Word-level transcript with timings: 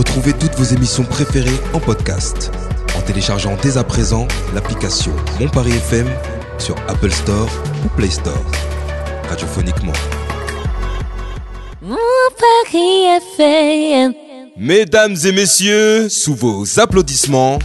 Retrouvez 0.00 0.32
toutes 0.32 0.54
vos 0.54 0.64
émissions 0.64 1.04
préférées 1.04 1.60
en 1.74 1.78
podcast 1.78 2.50
en 2.96 3.02
téléchargeant 3.02 3.54
dès 3.60 3.76
à 3.76 3.84
présent 3.84 4.26
l'application 4.54 5.12
Mon 5.38 5.46
Paris 5.46 5.72
FM 5.72 6.08
sur 6.56 6.74
Apple 6.88 7.10
Store 7.10 7.46
ou 7.84 7.88
Play 7.88 8.08
Store. 8.08 8.42
Radiophoniquement. 9.28 9.92
Mon 11.82 11.96
Paris 12.38 13.08
FM. 13.38 14.14
Mesdames 14.56 15.16
et 15.22 15.32
messieurs, 15.32 16.08
sous 16.08 16.34
vos 16.34 16.80
applaudissements, 16.80 17.58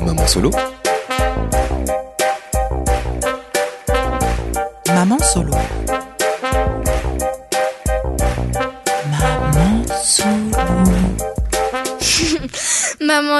Maman 0.00 0.26
Solo. 0.28 0.52
Maman 4.86 5.18
solo. 5.18 5.79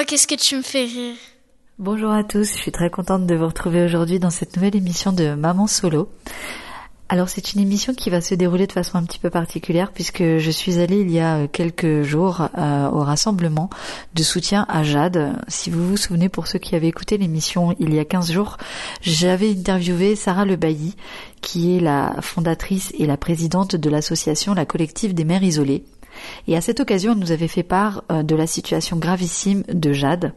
Qu'est-ce 0.07 0.27
que 0.27 0.35
tu 0.35 0.57
me 0.57 0.63
fais 0.63 0.85
rire? 0.85 1.15
Bonjour 1.79 2.11
à 2.11 2.25
tous, 2.25 2.57
je 2.57 2.57
suis 2.57 2.73
très 2.73 2.91
contente 2.91 3.27
de 3.27 3.35
vous 3.35 3.47
retrouver 3.47 3.85
aujourd'hui 3.85 4.19
dans 4.19 4.31
cette 4.31 4.57
nouvelle 4.57 4.75
émission 4.75 5.13
de 5.13 5.35
Maman 5.35 5.67
Solo. 5.67 6.09
Alors 7.11 7.29
c'est 7.29 7.53
une 7.53 7.61
émission 7.61 7.93
qui 7.93 8.09
va 8.09 8.21
se 8.21 8.35
dérouler 8.35 8.67
de 8.67 8.73
façon 8.73 8.97
un 8.97 9.05
petit 9.05 9.19
peu 9.19 9.31
particulière 9.31 9.93
puisque 9.93 10.23
je 10.23 10.51
suis 10.51 10.79
allée 10.79 11.01
il 11.01 11.11
y 11.11 11.21
a 11.21 11.47
quelques 11.49 12.03
jours 12.03 12.49
euh, 12.57 12.89
au 12.89 13.01
rassemblement 13.01 13.69
de 14.15 14.23
soutien 14.23 14.65
à 14.69 14.83
Jade. 14.85 15.35
Si 15.49 15.71
vous 15.71 15.87
vous 15.87 15.97
souvenez 15.97 16.29
pour 16.29 16.47
ceux 16.47 16.59
qui 16.59 16.77
avaient 16.77 16.89
écouté 16.89 17.19
l'émission 17.19 17.77
il 17.79 17.93
y 17.93 17.99
a 17.99 18.05
15 18.05 18.33
jours, 18.33 18.57
j'avais 19.03 19.51
interviewé 19.51 20.17
Sarah 20.17 20.47
Le 20.47 20.57
Bailly 20.57 20.97
qui 21.43 21.77
est 21.77 21.81
la 21.81 22.17
fondatrice 22.23 22.93
et 22.99 23.07
la 23.07 23.19
présidente 23.19 23.77
de 23.77 23.91
l'association 23.91 24.55
La 24.55 24.65
Collective 24.65 25.13
des 25.13 25.25
Mères 25.25 25.43
Isolées. 25.43 25.85
Et 26.47 26.57
à 26.57 26.61
cette 26.61 26.81
occasion, 26.81 27.13
elle 27.13 27.19
nous 27.19 27.33
avait 27.33 27.49
fait 27.49 27.63
part 27.63 28.05
euh, 28.11 28.23
de 28.23 28.35
la 28.35 28.47
situation 28.47 28.97
gravissime 28.97 29.63
de 29.69 29.93
Jade. 29.93 30.33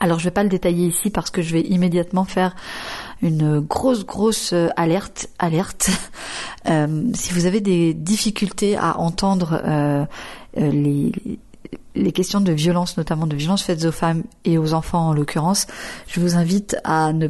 Alors 0.00 0.18
je 0.18 0.24
vais 0.24 0.32
pas 0.32 0.42
le 0.42 0.48
détailler 0.48 0.86
ici 0.86 1.10
parce 1.10 1.30
que 1.30 1.42
je 1.42 1.52
vais 1.52 1.60
immédiatement 1.60 2.24
faire 2.24 2.56
une 3.22 3.60
grosse 3.60 4.04
grosse 4.04 4.52
euh, 4.52 4.68
alerte 4.76 5.28
alerte. 5.38 5.90
Euh, 6.68 7.10
si 7.14 7.32
vous 7.32 7.46
avez 7.46 7.60
des 7.60 7.92
difficultés 7.92 8.76
à 8.76 9.00
entendre 9.00 9.60
les 10.54 11.10
les 11.94 12.12
questions 12.12 12.40
de 12.40 12.52
violence, 12.52 12.96
notamment 12.96 13.26
de 13.26 13.36
violence 13.36 13.62
faites 13.62 13.84
aux 13.84 13.92
femmes 13.92 14.22
et 14.44 14.58
aux 14.58 14.74
enfants 14.74 15.08
en 15.08 15.12
l'occurrence, 15.12 15.66
je 16.06 16.20
vous 16.20 16.36
invite 16.36 16.76
à 16.84 17.12
ne 17.12 17.28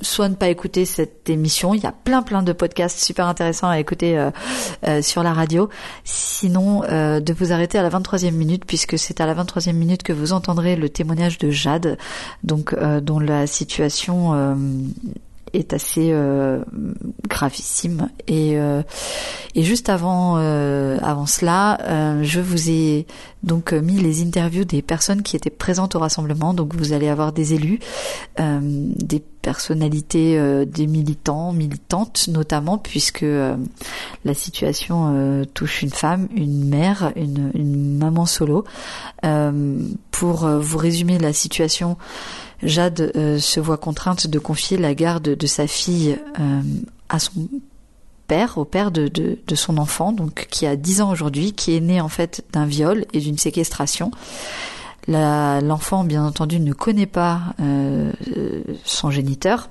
soit 0.00 0.28
ne 0.28 0.34
pas 0.34 0.48
écouter 0.48 0.84
cette 0.84 1.28
émission. 1.30 1.74
Il 1.74 1.82
y 1.82 1.86
a 1.86 1.92
plein 1.92 2.22
plein 2.22 2.42
de 2.42 2.52
podcasts 2.52 2.98
super 3.02 3.26
intéressants 3.26 3.68
à 3.68 3.78
écouter 3.78 4.18
euh, 4.18 4.30
euh, 4.86 5.02
sur 5.02 5.22
la 5.22 5.32
radio. 5.32 5.68
Sinon, 6.04 6.82
euh, 6.84 7.20
de 7.20 7.32
vous 7.32 7.52
arrêter 7.52 7.78
à 7.78 7.82
la 7.82 7.90
23e 7.90 8.32
minute 8.32 8.64
puisque 8.66 8.98
c'est 8.98 9.20
à 9.20 9.26
la 9.26 9.34
23e 9.34 9.72
minute 9.72 10.02
que 10.02 10.12
vous 10.12 10.32
entendrez 10.32 10.76
le 10.76 10.88
témoignage 10.88 11.38
de 11.38 11.50
Jade, 11.50 11.98
donc 12.42 12.74
dont 13.02 13.18
la 13.18 13.46
situation 13.46 14.56
est 15.56 15.72
assez 15.72 16.10
euh, 16.12 16.62
gravissime. 17.28 18.08
Et 18.26 18.58
euh, 18.58 18.82
et 19.54 19.62
juste 19.62 19.88
avant 19.88 20.36
euh, 20.36 20.98
avant 21.02 21.26
cela 21.26 21.78
euh, 21.82 22.22
je 22.22 22.40
vous 22.40 22.70
ai 22.70 23.06
donc 23.42 23.72
mis 23.72 23.96
les 23.96 24.22
interviews 24.22 24.64
des 24.64 24.82
personnes 24.82 25.22
qui 25.22 25.36
étaient 25.36 25.50
présentes 25.50 25.94
au 25.94 25.98
rassemblement. 25.98 26.54
Donc 26.54 26.74
vous 26.74 26.92
allez 26.92 27.08
avoir 27.08 27.32
des 27.32 27.54
élus 27.54 27.78
euh, 28.40 28.60
des 28.62 29.20
personnalités 29.20 30.38
euh, 30.38 30.64
des 30.64 30.86
militants 30.86 31.52
militantes 31.52 32.28
notamment 32.28 32.78
puisque 32.78 33.22
euh, 33.22 33.56
la 34.24 34.34
situation 34.34 35.12
euh, 35.14 35.44
touche 35.54 35.82
une 35.82 35.90
femme 35.90 36.28
une 36.34 36.68
mère 36.68 37.12
une, 37.16 37.50
une 37.54 37.98
maman 37.98 38.26
solo. 38.26 38.64
Euh, 39.24 39.78
pour 40.10 40.46
vous 40.46 40.78
résumer 40.78 41.18
la 41.18 41.32
situation 41.34 41.98
Jade 42.62 43.12
euh, 43.16 43.38
se 43.38 43.60
voit 43.60 43.76
contrainte 43.76 44.26
de 44.26 44.38
confier 44.38 44.78
la 44.78 44.94
garde 44.94 45.34
de 45.34 45.46
sa 45.46 45.66
fille 45.66 46.18
euh, 46.40 46.60
à 47.08 47.18
son 47.18 47.48
père, 48.26 48.58
au 48.58 48.64
père 48.64 48.90
de, 48.90 49.10
son 49.54 49.78
enfant, 49.78 50.12
donc 50.12 50.48
qui 50.50 50.66
a 50.66 50.76
10 50.76 51.00
ans 51.02 51.10
aujourd'hui, 51.10 51.52
qui 51.52 51.76
est 51.76 51.80
né 51.80 52.00
en 52.00 52.08
fait 52.08 52.44
d'un 52.52 52.66
viol 52.66 53.04
et 53.12 53.20
d'une 53.20 53.38
séquestration. 53.38 54.10
L'enfant, 55.06 56.02
bien 56.02 56.24
entendu, 56.26 56.58
ne 56.58 56.72
connaît 56.72 57.06
pas 57.06 57.40
euh, 57.60 58.10
son 58.84 59.10
géniteur. 59.12 59.68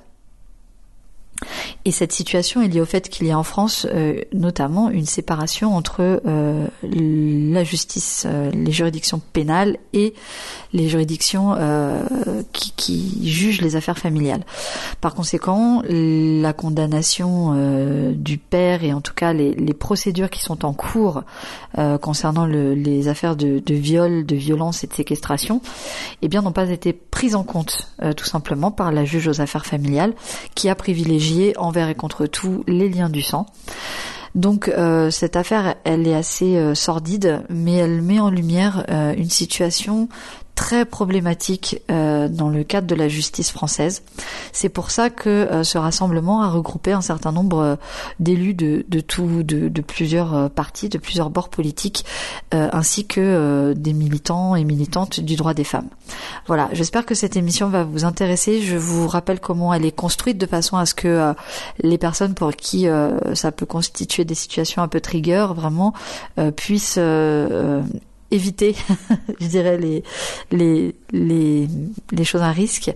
Et 1.84 1.92
cette 1.92 2.12
situation 2.12 2.62
est 2.62 2.68
liée 2.68 2.80
au 2.80 2.86
fait 2.86 3.08
qu'il 3.08 3.26
y 3.26 3.30
a 3.30 3.38
en 3.38 3.42
France 3.42 3.86
euh, 3.92 4.20
notamment 4.32 4.90
une 4.90 5.06
séparation 5.06 5.76
entre 5.76 6.20
euh, 6.26 6.66
la 6.82 7.64
justice, 7.64 8.24
euh, 8.26 8.50
les 8.50 8.72
juridictions 8.72 9.20
pénales 9.32 9.78
et 9.92 10.14
les 10.72 10.88
juridictions 10.88 11.56
qui, 12.52 13.20
jugent 13.22 13.60
les 13.60 13.76
affaires 13.76 13.98
familiales. 13.98 14.44
Par 15.00 15.14
conséquent, 15.14 15.82
la 15.88 16.52
condamnation 16.52 18.12
du 18.12 18.38
père 18.38 18.84
et 18.84 18.92
en 18.92 19.00
tout 19.00 19.14
cas 19.14 19.32
les, 19.32 19.74
procédures 19.74 20.28
qui 20.28 20.40
sont 20.40 20.64
en 20.64 20.72
cours 20.72 21.22
concernant 22.02 22.46
le- 22.46 22.74
les 22.74 23.08
affaires 23.08 23.36
de, 23.36 23.58
de 23.58 23.74
viol, 23.74 24.26
de 24.26 24.36
violence 24.36 24.84
et 24.84 24.86
de 24.86 24.92
séquestration, 24.92 25.60
eh 26.22 26.28
bien 26.28 26.42
n'ont 26.42 26.52
pas 26.52 26.68
été 26.70 26.92
prises 26.92 27.34
en 27.36 27.44
compte 27.44 27.94
tout 28.16 28.24
simplement 28.24 28.70
par 28.70 28.92
la 28.92 29.04
juge 29.04 29.28
aux 29.28 29.40
affaires 29.40 29.66
familiales 29.66 30.14
qui 30.54 30.68
a 30.68 30.74
privilégié 30.74 31.25
envers 31.56 31.88
et 31.88 31.94
contre 31.94 32.26
tout 32.26 32.64
les 32.66 32.88
liens 32.88 33.08
du 33.08 33.22
sang. 33.22 33.46
Donc 34.36 34.68
euh, 34.68 35.10
cette 35.10 35.34
affaire, 35.34 35.76
elle 35.84 36.06
est 36.06 36.14
assez 36.14 36.56
euh, 36.56 36.74
sordide, 36.74 37.42
mais 37.48 37.72
elle 37.72 38.02
met 38.02 38.20
en 38.20 38.28
lumière 38.28 38.84
euh, 38.90 39.14
une 39.16 39.30
situation 39.30 40.08
très 40.56 40.84
problématique 40.84 41.82
euh, 41.90 42.28
dans 42.28 42.48
le 42.48 42.64
cadre 42.64 42.88
de 42.88 42.94
la 42.96 43.06
justice 43.06 43.52
française. 43.52 44.02
C'est 44.52 44.70
pour 44.70 44.90
ça 44.90 45.10
que 45.10 45.28
euh, 45.28 45.62
ce 45.62 45.78
rassemblement 45.78 46.42
a 46.42 46.48
regroupé 46.48 46.92
un 46.92 47.02
certain 47.02 47.30
nombre 47.30 47.58
euh, 47.58 47.76
d'élus 48.18 48.54
de, 48.54 48.84
de 48.88 49.00
tout, 49.00 49.42
de, 49.44 49.68
de 49.68 49.82
plusieurs 49.82 50.34
euh, 50.34 50.48
partis, 50.48 50.88
de 50.88 50.98
plusieurs 50.98 51.30
bords 51.30 51.50
politiques, 51.50 52.04
euh, 52.54 52.68
ainsi 52.72 53.06
que 53.06 53.74
des 53.76 53.92
militants 53.92 54.56
et 54.56 54.64
militantes 54.64 55.20
du 55.20 55.36
droit 55.36 55.52
des 55.52 55.64
femmes. 55.64 55.88
Voilà, 56.46 56.68
j'espère 56.72 57.04
que 57.04 57.14
cette 57.14 57.36
émission 57.36 57.68
va 57.68 57.84
vous 57.84 58.04
intéresser. 58.04 58.62
Je 58.62 58.76
vous 58.76 59.06
rappelle 59.06 59.40
comment 59.40 59.74
elle 59.74 59.84
est 59.84 59.94
construite 59.94 60.38
de 60.38 60.46
façon 60.46 60.78
à 60.78 60.86
ce 60.86 60.94
que 60.94 61.34
les 61.82 61.98
personnes 61.98 62.34
pour 62.34 62.52
qui 62.56 62.86
ça 63.34 63.52
peut 63.52 63.66
constituer 63.66 64.24
des 64.24 64.34
situations 64.34 64.82
un 64.82 64.88
peu 64.88 65.00
trigger, 65.00 65.48
vraiment, 65.54 65.92
puissent 66.56 66.98
éviter, 68.30 68.74
je 69.40 69.46
dirais, 69.46 69.78
les, 69.78 70.02
les, 70.50 70.94
les, 71.12 71.68
les 72.12 72.24
choses 72.24 72.42
à 72.42 72.50
risque. 72.50 72.92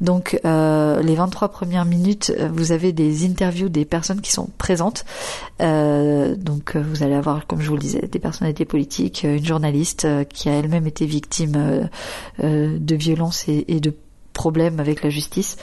Donc, 0.00 0.38
euh, 0.44 1.02
les 1.02 1.14
23 1.14 1.48
premières 1.48 1.84
minutes, 1.84 2.32
euh, 2.38 2.48
vous 2.52 2.72
avez 2.72 2.92
des 2.92 3.24
interviews 3.26 3.68
des 3.68 3.84
personnes 3.84 4.20
qui 4.20 4.32
sont 4.32 4.48
présentes. 4.58 5.04
Euh, 5.60 6.34
donc, 6.36 6.76
euh, 6.76 6.82
vous 6.82 7.02
allez 7.02 7.14
avoir, 7.14 7.46
comme 7.46 7.60
je 7.60 7.68
vous 7.68 7.76
le 7.76 7.80
disais, 7.80 8.08
des 8.10 8.18
personnalités 8.18 8.64
politiques, 8.64 9.24
euh, 9.24 9.36
une 9.36 9.44
journaliste 9.44 10.06
qui 10.28 10.48
a 10.48 10.52
elle-même 10.52 10.86
été 10.86 11.06
victime 11.06 11.88
de 12.42 12.94
violences 12.94 13.48
et, 13.48 13.64
et 13.68 13.80
de 13.80 13.94
problèmes 14.34 14.80
avec 14.80 15.02
la 15.02 15.08
justice. 15.08 15.56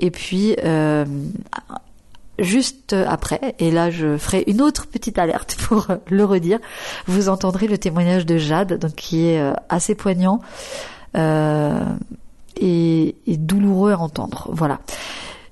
Et 0.00 0.10
puis, 0.10 0.56
euh, 0.64 1.04
juste 2.38 2.92
après, 2.92 3.54
et 3.58 3.70
là 3.70 3.90
je 3.90 4.16
ferai 4.16 4.44
une 4.46 4.60
autre 4.60 4.86
petite 4.86 5.18
alerte 5.18 5.56
pour 5.68 5.88
le 6.08 6.24
redire, 6.24 6.58
vous 7.06 7.28
entendrez 7.28 7.66
le 7.66 7.78
témoignage 7.78 8.26
de 8.26 8.36
Jade, 8.36 8.78
donc 8.78 8.94
qui 8.94 9.26
est 9.26 9.40
euh, 9.40 9.52
assez 9.68 9.94
poignant 9.94 10.40
euh, 11.16 11.84
et, 12.56 13.16
et 13.26 13.36
douloureux 13.36 13.92
à 13.92 13.98
entendre. 13.98 14.48
Voilà. 14.52 14.80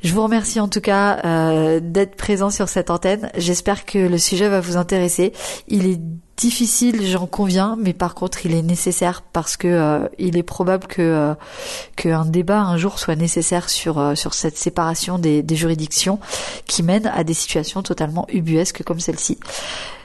Je 0.03 0.13
vous 0.15 0.23
remercie 0.23 0.59
en 0.59 0.67
tout 0.67 0.81
cas 0.81 1.21
euh, 1.25 1.79
d'être 1.81 2.17
présent 2.17 2.51
sur 2.51 2.69
cette 2.69 2.91
antenne. 2.91 3.31
J'espère 3.37 3.85
que 3.85 3.99
le 3.99 4.19
sujet 4.19 4.49
va 4.49 4.61
vous 4.61 4.77
intéresser. 4.77 5.33
Il 5.69 5.87
est 5.87 6.01
difficile, 6.37 7.07
j'en 7.07 7.27
conviens, 7.27 7.77
mais 7.81 7.93
par 7.93 8.17
contre, 8.17 8.45
il 8.45 8.53
est 8.53 8.63
nécessaire 8.63 9.23
parce 9.23 9.57
que 9.57 9.69
euh, 9.69 10.09
il 10.19 10.37
est 10.37 10.43
probable 10.43 10.89
que 10.89 11.03
euh, 11.03 11.35
qu'un 11.95 12.25
débat 12.25 12.63
un 12.63 12.77
jour 12.77 12.99
soit 12.99 13.15
nécessaire 13.15 13.71
sur 13.71 14.17
sur 14.17 14.35
cette 14.35 14.59
séparation 14.59 15.19
des, 15.19 15.45
des 15.45 15.55
juridictions 15.55 16.19
qui 16.67 16.83
mène 16.83 17.07
à 17.07 17.23
des 17.23 17.35
situations 17.35 17.83
totalement 17.83 18.27
ubuesques 18.33 18.83
comme 18.83 18.99
celle-ci. 18.99 19.39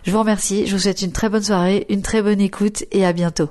Je 0.03 0.11
vous 0.11 0.19
remercie, 0.19 0.67
je 0.67 0.75
vous 0.75 0.81
souhaite 0.81 1.01
une 1.01 1.11
très 1.11 1.29
bonne 1.29 1.43
soirée, 1.43 1.87
une 1.89 2.03
très 2.03 2.21
bonne 2.21 2.39
écoute 2.39 2.85
et 2.91 3.03
à 3.03 3.13
bientôt. 3.13 3.49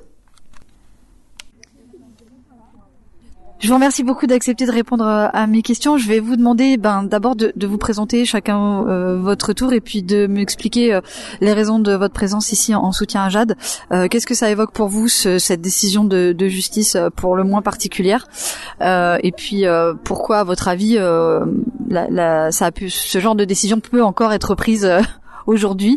Je 3.58 3.68
vous 3.68 3.74
remercie 3.74 4.04
beaucoup 4.04 4.26
d'accepter 4.26 4.66
de 4.66 4.70
répondre 4.70 5.06
euh, 5.06 5.28
à 5.32 5.46
mes 5.46 5.62
questions. 5.62 5.96
Je 5.96 6.06
vais 6.06 6.20
vous 6.20 6.36
demander 6.36 6.76
ben, 6.76 7.02
d'abord 7.02 7.36
de, 7.36 7.52
de 7.56 7.66
vous 7.66 7.78
présenter 7.78 8.26
chacun 8.26 8.86
euh, 8.86 9.18
votre 9.18 9.54
tour 9.54 9.72
et 9.72 9.80
puis 9.80 10.02
de 10.02 10.26
m'expliquer 10.26 10.92
euh, 10.92 11.00
les 11.40 11.54
raisons 11.54 11.78
de 11.78 11.92
votre 11.94 12.12
présence 12.12 12.52
ici 12.52 12.74
en, 12.74 12.82
en 12.82 12.92
soutien 12.92 13.22
à 13.24 13.28
Jade. 13.30 13.56
Euh, 13.92 14.08
Qu'est-ce 14.08 14.26
que 14.26 14.34
ça 14.34 14.50
évoque 14.50 14.72
pour 14.72 14.88
vous, 14.88 15.08
ce- 15.08 15.38
cette 15.38 15.62
décision 15.62 16.04
de, 16.04 16.32
de 16.36 16.48
justice 16.48 16.96
euh, 16.96 17.08
pour 17.08 17.34
le 17.34 17.44
moins 17.44 17.62
particulière? 17.62 18.28
Euh, 18.82 19.16
Et 19.22 19.32
puis 19.32 19.64
pourquoi, 20.04 20.40
à 20.40 20.44
votre 20.44 20.68
avis, 20.68 20.94
la, 20.96 22.06
la- 22.10 22.52
ça 22.52 22.66
a 22.66 22.70
pu, 22.72 22.90
ce 22.90 23.18
genre 23.20 23.34
de 23.36 23.44
décision 23.46 23.80
peut 23.80 24.02
encore 24.02 24.32
être 24.34 24.54
prise 24.54 24.86
aujourd'hui? 25.46 25.96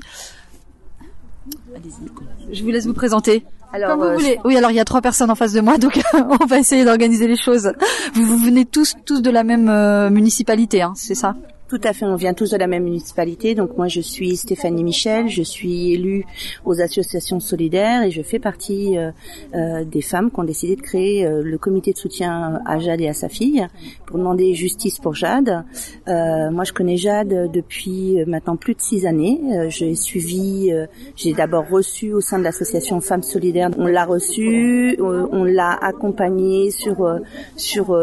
Je 2.51 2.63
vous 2.63 2.69
laisse 2.69 2.85
vous 2.87 2.93
présenter. 2.93 3.43
Alors, 3.71 3.91
Comme 3.91 3.99
vous 3.99 4.05
euh, 4.05 4.13
voulez. 4.15 4.39
Oui, 4.45 4.57
alors 4.57 4.71
il 4.71 4.75
y 4.75 4.79
a 4.79 4.85
trois 4.85 5.01
personnes 5.01 5.29
en 5.29 5.35
face 5.35 5.53
de 5.53 5.61
moi, 5.61 5.77
donc 5.79 5.99
on 6.13 6.45
va 6.45 6.59
essayer 6.59 6.85
d'organiser 6.85 7.27
les 7.27 7.35
choses. 7.35 7.71
Vous, 8.13 8.25
vous 8.25 8.37
venez 8.37 8.65
tous 8.65 8.95
tous 9.05 9.21
de 9.21 9.29
la 9.29 9.43
même 9.43 9.69
euh, 9.69 10.09
municipalité, 10.09 10.81
hein, 10.81 10.93
c'est 10.95 11.15
ça? 11.15 11.35
Tout 11.69 11.79
à 11.83 11.93
fait, 11.93 12.05
on 12.05 12.15
vient 12.15 12.33
tous 12.33 12.49
de 12.49 12.57
la 12.57 12.65
même 12.65 12.83
municipalité. 12.83 13.53
Donc 13.53 13.77
moi, 13.77 13.87
je 13.87 14.01
suis 14.01 14.35
Stéphanie 14.37 14.83
Michel, 14.83 15.29
je 15.29 15.43
suis 15.43 15.93
élue 15.93 16.25
aux 16.65 16.81
associations 16.81 17.39
solidaires 17.39 18.01
et 18.01 18.09
je 18.09 18.23
fais 18.23 18.39
partie 18.39 18.97
euh, 18.97 19.11
euh, 19.53 19.85
des 19.85 20.01
femmes 20.01 20.31
qui 20.31 20.39
ont 20.39 20.43
décidé 20.43 20.75
de 20.75 20.81
créer 20.81 21.27
euh, 21.27 21.43
le 21.43 21.57
comité 21.59 21.93
de 21.93 21.97
soutien 21.99 22.59
à 22.65 22.79
Jade 22.79 23.01
et 23.01 23.07
à 23.07 23.13
sa 23.13 23.29
fille 23.29 23.67
pour 24.07 24.17
demander 24.17 24.55
justice 24.55 24.97
pour 24.97 25.13
Jade. 25.13 25.63
Moi, 26.07 26.63
je 26.63 26.73
connais 26.73 26.97
Jade 26.97 27.51
depuis 27.53 28.17
maintenant 28.25 28.55
plus 28.55 28.73
de 28.73 28.81
six 28.81 29.05
années. 29.05 29.39
J'ai 29.69 29.93
suivi, 29.93 30.71
j'ai 31.15 31.33
d'abord 31.33 31.69
reçu 31.69 32.13
au 32.13 32.21
sein 32.21 32.39
de 32.39 32.43
l'association 32.43 32.99
Femmes 32.99 33.21
Solidaires. 33.21 33.69
On 33.77 33.85
l'a 33.85 34.05
reçu, 34.05 34.95
euh, 34.99 35.27
on 35.31 35.43
l'a 35.43 35.77
accompagnée 35.79 36.71
sur 36.71 37.19
sur 37.55 37.95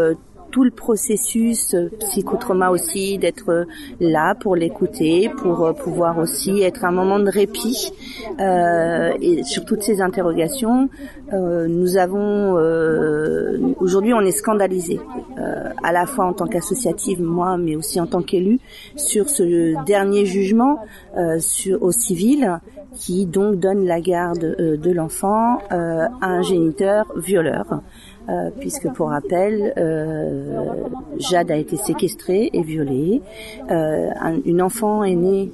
tout 0.57 0.65
le 0.65 0.71
processus 0.71 1.75
euh, 1.75 1.91
psychotrauma 2.01 2.71
aussi, 2.71 3.19
d'être 3.19 3.51
euh, 3.51 3.65
là 4.01 4.35
pour 4.35 4.57
l'écouter, 4.57 5.29
pour 5.29 5.67
euh, 5.67 5.75
pouvoir 5.75 6.17
aussi 6.17 6.63
être 6.63 6.87
un 6.87 6.93
moment 6.93 7.19
de 7.19 7.29
répit 7.29 7.93
euh, 8.41 9.13
et 9.21 9.43
sur 9.45 9.67
toutes 9.67 9.83
ces 9.83 10.01
interrogations. 10.01 10.89
euh, 11.35 11.67
nous 11.69 11.99
avons 11.99 12.57
euh, 12.57 13.59
aujourd'hui 13.81 14.15
on 14.15 14.21
est 14.21 14.31
scandalisé 14.31 14.99
à 15.83 15.93
la 15.93 16.07
fois 16.07 16.25
en 16.25 16.33
tant 16.33 16.47
qu'associative 16.47 17.21
moi 17.21 17.59
mais 17.59 17.77
aussi 17.77 18.01
en 18.01 18.07
tant 18.07 18.23
qu'élue 18.23 18.59
sur 18.97 19.29
ce 19.29 19.85
dernier 19.85 20.25
jugement 20.25 20.79
sur 21.41 21.83
au 21.83 21.93
civil 21.93 22.61
qui 22.95 23.27
donc 23.27 23.57
donne 23.57 23.85
la 23.85 24.01
garde 24.01 24.57
de 24.87 24.91
l'enfant 24.91 25.59
à 25.71 26.09
un 26.21 26.43
géniteur 26.43 27.13
violeur 27.17 27.83
euh, 28.29 28.51
puisque 28.59 28.89
pour 28.93 29.09
rappel, 29.11 29.73
euh, 29.77 30.63
Jade 31.19 31.51
a 31.51 31.57
été 31.57 31.77
séquestrée 31.77 32.51
et 32.53 32.63
violée. 32.63 33.23
Euh, 33.71 34.11
un- 34.21 34.41
une 34.45 34.61
enfant 34.63 35.05
est 35.05 35.15
née 35.15 35.51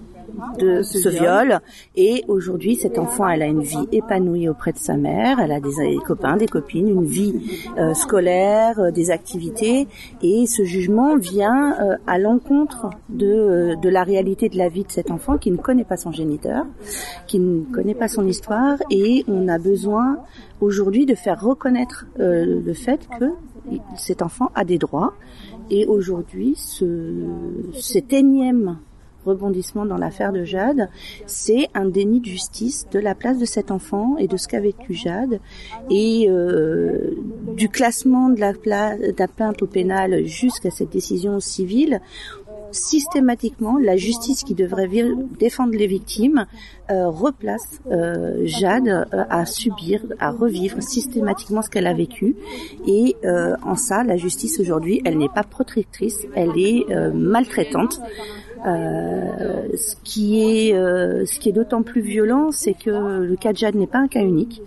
de 0.58 0.82
ce 0.82 1.08
viol. 1.08 1.60
Et 1.96 2.24
aujourd'hui 2.28 2.76
cette 2.76 2.98
enfant 2.98 3.28
elle 3.28 3.42
a 3.42 3.46
une 3.46 3.62
vie 3.62 3.88
épanouie 3.92 4.48
auprès 4.48 4.72
de 4.72 4.78
sa 4.78 4.96
mère. 4.96 5.40
Elle 5.40 5.52
a 5.52 5.60
des, 5.60 5.72
copains 6.04 6.36
des 6.36 6.46
copines 6.46 6.88
une 6.88 7.04
vie 7.04 7.34
euh, 7.78 7.94
scolaire 7.94 8.78
euh, 8.78 8.90
des 8.90 9.10
activités. 9.10 9.88
Et 10.22 10.46
ce 10.46 10.64
jugement 10.64 11.16
vient 11.16 11.74
euh, 11.80 11.96
à 12.06 12.18
l'encontre 12.18 12.90
de, 13.08 13.74
de 13.80 13.88
la 13.88 14.02
réalité 14.04 14.48
de 14.48 14.58
la 14.58 14.68
vie 14.68 14.84
de 14.84 14.92
cet 14.92 15.10
enfant 15.10 15.38
qui 15.38 15.50
ne 15.50 15.56
connaît 15.56 15.84
pas 15.84 15.96
son 15.96 16.12
géniteur 16.12 16.66
qui 17.26 17.38
ne 17.38 17.62
connaît 17.72 17.94
pas 17.94 18.08
son 18.08 18.26
histoire. 18.26 18.78
Et 18.90 19.24
on 19.28 19.48
a 19.48 19.58
besoin 19.58 20.18
aujourd'hui 20.60 21.06
de 21.06 21.14
faire 21.14 21.40
reconnaître 21.40 22.06
le 22.18 22.72
fait 22.74 23.08
que 23.18 23.26
cet 23.96 24.22
enfant 24.22 24.50
a 24.54 24.64
des 24.64 24.78
droits. 24.78 25.14
Et 25.70 25.86
aujourd'hui 25.86 26.54
ce, 26.56 26.84
cet 27.72 28.12
énième 28.12 28.78
rebondissement 29.24 29.84
dans 29.84 29.96
l'affaire 29.96 30.32
de 30.32 30.44
Jade, 30.44 30.88
c'est 31.26 31.68
un 31.74 31.86
déni 31.86 32.20
de 32.20 32.26
justice 32.26 32.86
de 32.90 32.98
la 32.98 33.14
place 33.14 33.38
de 33.38 33.44
cet 33.44 33.70
enfant 33.70 34.16
et 34.18 34.28
de 34.28 34.36
ce 34.36 34.48
qu'a 34.48 34.60
vécu 34.60 34.94
Jade 34.94 35.40
et 35.90 36.26
euh, 36.28 37.14
du 37.56 37.68
classement 37.68 38.28
de 38.28 38.40
la, 38.40 38.52
plainte 39.28 39.62
au 39.62 39.66
pénal 39.66 40.24
jusqu'à 40.26 40.70
cette 40.70 40.90
décision 40.90 41.40
civile 41.40 42.00
systématiquement 42.72 43.78
la 43.78 43.96
justice 43.96 44.42
qui 44.42 44.54
devrait 44.54 44.88
défendre 45.38 45.74
les 45.74 45.86
victimes 45.86 46.46
euh, 46.90 47.08
replace 47.08 47.80
euh, 47.90 48.42
Jade 48.44 48.88
euh, 48.88 49.24
à 49.30 49.46
subir, 49.46 50.00
à 50.18 50.30
revivre 50.30 50.82
systématiquement 50.82 51.62
ce 51.62 51.70
qu'elle 51.70 51.86
a 51.86 51.94
vécu. 51.94 52.36
Et 52.86 53.16
euh, 53.24 53.56
en 53.62 53.76
ça, 53.76 54.02
la 54.02 54.16
justice 54.16 54.58
aujourd'hui, 54.58 55.00
elle 55.04 55.18
n'est 55.18 55.28
pas 55.28 55.44
protectrice, 55.44 56.26
elle 56.34 56.52
est 56.56 56.90
euh, 56.90 57.12
maltraitante. 57.12 58.00
Euh, 58.64 59.68
ce 59.76 59.96
qui 60.04 60.40
est, 60.40 60.74
euh, 60.74 61.24
est 61.24 61.52
d'autant 61.52 61.82
plus 61.82 62.00
violent, 62.00 62.50
c'est 62.52 62.74
que 62.74 62.90
le 62.90 63.36
cas 63.36 63.52
de 63.52 63.58
Jade 63.58 63.74
n'est 63.74 63.86
pas 63.86 63.98
un 63.98 64.08
cas 64.08 64.22
unique. 64.22 64.62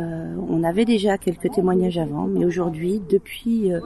Euh, 0.00 0.34
on 0.48 0.62
avait 0.64 0.84
déjà 0.84 1.18
quelques 1.18 1.50
témoignages 1.50 1.98
avant, 1.98 2.26
mais 2.26 2.44
aujourd'hui, 2.44 3.00
depuis 3.08 3.72
euh, 3.72 3.80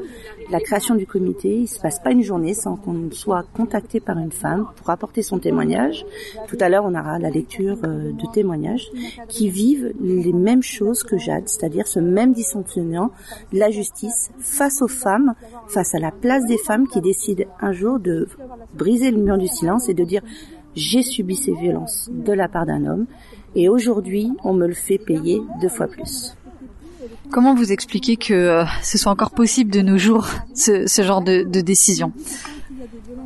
la 0.50 0.60
création 0.60 0.94
du 0.94 1.06
comité, 1.06 1.56
il 1.60 1.66
se 1.66 1.80
passe 1.80 1.98
pas 2.00 2.12
une 2.12 2.22
journée 2.22 2.54
sans 2.54 2.76
qu'on 2.76 3.10
soit 3.10 3.44
contacté 3.54 4.00
par 4.00 4.18
une 4.18 4.32
femme 4.32 4.66
pour 4.76 4.90
apporter 4.90 5.22
son 5.22 5.38
témoignage. 5.38 6.04
Tout 6.48 6.56
à 6.60 6.68
l'heure, 6.68 6.84
on 6.84 6.94
aura 6.94 7.18
la 7.18 7.30
lecture 7.30 7.78
euh, 7.84 8.12
de 8.12 8.32
témoignages 8.32 8.90
qui 9.28 9.48
vivent 9.48 9.92
les 10.00 10.32
mêmes 10.32 10.62
choses 10.62 11.02
que 11.02 11.18
Jade, 11.18 11.48
c'est-à-dire 11.48 11.86
ce 11.86 12.00
même 12.00 12.32
dysfonctionnement 12.32 13.10
de 13.52 13.58
la 13.58 13.70
justice 13.70 14.30
face 14.38 14.82
aux 14.82 14.88
femmes, 14.88 15.34
face 15.68 15.94
à 15.94 15.98
la 15.98 16.10
place 16.10 16.44
des 16.46 16.58
femmes 16.58 16.86
qui 16.86 17.00
décident 17.00 17.44
un 17.60 17.72
jour 17.72 17.98
de 17.98 18.28
briser 18.74 19.10
le 19.10 19.18
mur 19.18 19.38
du 19.38 19.48
silence 19.48 19.88
et 19.88 19.94
de 19.94 20.04
dire 20.04 20.22
j'ai 20.74 21.02
subi 21.02 21.36
ces 21.36 21.52
violences 21.52 22.08
de 22.10 22.32
la 22.32 22.48
part 22.48 22.66
d'un 22.66 22.84
homme 22.84 23.06
et 23.54 23.68
aujourd'hui 23.68 24.32
on 24.44 24.52
me 24.54 24.66
le 24.66 24.74
fait 24.74 24.98
payer 24.98 25.42
deux 25.60 25.68
fois 25.68 25.86
plus. 25.86 26.34
Comment 27.30 27.54
vous 27.54 27.72
expliquez 27.72 28.16
que 28.16 28.34
euh, 28.34 28.64
ce 28.82 28.98
soit 28.98 29.10
encore 29.10 29.32
possible 29.32 29.70
de 29.70 29.80
nos 29.80 29.98
jours, 29.98 30.28
ce, 30.54 30.86
ce 30.86 31.02
genre 31.02 31.22
de, 31.22 31.42
de 31.42 31.60
décision? 31.60 32.12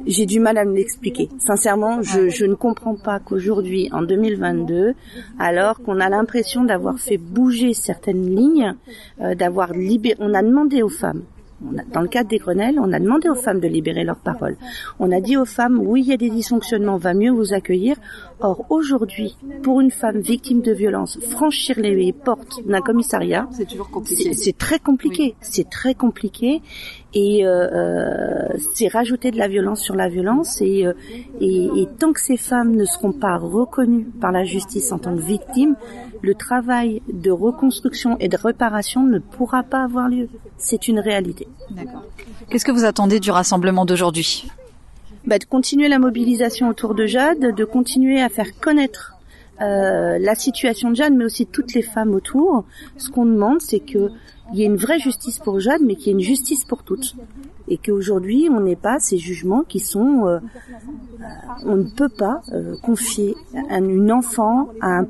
J'ai 0.06 0.24
du 0.24 0.40
mal 0.40 0.56
à 0.56 0.64
me 0.64 0.74
l'expliquer. 0.74 1.28
Sincèrement, 1.38 2.00
je, 2.00 2.30
je 2.30 2.46
ne 2.46 2.54
comprends 2.54 2.94
pas 2.94 3.18
qu'aujourd'hui, 3.18 3.90
en 3.92 4.00
2022, 4.02 4.94
alors 5.38 5.82
qu'on 5.82 6.00
a 6.00 6.08
l'impression 6.08 6.64
d'avoir 6.64 6.98
fait 6.98 7.18
bouger 7.18 7.74
certaines 7.74 8.34
lignes, 8.34 8.74
euh, 9.20 9.34
d'avoir 9.34 9.74
libéré, 9.74 10.16
on 10.20 10.32
a 10.32 10.42
demandé 10.42 10.82
aux 10.82 10.88
femmes. 10.88 11.24
On 11.64 11.76
a- 11.78 11.82
dans 11.92 12.00
le 12.00 12.08
cadre 12.08 12.28
des 12.28 12.38
Grenelles, 12.38 12.78
on 12.78 12.92
a 12.92 12.98
demandé 13.00 13.28
aux 13.28 13.34
femmes 13.34 13.60
de 13.60 13.68
libérer 13.68 14.04
leur 14.04 14.16
parole. 14.16 14.56
On 14.98 15.10
a 15.10 15.20
dit 15.20 15.36
aux 15.36 15.44
femmes, 15.44 15.78
oui, 15.80 16.02
il 16.02 16.08
y 16.08 16.12
a 16.12 16.16
des 16.16 16.30
dysfonctionnements, 16.30 16.96
va 16.96 17.14
mieux 17.14 17.30
vous 17.32 17.52
accueillir. 17.52 17.96
Or, 18.40 18.66
aujourd'hui, 18.70 19.36
pour 19.62 19.80
une 19.80 19.90
femme 19.90 20.20
victime 20.20 20.60
de 20.62 20.72
violence, 20.72 21.18
franchir 21.20 21.78
les 21.78 22.12
portes 22.12 22.64
d'un 22.66 22.80
commissariat, 22.80 23.48
C'est 23.52 23.66
toujours 23.68 23.90
c'est 24.04 24.32
c'est 24.34 24.56
très 24.56 24.78
compliqué. 24.78 25.34
C'est 25.40 25.68
très 25.68 25.94
compliqué 25.94 26.62
et 27.14 27.46
euh, 27.46 27.68
euh, 27.72 28.48
c'est 28.74 28.88
rajouter 28.88 29.30
de 29.30 29.38
la 29.38 29.48
violence 29.48 29.80
sur 29.80 29.94
la 29.94 30.08
violence 30.08 30.60
et, 30.60 30.86
euh, 30.86 30.92
et, 31.40 31.64
et 31.76 31.88
tant 31.98 32.12
que 32.12 32.20
ces 32.20 32.36
femmes 32.36 32.76
ne 32.76 32.84
seront 32.84 33.12
pas 33.12 33.38
reconnues 33.38 34.04
par 34.20 34.30
la 34.30 34.44
justice 34.44 34.92
en 34.92 34.98
tant 34.98 35.16
que 35.16 35.22
victimes, 35.22 35.76
le 36.20 36.34
travail 36.34 37.00
de 37.10 37.30
reconstruction 37.30 38.16
et 38.20 38.28
de 38.28 38.36
réparation 38.36 39.02
ne 39.04 39.18
pourra 39.18 39.62
pas 39.62 39.84
avoir 39.84 40.08
lieu. 40.08 40.28
C'est 40.58 40.88
une 40.88 40.98
réalité. 40.98 41.48
D'accord. 41.70 42.04
Qu'est-ce 42.50 42.64
que 42.64 42.72
vous 42.72 42.84
attendez 42.84 43.20
du 43.20 43.30
rassemblement 43.30 43.86
d'aujourd'hui? 43.86 44.46
Bah, 45.26 45.38
de 45.38 45.44
continuer 45.44 45.88
la 45.88 45.98
mobilisation 45.98 46.68
autour 46.68 46.94
de 46.94 47.06
Jade, 47.06 47.54
de 47.54 47.64
continuer 47.64 48.20
à 48.20 48.28
faire 48.28 48.58
connaître 48.60 49.14
euh, 49.60 50.18
la 50.18 50.34
situation 50.34 50.90
de 50.90 50.96
Jade, 50.96 51.14
mais 51.14 51.24
aussi 51.24 51.46
toutes 51.46 51.74
les 51.74 51.82
femmes 51.82 52.14
autour. 52.14 52.64
Ce 52.96 53.10
qu'on 53.10 53.26
demande, 53.26 53.60
c'est 53.60 53.80
que 53.80 54.10
il 54.52 54.58
y 54.58 54.62
ait 54.62 54.66
une 54.66 54.76
vraie 54.76 54.98
justice 54.98 55.38
pour 55.38 55.60
Jade, 55.60 55.82
mais 55.84 55.94
qu'il 55.96 56.06
y 56.06 56.10
ait 56.10 56.12
une 56.12 56.20
justice 56.20 56.64
pour 56.64 56.82
toutes. 56.82 57.14
Et 57.68 57.76
qu'aujourd'hui, 57.76 58.48
on 58.50 58.60
n'ait 58.60 58.76
pas 58.76 58.98
ces 58.98 59.18
jugements 59.18 59.62
qui 59.62 59.78
sont... 59.80 60.26
euh, 60.26 60.38
euh, 60.38 61.24
on 61.66 61.76
ne 61.76 61.84
peut 61.84 62.08
pas 62.08 62.40
euh, 62.52 62.76
confier 62.82 63.34
un- 63.70 63.84
une 63.84 64.10
enfant 64.12 64.68
à 64.80 65.00
un, 65.00 65.06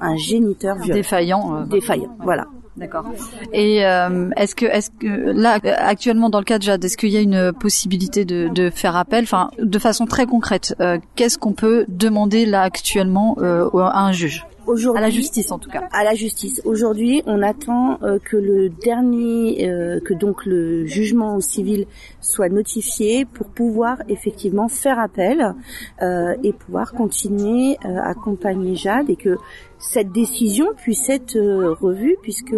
un 0.00 0.16
géniteur 0.16 0.76
violent. 0.76 0.94
Défaillant. 0.94 1.56
euh, 1.56 1.64
Défaillant, 1.64 2.16
voilà. 2.20 2.46
D'accord. 2.76 3.06
Et 3.54 3.86
euh, 3.86 4.28
est-ce 4.36 4.54
que, 4.54 4.66
est-ce 4.66 4.90
que 4.90 5.06
là, 5.06 5.58
actuellement 5.78 6.28
dans 6.28 6.40
le 6.40 6.44
cas 6.44 6.58
de 6.58 6.62
Jade, 6.64 6.84
est-ce 6.84 6.98
qu'il 6.98 7.08
y 7.08 7.16
a 7.16 7.22
une 7.22 7.54
possibilité 7.54 8.26
de, 8.26 8.48
de 8.48 8.68
faire 8.68 8.96
appel, 8.96 9.24
enfin, 9.24 9.48
de 9.58 9.78
façon 9.78 10.04
très 10.04 10.26
concrète, 10.26 10.74
euh, 10.80 10.98
qu'est-ce 11.14 11.38
qu'on 11.38 11.54
peut 11.54 11.86
demander 11.88 12.44
là 12.44 12.60
actuellement 12.60 13.36
euh, 13.40 13.70
à 13.78 14.04
un 14.04 14.12
juge, 14.12 14.44
à 14.66 14.70
Aujourd'hui, 14.70 15.02
la 15.02 15.10
justice 15.10 15.52
en 15.52 15.58
tout 15.58 15.70
cas 15.70 15.88
à 15.92 16.04
la 16.04 16.14
justice. 16.14 16.60
Aujourd'hui, 16.64 17.22
on 17.26 17.42
attend 17.42 17.98
euh, 18.02 18.18
que 18.18 18.36
le 18.36 18.68
dernier, 18.68 19.68
euh, 19.68 20.00
que 20.00 20.14
donc 20.14 20.44
le 20.44 20.86
jugement 20.86 21.40
civil 21.40 21.86
soit 22.20 22.48
notifié 22.48 23.24
pour 23.24 23.46
pouvoir 23.46 23.98
effectivement 24.08 24.68
faire 24.68 24.98
appel 24.98 25.54
euh, 26.02 26.34
et 26.42 26.52
pouvoir 26.52 26.92
continuer 26.92 27.78
euh, 27.84 27.98
à 27.98 28.08
accompagner 28.08 28.74
Jade 28.74 29.10
et 29.10 29.16
que 29.16 29.36
cette 29.78 30.10
décision 30.10 30.68
puisse 30.76 31.08
être 31.08 31.36
euh, 31.36 31.74
revue 31.74 32.16
puisque 32.22 32.54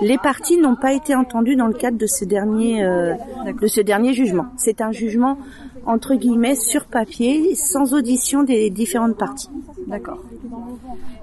les 0.00 0.18
parties 0.18 0.58
n'ont 0.58 0.76
pas 0.76 0.92
été 0.92 1.14
entendues 1.14 1.56
dans 1.56 1.66
le 1.66 1.74
cadre 1.74 1.98
de 1.98 2.06
ce 2.06 2.24
dernier 2.24 2.84
euh, 2.84 3.14
de 3.60 3.66
ce 3.66 3.80
dernier 3.80 4.12
jugement. 4.12 4.46
C'est 4.56 4.80
un 4.80 4.92
jugement 4.92 5.38
entre 5.86 6.14
guillemets 6.14 6.54
sur 6.54 6.84
papier 6.84 7.54
sans 7.54 7.94
audition 7.94 8.42
des 8.42 8.70
différentes 8.70 9.16
parties. 9.16 9.50
D'accord. 9.86 10.22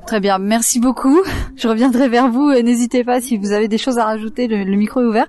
Très 0.05 0.19
bien, 0.19 0.39
merci 0.39 0.79
beaucoup. 0.79 1.21
Je 1.55 1.67
reviendrai 1.67 2.09
vers 2.09 2.29
vous. 2.29 2.51
N'hésitez 2.51 3.03
pas 3.03 3.21
si 3.21 3.37
vous 3.37 3.51
avez 3.51 3.67
des 3.67 3.77
choses 3.77 3.99
à 3.99 4.05
rajouter. 4.05 4.47
Le, 4.47 4.65
micro 4.75 5.01
est 5.01 5.05
ouvert. 5.05 5.27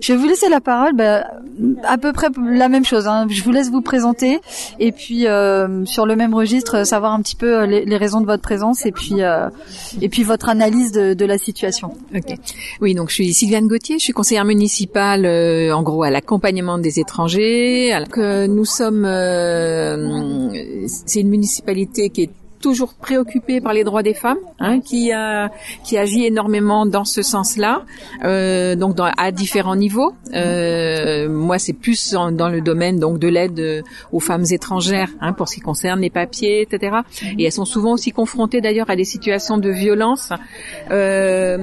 Je 0.00 0.12
vais 0.12 0.18
vous 0.18 0.26
laisser 0.26 0.48
la 0.48 0.60
parole. 0.60 0.94
Bah, 0.94 1.26
à 1.84 1.98
peu 1.98 2.12
près 2.12 2.28
la 2.42 2.68
même 2.68 2.84
chose. 2.84 3.06
Hein. 3.06 3.26
Je 3.28 3.42
vous 3.42 3.50
laisse 3.50 3.70
vous 3.70 3.82
présenter 3.82 4.40
et 4.78 4.90
puis 4.92 5.26
euh, 5.26 5.84
sur 5.84 6.06
le 6.06 6.16
même 6.16 6.34
registre, 6.34 6.86
savoir 6.86 7.12
un 7.12 7.20
petit 7.20 7.36
peu 7.36 7.64
les, 7.64 7.96
raisons 7.96 8.20
de 8.20 8.26
votre 8.26 8.42
présence 8.42 8.86
et 8.86 8.92
puis 8.92 9.22
et 10.00 10.08
puis 10.08 10.22
votre 10.22 10.48
analyse 10.48 10.92
de, 10.92 11.24
la 11.24 11.38
situation. 11.38 11.94
Oui, 12.80 12.94
donc 12.94 13.08
je 13.10 13.14
suis 13.14 13.32
Sylviane 13.32 13.68
Gauthier, 13.68 13.98
je 13.98 14.04
suis 14.04 14.12
conseillère 14.12 14.44
municipale, 14.44 15.24
euh, 15.24 15.74
en 15.74 15.82
gros 15.82 16.02
à 16.02 16.10
l'accompagnement 16.10 16.78
des 16.78 16.98
étrangers. 16.98 17.92
Alors 17.92 18.08
que 18.08 18.46
nous 18.46 18.64
sommes, 18.64 19.04
euh, 19.04 20.50
c'est 20.86 21.20
une 21.20 21.28
municipalité 21.28 22.10
qui 22.10 22.22
est 22.24 22.30
toujours 22.62 22.94
préoccupée 22.94 23.60
par 23.60 23.72
les 23.74 23.84
droits 23.84 24.02
des 24.02 24.14
femmes, 24.14 24.38
hein, 24.60 24.80
qui 24.80 25.12
a 25.12 25.50
qui 25.84 25.98
agit 25.98 26.24
énormément 26.32 26.86
dans 26.86 27.04
ce 27.04 27.20
sens-là, 27.22 27.82
euh, 28.24 28.74
donc 28.76 28.94
dans, 28.94 29.10
à 29.26 29.30
différents 29.32 29.76
niveaux. 29.76 30.12
Euh, 30.34 31.28
moi, 31.28 31.58
c'est 31.58 31.72
plus 31.86 32.14
en- 32.16 32.32
dans 32.32 32.48
le 32.48 32.60
domaine 32.60 32.98
donc 32.98 33.18
de 33.18 33.28
l'aide 33.28 33.58
euh, 33.60 33.82
aux 34.12 34.20
femmes 34.20 34.44
étrangères, 34.50 35.10
hein, 35.20 35.32
pour 35.34 35.48
ce 35.48 35.56
qui 35.56 35.60
concerne 35.60 36.00
les 36.00 36.10
papiers, 36.10 36.62
etc. 36.62 36.96
Et 37.38 37.44
elles 37.44 37.52
sont 37.52 37.64
souvent 37.66 37.92
aussi 37.92 38.10
confrontées 38.12 38.60
d'ailleurs 38.60 38.88
à 38.90 38.96
des 38.96 39.04
situations 39.04 39.58
de 39.58 39.70
violence 39.70 40.30
euh, 40.90 41.58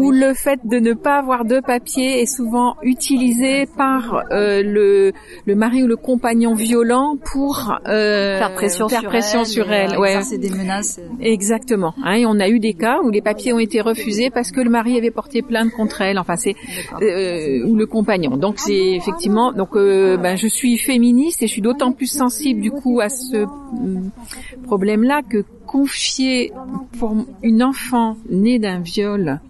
où 0.00 0.10
le 0.12 0.34
fait 0.34 0.60
de 0.64 0.78
ne 0.78 0.92
pas 0.92 1.18
avoir 1.18 1.44
de 1.44 1.60
papiers 1.60 2.20
est 2.22 2.26
souvent 2.26 2.76
utilisé 2.82 3.66
par 3.76 4.22
euh, 4.30 4.62
le 4.62 5.12
le 5.46 5.54
mari 5.54 5.82
ou 5.82 5.86
le 5.86 5.96
compagnon 5.96 6.54
violent 6.54 7.16
pour 7.32 7.78
euh, 7.88 8.38
faire 8.38 8.54
pression 8.54 8.88
faire 8.88 9.00
sur 9.00 9.08
pression 9.08 9.40
elle, 9.40 9.46
sur 9.46 9.72
elle. 9.72 9.92
euh. 9.94 9.98
Des 10.38 10.50
menaces. 10.50 11.00
Exactement. 11.20 11.94
Hein, 12.02 12.14
et 12.14 12.26
on 12.26 12.38
a 12.40 12.48
eu 12.48 12.58
des 12.58 12.74
cas 12.74 13.00
où 13.02 13.10
les 13.10 13.22
papiers 13.22 13.52
ont 13.52 13.58
été 13.58 13.80
refusés 13.80 14.30
parce 14.30 14.50
que 14.50 14.60
le 14.60 14.70
mari 14.70 14.96
avait 14.96 15.10
porté 15.10 15.42
plainte 15.42 15.70
contre 15.70 16.00
elle. 16.02 16.18
Enfin, 16.18 16.36
c'est 16.36 16.54
euh, 17.00 17.64
ou 17.66 17.76
le 17.76 17.86
compagnon. 17.86 18.36
Donc 18.36 18.58
c'est 18.58 18.92
effectivement. 18.94 19.52
Donc 19.52 19.76
euh, 19.76 20.16
ben, 20.16 20.36
je 20.36 20.46
suis 20.46 20.78
féministe 20.78 21.42
et 21.42 21.46
je 21.46 21.52
suis 21.52 21.62
d'autant 21.62 21.92
plus 21.92 22.06
sensible 22.06 22.60
du 22.60 22.70
coup 22.70 23.00
à 23.00 23.08
ce 23.08 23.44
hum, 23.44 24.10
problème-là 24.64 25.22
que 25.22 25.44
confier 25.66 26.52
pour 26.98 27.16
une 27.42 27.62
enfant 27.62 28.16
née 28.28 28.58
d'un 28.58 28.80
viol 28.80 29.40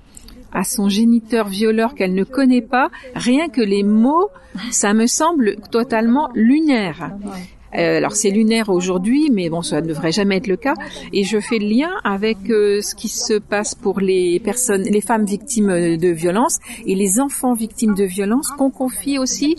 à 0.54 0.62
son 0.62 0.88
géniteur 0.88 1.48
violeur 1.48 1.94
qu'elle 1.94 2.14
ne 2.14 2.24
connaît 2.24 2.62
pas, 2.62 2.88
rien 3.14 3.48
que 3.48 3.60
les 3.60 3.82
mots, 3.82 4.30
ça 4.70 4.94
me 4.94 5.06
semble 5.06 5.56
totalement 5.70 6.30
lunaire. 6.34 7.10
Euh, 7.76 7.98
alors 7.98 8.12
c'est 8.12 8.30
lunaire 8.30 8.68
aujourd'hui, 8.68 9.30
mais 9.32 9.48
bon, 9.48 9.62
ça 9.62 9.80
ne 9.80 9.86
devrait 9.86 10.12
jamais 10.12 10.36
être 10.36 10.46
le 10.46 10.56
cas. 10.56 10.74
Et 11.12 11.24
je 11.24 11.38
fais 11.40 11.58
le 11.58 11.66
lien 11.66 11.90
avec 12.04 12.38
euh, 12.50 12.80
ce 12.80 12.94
qui 12.94 13.08
se 13.08 13.34
passe 13.34 13.74
pour 13.74 14.00
les 14.00 14.40
personnes, 14.40 14.82
les 14.82 15.00
femmes 15.00 15.24
victimes 15.24 15.70
euh, 15.70 15.96
de 15.96 16.08
violences 16.08 16.58
et 16.86 16.94
les 16.94 17.20
enfants 17.20 17.54
victimes 17.54 17.94
de 17.94 18.04
violences 18.04 18.50
qu'on 18.50 18.70
confie 18.70 19.18
aussi, 19.18 19.56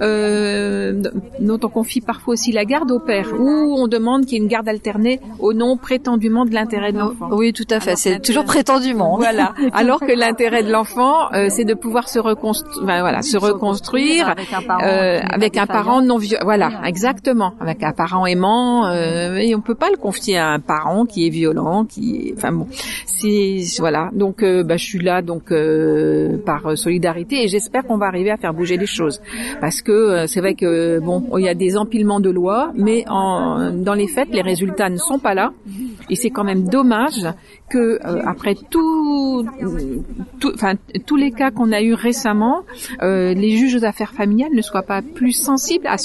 euh, 0.00 1.02
dont 1.40 1.58
on 1.62 1.68
confie 1.68 2.00
parfois 2.00 2.34
aussi 2.34 2.52
la 2.52 2.64
garde 2.64 2.90
au 2.90 3.00
père, 3.00 3.32
ou 3.38 3.76
on 3.78 3.88
demande 3.88 4.26
qu'il 4.26 4.34
y 4.34 4.36
ait 4.36 4.42
une 4.42 4.48
garde 4.48 4.68
alternée 4.68 5.20
au 5.38 5.52
nom 5.52 5.76
prétendument 5.76 6.44
de 6.44 6.54
l'intérêt 6.54 6.92
de 6.92 6.98
l'enfant. 6.98 7.28
Oui, 7.32 7.52
tout 7.52 7.66
à 7.70 7.80
fait. 7.80 7.96
C'est 7.96 8.20
toujours 8.20 8.44
prétendument. 8.44 9.16
Voilà. 9.16 9.54
Alors 9.72 10.00
que 10.00 10.12
l'intérêt 10.12 10.62
de 10.62 10.70
l'enfant, 10.70 11.32
euh, 11.32 11.48
c'est 11.50 11.64
de 11.64 11.74
pouvoir 11.74 12.08
se 12.08 12.18
reconstruire, 12.18 12.82
voilà, 12.82 13.22
se 13.22 13.36
reconstruire 13.36 14.28
avec 14.28 15.56
un 15.56 15.62
euh, 15.62 15.66
parent 15.66 16.02
non 16.02 16.18
violent. 16.18 16.44
Voilà, 16.44 16.82
exactement. 16.84 17.54
Avec 17.58 17.82
un 17.82 17.92
parent 17.92 18.26
aimant, 18.26 18.86
euh, 18.86 19.36
et 19.36 19.54
on 19.54 19.62
peut 19.62 19.74
pas 19.74 19.88
le 19.90 19.96
confier 19.96 20.36
à 20.36 20.50
un 20.50 20.60
parent 20.60 21.06
qui 21.06 21.26
est 21.26 21.30
violent, 21.30 21.86
qui, 21.86 22.34
enfin 22.36 22.52
bon, 22.52 22.66
c'est 23.06 23.60
voilà. 23.78 24.10
Donc, 24.12 24.42
euh, 24.42 24.62
bah, 24.62 24.76
je 24.76 24.84
suis 24.84 24.98
là 24.98 25.22
donc 25.22 25.50
euh, 25.50 26.36
par 26.44 26.76
solidarité 26.76 27.44
et 27.44 27.48
j'espère 27.48 27.84
qu'on 27.84 27.96
va 27.96 28.06
arriver 28.06 28.30
à 28.30 28.36
faire 28.36 28.52
bouger 28.52 28.76
les 28.76 28.86
choses, 28.86 29.22
parce 29.58 29.80
que 29.80 29.90
euh, 29.90 30.26
c'est 30.26 30.40
vrai 30.40 30.54
que 30.54 30.98
bon, 30.98 31.24
il 31.38 31.44
y 31.44 31.48
a 31.48 31.54
des 31.54 31.78
empilements 31.78 32.20
de 32.20 32.28
lois, 32.28 32.72
mais 32.76 33.04
en, 33.08 33.72
dans 33.72 33.94
les 33.94 34.06
faits, 34.06 34.28
les 34.32 34.42
résultats 34.42 34.90
ne 34.90 34.98
sont 34.98 35.18
pas 35.18 35.32
là, 35.32 35.54
et 36.10 36.14
c'est 36.14 36.30
quand 36.30 36.44
même 36.44 36.68
dommage 36.68 37.26
que 37.70 37.98
euh, 38.04 38.22
après 38.26 38.54
tout, 38.54 39.46
enfin 40.54 40.74
tous 41.06 41.16
les 41.16 41.30
cas 41.30 41.50
qu'on 41.50 41.72
a 41.72 41.80
eu 41.80 41.94
récemment, 41.94 42.64
les 43.00 43.56
juges 43.56 43.76
aux 43.76 43.84
affaires 43.86 44.12
familiales 44.12 44.52
ne 44.54 44.62
soient 44.62 44.82
pas 44.82 45.00
plus 45.00 45.32
sensibles 45.32 45.86
à 45.86 45.96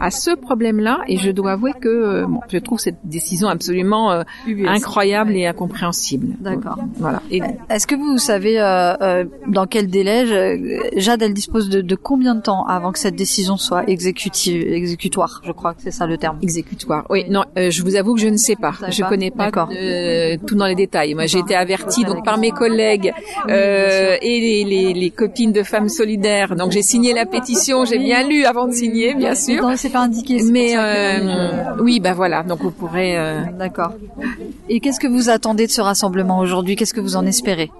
à 0.00 0.10
ce 0.10 0.34
problème-là. 0.34 1.00
Et 1.08 1.16
je 1.16 1.30
dois 1.30 1.52
avouer 1.52 1.72
que 1.80 1.88
euh, 1.88 2.26
bon, 2.26 2.40
je 2.48 2.58
trouve 2.58 2.78
cette 2.78 2.98
décision 3.04 3.48
absolument 3.48 4.10
euh, 4.12 4.22
incroyable 4.66 5.34
et 5.36 5.46
incompréhensible. 5.46 6.36
D'accord. 6.40 6.78
Voilà. 6.96 7.22
Et 7.30 7.40
Est-ce 7.70 7.86
que 7.86 7.94
vous 7.94 8.18
savez 8.18 8.60
euh, 8.60 8.94
euh, 9.00 9.24
dans 9.48 9.66
quel 9.66 9.88
délai 9.88 10.24
Jade 10.96 11.22
elle 11.22 11.34
dispose 11.34 11.68
de, 11.68 11.80
de 11.80 11.94
combien 11.94 12.34
de 12.34 12.40
temps 12.42 12.64
avant 12.66 12.92
que 12.92 12.98
cette 12.98 13.16
décision 13.16 13.56
soit 13.56 13.88
exécutive, 13.88 14.62
exécutoire 14.72 15.40
Je 15.44 15.52
crois 15.52 15.74
que 15.74 15.82
c'est 15.82 15.90
ça 15.90 16.06
le 16.06 16.16
terme. 16.18 16.38
exécutoire. 16.42 17.04
Oui, 17.10 17.24
non, 17.30 17.44
euh, 17.58 17.70
je 17.70 17.82
vous 17.82 17.96
avoue 17.96 18.14
que 18.14 18.20
je 18.20 18.28
ne 18.28 18.36
sais 18.36 18.56
pas. 18.56 18.72
Je 18.88 19.02
pas 19.02 19.08
connais 19.08 19.30
pas 19.30 19.50
euh, 19.70 20.36
tout 20.46 20.54
dans 20.54 20.66
les 20.66 20.74
détails. 20.74 21.14
Moi, 21.14 21.26
j'ai 21.26 21.38
été 21.38 21.54
avertie 21.54 22.04
donc 22.04 22.24
par 22.24 22.38
mes 22.38 22.50
collègues 22.50 23.12
euh, 23.48 24.16
et 24.22 24.40
les, 24.40 24.64
les, 24.64 24.94
les 24.94 25.10
copines 25.10 25.52
de 25.52 25.62
femmes 25.62 25.88
solidaires. 25.88 26.56
Donc 26.56 26.72
j'ai 26.72 26.82
signé 26.82 27.12
la 27.14 27.26
pétition, 27.26 27.84
j'ai 27.84 27.98
bien 27.98 28.26
lu 28.26 28.44
avant 28.44 28.66
de 28.66 28.72
signer, 28.72 29.14
bien 29.14 29.34
sûr. 29.34 29.62
Non, 29.62 29.76
pas 29.94 30.02
indiqué. 30.08 30.34
Mais 30.56 30.70
euh, 30.76 31.76
oui, 31.80 31.94
bah 32.04 32.14
voilà. 32.20 32.42
Donc 32.42 32.60
vous 32.62 32.70
pourrez. 32.80 33.12
euh, 33.16 33.40
D'accord. 33.58 33.92
Et 34.68 34.80
qu'est-ce 34.80 35.00
que 35.04 35.06
vous 35.16 35.28
attendez 35.36 35.66
de 35.66 35.72
ce 35.78 35.80
rassemblement 35.90 36.38
aujourd'hui? 36.44 36.74
Qu'est-ce 36.76 36.94
que 36.98 37.00
vous 37.08 37.16
en 37.16 37.24
espérez? 37.34 37.70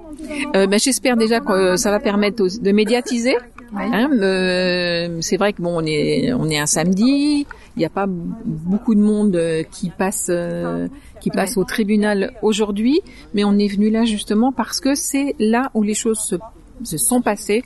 Euh, 0.57 0.67
ben, 0.71 0.79
j'espère 0.79 1.17
déjà 1.25 1.39
que 1.41 1.77
ça 1.77 1.91
va 1.91 2.01
permettre 2.01 2.43
de 2.67 2.73
médiatiser. 2.73 3.37
Oui. 3.77 3.83
Hein, 3.93 4.09
euh, 4.13 5.19
c'est 5.21 5.37
vrai 5.37 5.53
que 5.53 5.61
bon, 5.61 5.73
on 5.83 5.85
est 5.85 6.33
on 6.33 6.47
est 6.49 6.61
un 6.67 6.71
samedi, 6.79 7.45
il 7.77 7.79
n'y 7.79 7.85
a 7.85 7.95
pas 8.01 8.07
beaucoup 8.09 8.95
de 8.95 9.01
monde 9.13 9.37
qui 9.73 9.91
passe 9.91 10.29
euh, 10.31 10.87
qui 11.21 11.31
passe 11.31 11.57
au 11.57 11.65
tribunal 11.65 12.19
aujourd'hui, 12.43 13.01
mais 13.35 13.43
on 13.43 13.59
est 13.59 13.67
venu 13.77 13.91
là 13.91 14.05
justement 14.05 14.53
parce 14.53 14.79
que 14.85 14.95
c'est 14.95 15.35
là 15.41 15.63
où 15.75 15.83
les 15.83 15.95
choses 16.05 16.21
se, 16.21 16.37
se 16.85 16.99
sont 16.99 17.21
passées, 17.31 17.65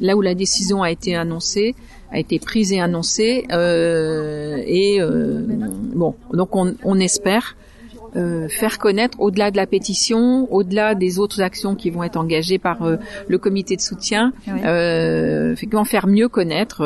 là 0.00 0.16
où 0.16 0.20
la 0.22 0.34
décision 0.34 0.82
a 0.82 0.90
été 0.90 1.14
annoncée, 1.16 1.74
a 2.12 2.18
été 2.18 2.38
prise 2.38 2.72
et 2.72 2.80
annoncée, 2.80 3.46
euh, 3.52 4.62
et 4.66 5.00
euh, 5.00 5.44
bon, 5.94 6.14
donc 6.32 6.56
on, 6.56 6.74
on 6.84 6.98
espère 6.98 7.56
euh, 8.16 8.48
faire 8.48 8.78
connaître 8.78 9.20
au-delà 9.20 9.50
de 9.52 9.56
la 9.56 9.66
pétition, 9.66 10.52
au-delà 10.52 10.94
des 10.96 11.18
autres 11.20 11.40
actions 11.42 11.76
qui 11.76 11.90
vont 11.90 12.02
être 12.02 12.16
engagées 12.16 12.58
par 12.58 12.78
le 13.28 13.38
comité 13.38 13.76
de 13.76 13.80
soutien, 13.80 14.32
Oui. 14.48 14.60
euh, 14.64 15.52
effectivement 15.52 15.84
faire 15.84 16.08
mieux 16.08 16.28
connaître 16.28 16.82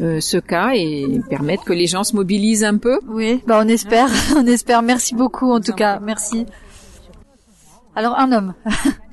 euh, 0.00 0.20
ce 0.20 0.36
cas 0.38 0.70
et 0.76 1.20
permettre 1.28 1.64
que 1.64 1.72
les 1.72 1.86
gens 1.86 2.04
se 2.04 2.14
mobilisent 2.14 2.62
un 2.64 2.76
peu. 2.78 3.00
Oui, 3.08 3.42
bah 3.46 3.60
on 3.62 3.66
espère, 3.68 4.08
on 4.36 4.46
espère. 4.46 4.82
Merci 4.82 5.16
beaucoup 5.16 5.50
en 5.50 5.60
tout 5.60 5.72
cas, 5.74 5.98
merci. 6.00 6.46
Alors 7.96 8.16
un 8.16 8.30
homme. 8.30 8.54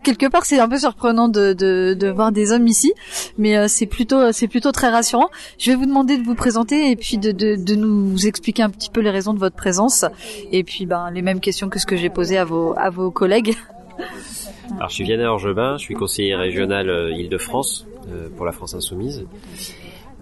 Quelque 0.07 0.31
part, 0.31 0.45
c'est 0.45 0.57
un 0.57 0.69
peu 0.69 0.77
surprenant 0.77 1.27
de, 1.27 1.51
de, 1.51 1.93
de 1.93 2.07
voir 2.07 2.31
des 2.31 2.53
hommes 2.53 2.65
ici, 2.65 2.93
mais 3.37 3.57
euh, 3.57 3.65
c'est 3.67 3.87
plutôt 3.87 4.31
c'est 4.31 4.47
plutôt 4.47 4.71
très 4.71 4.87
rassurant. 4.87 5.29
Je 5.59 5.69
vais 5.69 5.75
vous 5.75 5.85
demander 5.85 6.17
de 6.17 6.23
vous 6.23 6.33
présenter 6.33 6.91
et 6.91 6.95
puis 6.95 7.17
de, 7.17 7.33
de, 7.33 7.57
de 7.57 7.75
nous 7.75 8.25
expliquer 8.25 8.63
un 8.63 8.69
petit 8.69 8.89
peu 8.89 9.01
les 9.01 9.09
raisons 9.09 9.33
de 9.33 9.39
votre 9.39 9.57
présence 9.57 10.05
et 10.53 10.63
puis 10.63 10.85
ben 10.85 11.11
les 11.11 11.21
mêmes 11.21 11.41
questions 11.41 11.67
que 11.67 11.77
ce 11.77 11.85
que 11.85 11.97
j'ai 11.97 12.09
posées 12.09 12.37
à 12.37 12.45
vos 12.45 12.73
à 12.77 12.89
vos 12.89 13.11
collègues. 13.11 13.55
Alors, 14.77 14.87
je 14.87 14.95
suis 14.95 15.03
Vianney 15.03 15.25
Orgebin, 15.25 15.75
je 15.75 15.83
suis 15.83 15.93
conseiller 15.93 16.35
régional 16.35 16.89
euh, 16.89 17.11
Île-de-France 17.11 17.85
euh, 18.09 18.29
pour 18.33 18.45
la 18.45 18.53
France 18.53 18.75
Insoumise. 18.75 19.25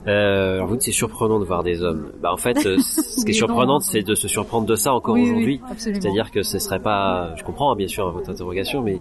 Euh, 0.07 0.63
vous 0.65 0.74
dites 0.74 0.83
c'est 0.83 0.91
surprenant 0.91 1.39
de 1.39 1.45
voir 1.45 1.63
des 1.63 1.83
hommes. 1.83 2.12
Bah 2.21 2.31
en 2.31 2.38
fait, 2.38 2.57
euh, 2.65 2.77
ce 2.79 3.25
qui 3.25 3.31
est 3.31 3.33
surprenant, 3.33 3.79
c'est 3.79 4.03
de 4.03 4.15
se 4.15 4.27
surprendre 4.27 4.67
de 4.67 4.75
ça 4.75 4.93
encore 4.93 5.15
Oui, 5.15 5.24
aujourd'hui. 5.24 5.62
C'est-à-dire 5.77 6.31
que 6.31 6.43
ce 6.43 6.59
serait 6.59 6.79
pas, 6.79 7.35
je 7.35 7.43
comprends 7.43 7.71
hein, 7.71 7.75
bien 7.75 7.88
sûr 7.88 8.12
votre 8.12 8.29
interrogation, 8.29 8.81
mais 8.81 9.00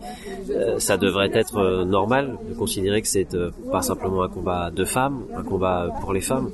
euh, 0.51 0.79
ça 0.79 0.97
devrait 0.97 1.31
être 1.33 1.59
euh, 1.59 1.85
normal 1.85 2.39
de 2.49 2.55
considérer 2.55 3.03
que 3.03 3.09
c'est 3.09 3.37
pas 3.71 3.83
simplement 3.83 4.23
un 4.23 4.29
combat 4.29 4.71
de 4.71 4.85
femmes, 4.85 5.25
un 5.37 5.43
combat 5.43 5.89
pour 6.01 6.13
les 6.13 6.21
femmes, 6.21 6.51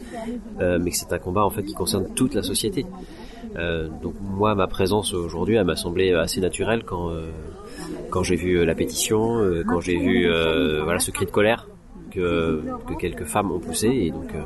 mais 0.58 0.90
que 0.90 0.96
c'est 0.96 1.12
un 1.12 1.18
combat 1.18 1.44
en 1.44 1.50
fait 1.50 1.62
qui 1.62 1.74
concerne 1.74 2.06
toute 2.14 2.34
la 2.34 2.42
société. 2.42 2.86
Donc 3.54 4.14
moi, 4.20 4.54
ma 4.54 4.66
présence 4.66 5.12
aujourd'hui, 5.12 5.56
elle 5.56 5.64
m'a 5.64 5.76
semblé 5.76 6.12
assez 6.12 6.40
naturelle 6.40 6.84
quand 6.84 7.10
quand 8.10 8.22
j'ai 8.22 8.36
vu 8.36 8.64
la 8.64 8.74
pétition, 8.74 9.38
quand 9.66 9.80
j'ai 9.80 9.96
vu 9.96 10.28
voilà 10.82 10.98
ce 10.98 11.10
cri 11.10 11.26
de 11.26 11.30
colère 11.30 11.66
que, 12.10 12.62
que 12.88 12.94
quelques 12.94 13.24
femmes 13.24 13.50
ont 13.52 13.58
poussé, 13.60 13.88
et 13.88 14.10
donc 14.10 14.34
euh, 14.34 14.40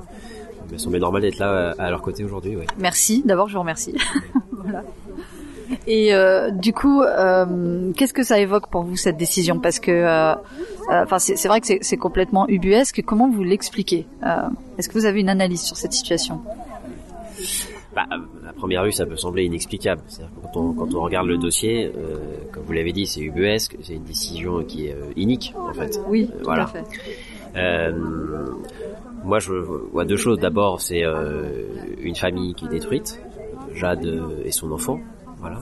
il 0.69 0.73
m'a 0.73 0.79
semblé 0.79 0.99
normal 1.01 1.23
d'être 1.23 1.39
là 1.39 1.75
à, 1.79 1.91
leur 1.91 2.03
côté 2.03 2.25
aujourd'hui. 2.25 2.57
Ouais. 2.57 2.67
Merci. 2.79 3.23
D'abord, 3.25 3.49
je 3.49 3.55
vous 3.55 3.61
remercie. 3.61 3.95
voilà. 4.53 4.83
Et 5.87 6.15
euh, 6.15 6.51
du 6.51 6.73
coup, 6.73 7.03
euh, 7.03 7.91
qu'est-ce 7.97 8.13
que 8.13 8.23
ça 8.23 8.39
évoque 8.39 8.69
pour 8.69 8.83
vous 8.83 8.97
cette 8.97 9.17
décision? 9.17 9.59
Parce 9.59 9.79
que, 9.81 9.91
euh, 9.91 10.33
euh, 10.35 10.37
enfin, 10.91 11.19
c'est 11.19 11.49
vrai 11.49 11.61
que 11.61 11.67
c'est- 11.81 11.97
complètement 11.97 12.47
ubuesque. 12.49 13.03
Comment 13.05 13.31
vous 13.31 13.43
l'expliquez? 13.43 14.07
Euh, 14.25 14.43
Est-ce 14.79 14.89
que 14.89 14.95
vous 14.95 15.07
avez 15.07 15.21
une 15.21 15.31
analyse 15.31 15.63
sur 15.63 15.77
cette 15.77 15.93
situation? 15.95 16.41
Bah, 17.95 18.07
à 18.11 18.53
première 18.53 18.85
vue, 18.85 18.91
ça 18.93 19.07
peut 19.07 19.17
sembler 19.17 19.45
inexplicable. 19.45 20.03
Quand 20.43 20.61
on, 20.61 20.73
quand 20.73 20.95
on 20.95 21.01
regarde 21.03 21.29
le 21.29 21.39
dossier, 21.39 21.87
euh, 21.97 22.17
comme 22.53 22.65
vous 22.65 22.73
l'avez 22.73 22.93
dit, 22.93 23.07
c'est 23.07 23.21
ubuesque, 23.21 23.77
c'est 23.83 23.95
une 23.95 24.03
décision 24.05 24.65
qui 24.65 24.89
est 24.89 24.93
euh, 24.95 25.13
inique, 25.17 25.55
en 25.57 25.73
fait. 25.73 26.01
Oui, 26.09 26.29
Euh, 26.33 26.39
tout 26.39 26.45
voilà. 26.45 26.65
à 26.65 26.67
fait. 26.67 26.85
Euh, 27.57 27.93
moi, 29.25 29.39
je 29.39 29.53
vois 29.53 30.05
deux 30.05 30.17
choses. 30.17 30.39
D'abord, 30.39 30.81
c'est 30.81 31.05
euh, 31.05 31.45
une 32.01 32.15
famille 32.15 32.55
qui 32.55 32.67
est 32.67 32.69
détruite, 32.69 33.21
Jade 33.75 34.07
et 34.45 34.53
son 34.53 34.71
enfant. 34.73 35.01
Voilà. 35.39 35.61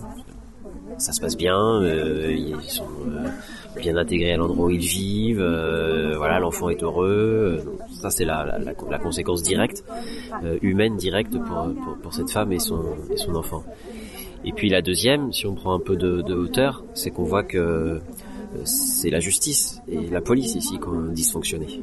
Ça 0.98 1.12
se 1.12 1.20
passe 1.20 1.36
bien, 1.36 1.56
euh, 1.82 2.32
ils 2.32 2.60
sont 2.62 2.84
bien 3.76 3.96
intégrés 3.96 4.32
à 4.32 4.36
l'endroit 4.36 4.66
où 4.66 4.70
ils 4.70 4.78
vivent. 4.78 5.44
voilà, 6.16 6.38
l'enfant 6.38 6.68
est 6.68 6.82
heureux. 6.82 7.60
Ça, 8.00 8.10
c'est 8.10 8.24
la, 8.24 8.58
conséquence 9.02 9.42
directe, 9.42 9.84
humaine 10.60 10.96
directe 10.96 11.36
pour, 12.02 12.12
cette 12.12 12.30
femme 12.30 12.52
et 12.52 12.58
son, 12.58 12.84
enfant. 13.34 13.64
Et 14.44 14.52
puis 14.52 14.68
la 14.68 14.82
deuxième, 14.82 15.32
si 15.32 15.46
on 15.46 15.54
prend 15.54 15.72
un 15.74 15.80
peu 15.80 15.96
de, 15.96 16.34
hauteur, 16.34 16.84
c'est 16.94 17.10
qu'on 17.10 17.24
voit 17.24 17.44
que 17.44 18.00
c'est 18.64 19.10
la 19.10 19.20
justice 19.20 19.80
et 19.88 20.08
la 20.08 20.20
police 20.20 20.54
ici 20.54 20.78
qui 20.78 20.88
ont 20.88 21.08
dysfonctionné. 21.08 21.82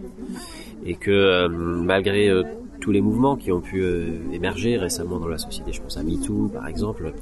Et 0.86 0.96
que 0.96 1.12
euh, 1.12 1.50
malgré 1.50 2.30
euh, 2.30 2.44
tous 2.80 2.92
les 2.92 3.02
mouvements 3.02 3.36
qui 3.36 3.52
ont 3.52 3.62
pu 3.62 3.82
euh, 3.82 4.20
émerger 4.32 4.78
récemment 4.78 5.20
dans 5.20 5.28
la 5.28 5.38
société, 5.38 5.74
je 5.74 5.82
pense 5.82 5.98
à 5.98 6.04
MeToo 6.04 6.50
par 6.54 6.68
exemple, 6.68 7.14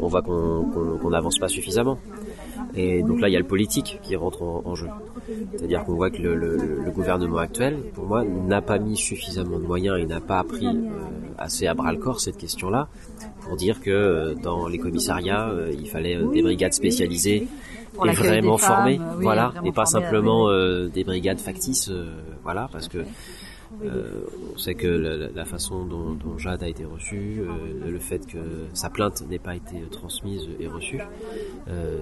on 0.00 0.08
voit 0.08 0.22
qu'on 0.22 1.10
n'avance 1.10 1.38
pas 1.38 1.48
suffisamment. 1.48 1.98
Et 2.74 3.02
donc 3.02 3.20
là, 3.20 3.28
il 3.28 3.32
y 3.32 3.36
a 3.36 3.38
le 3.38 3.46
politique 3.46 4.00
qui 4.02 4.16
rentre 4.16 4.42
en, 4.42 4.74
jeu. 4.74 4.88
C'est-à-dire 5.54 5.84
qu'on 5.84 5.94
voit 5.94 6.10
que 6.10 6.20
le, 6.20 6.90
gouvernement 6.90 7.38
actuel, 7.38 7.78
pour 7.94 8.04
moi, 8.04 8.24
n'a 8.24 8.60
pas 8.60 8.78
mis 8.78 8.96
suffisamment 8.96 9.58
de 9.58 9.64
moyens 9.64 9.98
et 9.98 10.06
n'a 10.06 10.20
pas 10.20 10.42
pris 10.42 10.66
assez 11.38 11.68
à 11.68 11.74
bras 11.74 11.92
le 11.92 11.98
corps 11.98 12.20
cette 12.20 12.36
question-là 12.36 12.88
pour 13.42 13.56
dire 13.56 13.80
que 13.80 14.34
dans 14.42 14.66
les 14.66 14.78
commissariats, 14.78 15.52
il 15.70 15.88
fallait 15.88 16.18
des 16.32 16.42
brigades 16.42 16.74
spécialisées 16.74 17.46
Pour 17.98 18.06
et 18.08 18.12
vraiment 18.12 18.54
des 18.56 18.62
femmes, 18.62 18.76
formées, 18.76 19.00
oui, 19.16 19.22
voilà, 19.22 19.48
vraiment 19.48 19.66
et 19.66 19.72
pas 19.72 19.84
simplement 19.86 20.48
euh, 20.48 20.88
des 20.88 21.04
brigades 21.04 21.40
factices, 21.40 21.90
euh, 21.90 22.06
voilà, 22.44 22.68
parce 22.72 22.88
que 22.88 22.98
euh, 23.84 24.02
on 24.54 24.58
sait 24.58 24.74
que 24.74 24.86
la, 24.86 25.28
la- 25.34 25.44
façon 25.44 25.84
dont, 25.84 26.12
dont 26.14 26.38
Jade 26.38 26.62
a 26.62 26.68
été 26.68 26.84
reçue, 26.86 27.40
euh, 27.42 27.90
le 27.90 27.98
fait 27.98 28.26
que 28.26 28.38
sa 28.72 28.88
plainte 28.88 29.22
n'ait 29.28 29.38
pas 29.38 29.54
été 29.56 29.76
transmise 29.90 30.48
et 30.58 30.66
reçue, 30.66 31.00
euh, 31.68 31.98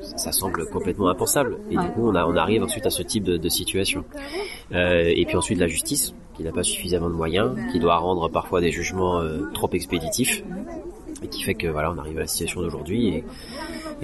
ça, 0.00 0.16
ça 0.16 0.32
semble 0.32 0.64
complètement 0.70 1.08
impensable. 1.10 1.58
Et 1.70 1.76
du 1.76 1.88
coup, 1.90 2.08
on, 2.08 2.14
a, 2.14 2.24
on 2.24 2.36
arrive 2.36 2.62
ensuite 2.62 2.86
à 2.86 2.90
ce 2.90 3.02
type 3.02 3.24
de, 3.24 3.36
de 3.36 3.48
situation. 3.50 4.04
Euh, 4.72 5.02
et 5.14 5.26
puis 5.26 5.36
ensuite 5.36 5.58
la 5.58 5.66
justice, 5.66 6.14
qui 6.36 6.42
n'a 6.42 6.52
pas 6.52 6.62
suffisamment 6.62 7.10
de 7.10 7.14
moyens, 7.14 7.54
qui 7.70 7.78
doit 7.80 7.96
rendre 7.98 8.28
parfois 8.30 8.60
des 8.62 8.70
jugements 8.70 9.20
euh, 9.20 9.40
trop 9.52 9.68
expéditifs, 9.72 10.42
et 11.22 11.28
qui 11.28 11.42
fait 11.42 11.54
que 11.54 11.66
voilà, 11.66 11.92
on 11.92 11.98
arrive 11.98 12.16
à 12.16 12.20
la 12.20 12.26
situation 12.26 12.60
d'aujourd'hui 12.62 13.08
et, 13.08 13.24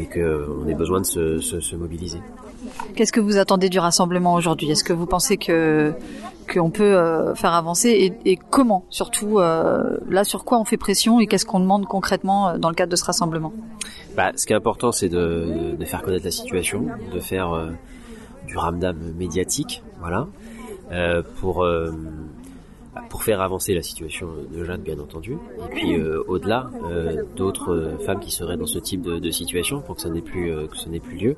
et 0.01 0.07
que 0.07 0.49
on 0.63 0.69
ait 0.69 0.75
besoin 0.75 1.01
de 1.01 1.07
se, 1.07 1.41
se, 1.41 1.61
se 1.61 1.77
mobiliser. 1.77 2.21
Qu'est-ce 2.95 3.13
que 3.13 3.21
vous 3.21 3.37
attendez 3.37 3.69
du 3.69 3.79
rassemblement 3.79 4.35
aujourd'hui? 4.35 4.71
Est-ce 4.71 4.85
que 4.85 4.93
vous 4.93 5.07
pensez 5.07 5.37
que 5.37 5.93
qu'on 6.53 6.71
peut 6.71 6.97
euh, 6.97 7.35
faire 7.35 7.55
avancer 7.55 7.91
et, 7.91 8.33
et 8.33 8.37
comment 8.37 8.85
surtout 8.91 9.39
euh, 9.39 9.99
là 10.09 10.25
sur 10.25 10.45
quoi 10.45 10.59
on 10.59 10.65
fait 10.65 10.77
pression 10.77 11.21
et 11.21 11.27
qu'est-ce 11.27 11.47
qu'on 11.47 11.61
demande 11.61 11.87
concrètement 11.87 12.49
euh, 12.49 12.59
dans 12.59 12.69
le 12.69 12.75
cadre 12.75 12.91
de 12.91 12.97
ce 12.97 13.05
rassemblement? 13.05 13.53
Bah, 14.17 14.33
ce 14.35 14.47
qui 14.47 14.53
est 14.53 14.57
important, 14.57 14.91
c'est 14.91 15.09
de, 15.09 15.77
de 15.79 15.85
faire 15.85 16.03
connaître 16.03 16.25
la 16.25 16.33
situation, 16.33 16.87
de 17.15 17.21
faire 17.21 17.53
euh, 17.53 17.71
du 18.47 18.57
ramdam 18.57 18.97
médiatique, 19.17 19.83
voilà, 20.01 20.27
euh, 20.91 21.23
pour 21.41 21.63
euh, 21.63 21.93
pour 23.09 23.23
faire 23.23 23.41
avancer 23.41 23.75
la 23.75 23.83
situation 23.83 24.29
de 24.53 24.65
Jeanne, 24.65 24.83
bien 24.83 24.99
entendu, 24.99 25.35
et 25.35 25.69
puis 25.75 25.95
euh, 25.95 26.23
au-delà, 26.27 26.71
euh, 26.85 27.23
d'autres 27.37 27.97
femmes 28.05 28.21
qui 28.21 28.31
seraient 28.33 28.57
dans 28.57 28.67
ce 28.67 28.79
type 28.79 29.03
de, 29.03 29.19
de 29.19 29.31
situation, 29.31 29.81
pour 29.81 29.97
que 29.97 30.03
ça 30.03 30.09
n'ait 30.11 30.21
plus 30.21 30.51
euh, 30.53 30.67
que 30.67 30.77
ce 30.77 30.89
n'ait 30.89 31.01
plus 31.01 31.17
lieu. 31.17 31.37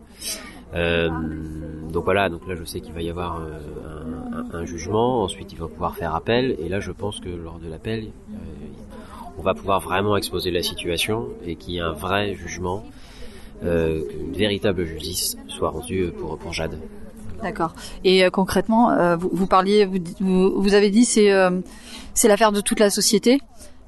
Euh, 0.74 1.10
donc 1.92 2.04
voilà, 2.04 2.30
donc 2.30 2.46
là 2.48 2.54
je 2.54 2.64
sais 2.64 2.80
qu'il 2.80 2.94
va 2.94 3.02
y 3.02 3.10
avoir 3.10 3.40
euh, 3.40 3.58
un, 4.52 4.58
un- 4.60 4.64
jugement, 4.64 5.22
ensuite 5.22 5.52
il 5.52 5.58
va 5.58 5.68
pouvoir 5.68 5.94
faire 5.94 6.14
appel, 6.14 6.56
et 6.58 6.68
là 6.70 6.80
je 6.80 6.90
pense 6.92 7.20
que 7.20 7.28
lors 7.28 7.58
de 7.58 7.68
l'appel, 7.68 8.08
on 9.38 9.42
va 9.42 9.52
pouvoir 9.54 9.80
vraiment 9.80 10.16
exposer 10.16 10.50
la 10.50 10.62
situation 10.62 11.28
et 11.44 11.56
qu'il 11.56 11.74
y 11.74 11.76
ait 11.78 11.80
un 11.80 11.92
vrai 11.92 12.34
jugement, 12.34 12.84
qu'une 13.60 14.32
véritable 14.32 14.84
justice 14.86 15.36
soit 15.48 15.70
rendue 15.70 16.10
pour, 16.18 16.36
pour 16.38 16.52
Jade. 16.52 16.78
D'accord. 17.42 17.74
Et 18.04 18.24
euh, 18.24 18.30
concrètement, 18.30 18.90
euh, 18.90 19.16
vous, 19.16 19.30
vous 19.32 19.46
parliez, 19.46 19.84
vous, 20.20 20.52
vous, 20.54 20.74
avez 20.74 20.90
dit 20.90 21.04
c'est 21.04 21.32
euh, 21.32 21.60
c'est 22.14 22.28
l'affaire 22.28 22.52
de 22.52 22.60
toute 22.60 22.78
la 22.78 22.90
société. 22.90 23.40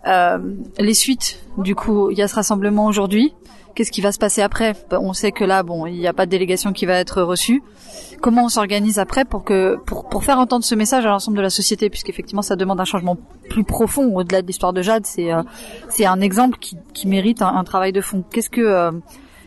Euh, 0.07 0.39
les 0.79 0.95
suites, 0.95 1.41
du 1.59 1.75
coup, 1.75 2.11
il 2.11 2.19
y 2.19 2.23
a 2.23 2.29
ce 2.29 2.35
rassemblement 2.35 2.87
aujourd'hui. 2.87 3.33
Qu'est-ce 3.75 3.91
qui 3.91 4.01
va 4.01 4.13
se 4.13 4.19
passer 4.19 4.41
après? 4.41 4.75
Bah, 4.89 4.99
On 5.01 5.13
sait 5.13 5.33
que 5.33 5.43
là, 5.43 5.63
bon, 5.63 5.87
il 5.87 5.99
n'y 5.99 6.07
a 6.07 6.13
pas 6.13 6.27
de 6.27 6.31
délégation 6.31 6.73
qui 6.73 6.87
va 6.87 6.95
être 6.95 7.23
reçue. 7.23 7.63
Comment 8.21 8.45
on 8.45 8.49
s'organise 8.49 8.99
après 8.99 9.25
pour 9.25 9.45
que 9.45 9.77
pour 9.87 10.09
pour 10.09 10.25
faire 10.25 10.39
entendre 10.39 10.65
ce 10.65 10.75
message 10.75 11.05
à 11.07 11.09
l'ensemble 11.09 11.37
de 11.37 11.43
la 11.43 11.51
société, 11.51 11.91
puisqu'effectivement, 11.91 12.43
ça 12.43 12.57
demande 12.57 12.81
un 12.81 12.85
changement 12.85 13.17
plus 13.51 13.65
profond 13.65 14.15
au-delà 14.17 14.43
de 14.43 14.47
l'histoire 14.47 14.73
de 14.73 14.83
Jade. 14.83 15.07
C'est 15.07 15.33
euh, 15.33 15.43
c'est 15.89 16.07
un 16.07 16.21
exemple 16.21 16.59
qui 16.59 16.77
qui 16.93 17.09
mérite 17.09 17.43
un, 17.43 17.49
un 17.49 17.65
travail 17.65 17.93
de 17.93 18.01
fond. 18.01 18.25
Qu'est-ce 18.31 18.51
que 18.51 18.61
euh, 18.61 18.93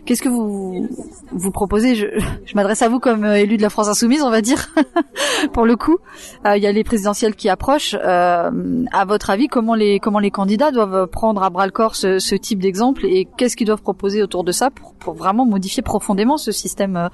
Qu'est-ce 0.07 0.21
que 0.21 0.29
vous 0.29 0.87
vous 1.33 1.51
proposez? 1.51 1.93
Je, 1.95 2.05
je 2.45 2.55
m'adresse 2.55 2.81
à 2.81 2.87
vous 2.87 2.99
comme 2.99 3.25
euh, 3.25 3.35
élu 3.35 3.57
de 3.57 3.61
la 3.61 3.69
France 3.69 3.89
insoumise, 3.89 4.21
on 4.23 4.29
va 4.31 4.41
dire. 4.41 4.69
Pour 5.53 5.65
le 5.65 5.75
coup, 5.75 5.97
Euh, 6.45 6.55
il 6.55 6.63
y 6.63 6.67
a 6.67 6.71
les 6.71 6.83
présidentielles 6.85 7.35
qui 7.35 7.49
approchent. 7.49 7.93
Euh, 7.93 8.85
à 8.91 9.05
votre 9.05 9.29
avis, 9.29 9.47
comment 9.47 9.75
les 9.75 9.99
comment 9.99 10.19
les 10.19 10.31
candidats 10.31 10.71
doivent 10.71 11.07
prendre 11.07 11.43
à 11.43 11.49
bras 11.49 11.65
le 11.65 11.73
corps 11.73 11.95
ce, 11.95 12.19
ce 12.19 12.35
type 12.35 12.59
d'exemple 12.59 13.05
et 13.05 13.27
qu'est-ce 13.37 13.57
qu'ils 13.57 13.67
doivent 13.67 13.81
proposer 13.81 14.23
autour 14.23 14.43
de 14.45 14.53
ça 14.53 14.69
pour, 14.69 14.93
pour 14.93 15.13
vraiment 15.13 15.45
modifier 15.45 15.83
profondément 15.83 16.37
ce 16.37 16.51
système 16.51 16.95
euh, 16.95 17.09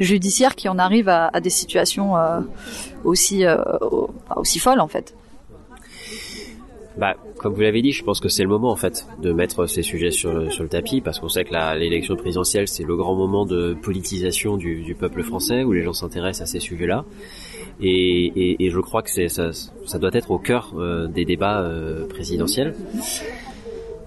judiciaire 0.00 0.56
qui 0.56 0.68
en 0.68 0.78
arrive 0.78 1.08
à, 1.08 1.30
à 1.32 1.40
des 1.40 1.50
situations 1.50 2.14
aussi 3.04 3.44
aussi 4.36 4.58
folles 4.58 4.80
en 4.80 4.88
fait? 4.88 5.14
Bah, 6.98 7.14
comme 7.38 7.54
vous 7.54 7.60
l'avez 7.60 7.82
dit, 7.82 7.92
je 7.92 8.04
pense 8.04 8.20
que 8.20 8.28
c'est 8.28 8.42
le 8.42 8.48
moment 8.48 8.70
en 8.70 8.76
fait 8.76 9.06
de 9.20 9.32
mettre 9.32 9.66
ces 9.66 9.82
sujets 9.82 10.10
sur 10.10 10.32
le, 10.32 10.68
tapis 10.68 11.00
parce 11.00 11.20
qu'on 11.20 11.28
sait 11.28 11.44
que 11.44 11.78
l'élection 11.78 12.16
présidentielle 12.16 12.68
c'est 12.68 12.84
le 12.84 12.96
grand 12.96 13.14
moment 13.14 13.44
de 13.46 13.74
politisation 13.74 14.56
du, 14.56 14.96
peuple 14.98 15.22
français 15.22 15.64
où 15.64 15.72
les 15.72 15.82
gens 15.82 15.92
s'intéressent 15.92 16.48
à 16.48 16.52
ces 16.52 16.60
sujets-là 16.60 17.04
et, 17.80 18.70
je 18.70 18.80
crois 18.80 19.02
que 19.02 19.10
ça, 19.28 19.98
doit 19.98 20.10
être 20.12 20.30
au 20.30 20.38
cœur 20.38 20.72
euh, 20.76 21.08
des 21.08 21.24
débats 21.24 21.62
euh, 21.62 22.06
présidentiels. 22.06 22.74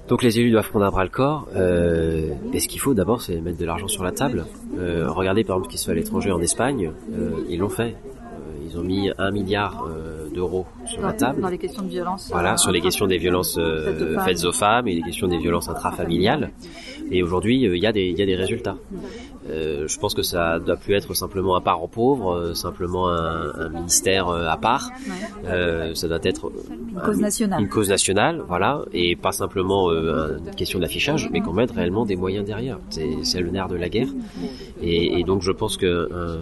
Donc 0.07 0.21
les 0.21 0.39
élus 0.39 0.51
doivent 0.51 0.69
prendre 0.69 0.85
à 0.85 0.91
bras 0.91 1.03
le 1.03 1.09
corps. 1.09 1.47
Euh, 1.55 2.33
et 2.53 2.59
ce 2.59 2.67
qu'il 2.67 2.79
faut 2.79 2.93
d'abord, 2.93 3.21
c'est 3.21 3.41
mettre 3.41 3.57
de 3.57 3.65
l'argent 3.65 3.87
sur 3.87 4.03
la 4.03 4.11
table. 4.11 4.45
Euh, 4.77 5.09
regardez 5.09 5.43
par 5.43 5.57
exemple 5.57 5.71
ce 5.71 5.75
qui 5.75 5.81
se 5.81 5.85
fait 5.85 5.91
à 5.91 5.95
l'étranger 5.95 6.31
en 6.31 6.41
Espagne. 6.41 6.91
Ils 7.49 7.59
l'ont 7.59 7.69
fait. 7.69 7.95
Euh, 8.65 8.69
ils 8.69 8.78
ont 8.78 8.84
mis 8.84 9.10
un 9.17 9.32
milliard 9.32 9.86
euh, 9.88 10.30
d'euros 10.34 10.65
sur 10.86 11.01
la 11.01 11.13
table. 11.13 11.41
Dans 11.41 11.49
les 11.49 11.58
questions 11.58 11.84
de 11.84 11.89
violence. 11.89 12.30
Voilà, 12.32 12.54
euh, 12.54 12.58
sur 12.58 12.71
les 12.71 12.82
questions 12.82 13.08
des 13.08 13.17
violences 13.17 13.58
euh, 13.58 14.19
Faites 14.23 14.43
aux 14.45 14.51
femmes. 14.51 14.88
et 14.88 14.95
les 14.95 15.01
questions 15.01 15.28
des 15.28 15.38
violences 15.38 15.69
intrafamiliales. 15.69 16.51
Et 17.12 17.23
aujourd'hui, 17.23 17.67
euh, 17.67 17.75
il 17.78 17.84
y 17.84 17.88
a 17.88 17.91
des 17.91 18.06
il 18.06 18.17
y 18.17 18.21
a 18.21 18.25
des 18.25 18.36
résultats. 18.36 18.78
Euh, 19.49 19.88
je 19.88 19.99
pense 19.99 20.13
que 20.13 20.23
ça 20.23 20.60
doit 20.60 20.75
plus 20.75 20.95
être 20.95 21.13
simplement 21.13 21.55
un 21.55 21.62
parent 21.62 21.88
pauvre, 21.88 22.34
euh, 22.34 22.53
simplement 22.55 23.10
un, 23.10 23.51
un 23.60 23.69
ministère 23.69 24.27
euh, 24.27 24.47
à 24.47 24.58
part. 24.58 24.89
Euh, 25.45 25.93
ça 25.93 26.08
doit 26.08 26.19
être 26.23 26.51
Une 26.69 26.99
cause 27.01 27.19
nationale. 27.19 27.62
une 27.62 27.69
cause 27.69 27.89
nationale, 27.89 28.41
voilà, 28.47 28.81
et 28.93 29.15
pas 29.15 29.31
simplement 29.31 29.89
euh, 29.91 30.38
une 30.39 30.55
question 30.55 30.79
d'affichage, 30.79 31.29
mais 31.31 31.41
qu'on 31.41 31.53
mette 31.53 31.71
réellement 31.71 32.05
des 32.05 32.15
moyens 32.15 32.45
derrière. 32.45 32.79
C'est 32.89 33.39
le 33.39 33.51
nerf 33.51 33.67
de 33.67 33.75
la 33.75 33.89
guerre. 33.89 34.08
Et, 34.81 35.19
et 35.19 35.23
donc 35.23 35.41
je 35.41 35.51
pense 35.51 35.77
que 35.77 36.10
un, 36.12 36.41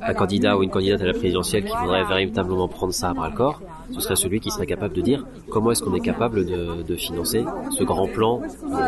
un 0.00 0.14
candidat 0.14 0.56
ou 0.56 0.62
une 0.62 0.70
candidate 0.70 1.02
à 1.02 1.06
la 1.06 1.12
présidentielle 1.12 1.64
qui 1.64 1.76
voudrait 1.76 2.04
véritablement 2.04 2.68
prendre 2.68 2.92
ça 2.92 3.10
à 3.10 3.14
bras 3.14 3.28
le 3.30 3.36
corps, 3.36 3.60
ce 3.90 4.00
serait 4.00 4.16
celui 4.16 4.40
qui 4.40 4.50
serait 4.50 4.66
capable 4.66 4.94
de 4.94 5.00
dire 5.00 5.24
comment 5.50 5.70
est-ce 5.70 5.82
qu'on 5.82 5.94
est 5.94 6.00
capable 6.00 6.44
de, 6.46 6.82
de 6.82 6.96
financer 6.96 7.44
ce 7.76 7.84
grand 7.84 8.06
plan 8.06 8.40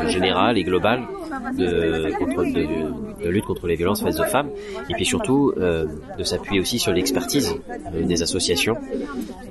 général 0.09 0.57
et 0.59 0.65
global 0.65 1.03
de, 1.59 2.13
contre, 2.19 2.43
de, 2.45 3.24
de 3.24 3.24
lutte 3.29 3.45
contre 3.45 3.67
les 3.67 3.75
violences 3.77 4.03
faites 4.03 4.19
aux 4.21 4.25
femmes, 4.25 4.51
et 4.89 4.95
puis 4.95 5.05
surtout 5.05 5.53
euh, 5.57 5.87
de 6.19 6.25
s'appuyer 6.25 6.61
aussi 6.61 6.79
sur 6.79 6.93
l'expertise 6.93 7.55
euh, 7.95 8.03
des 8.05 8.23
associations 8.23 8.77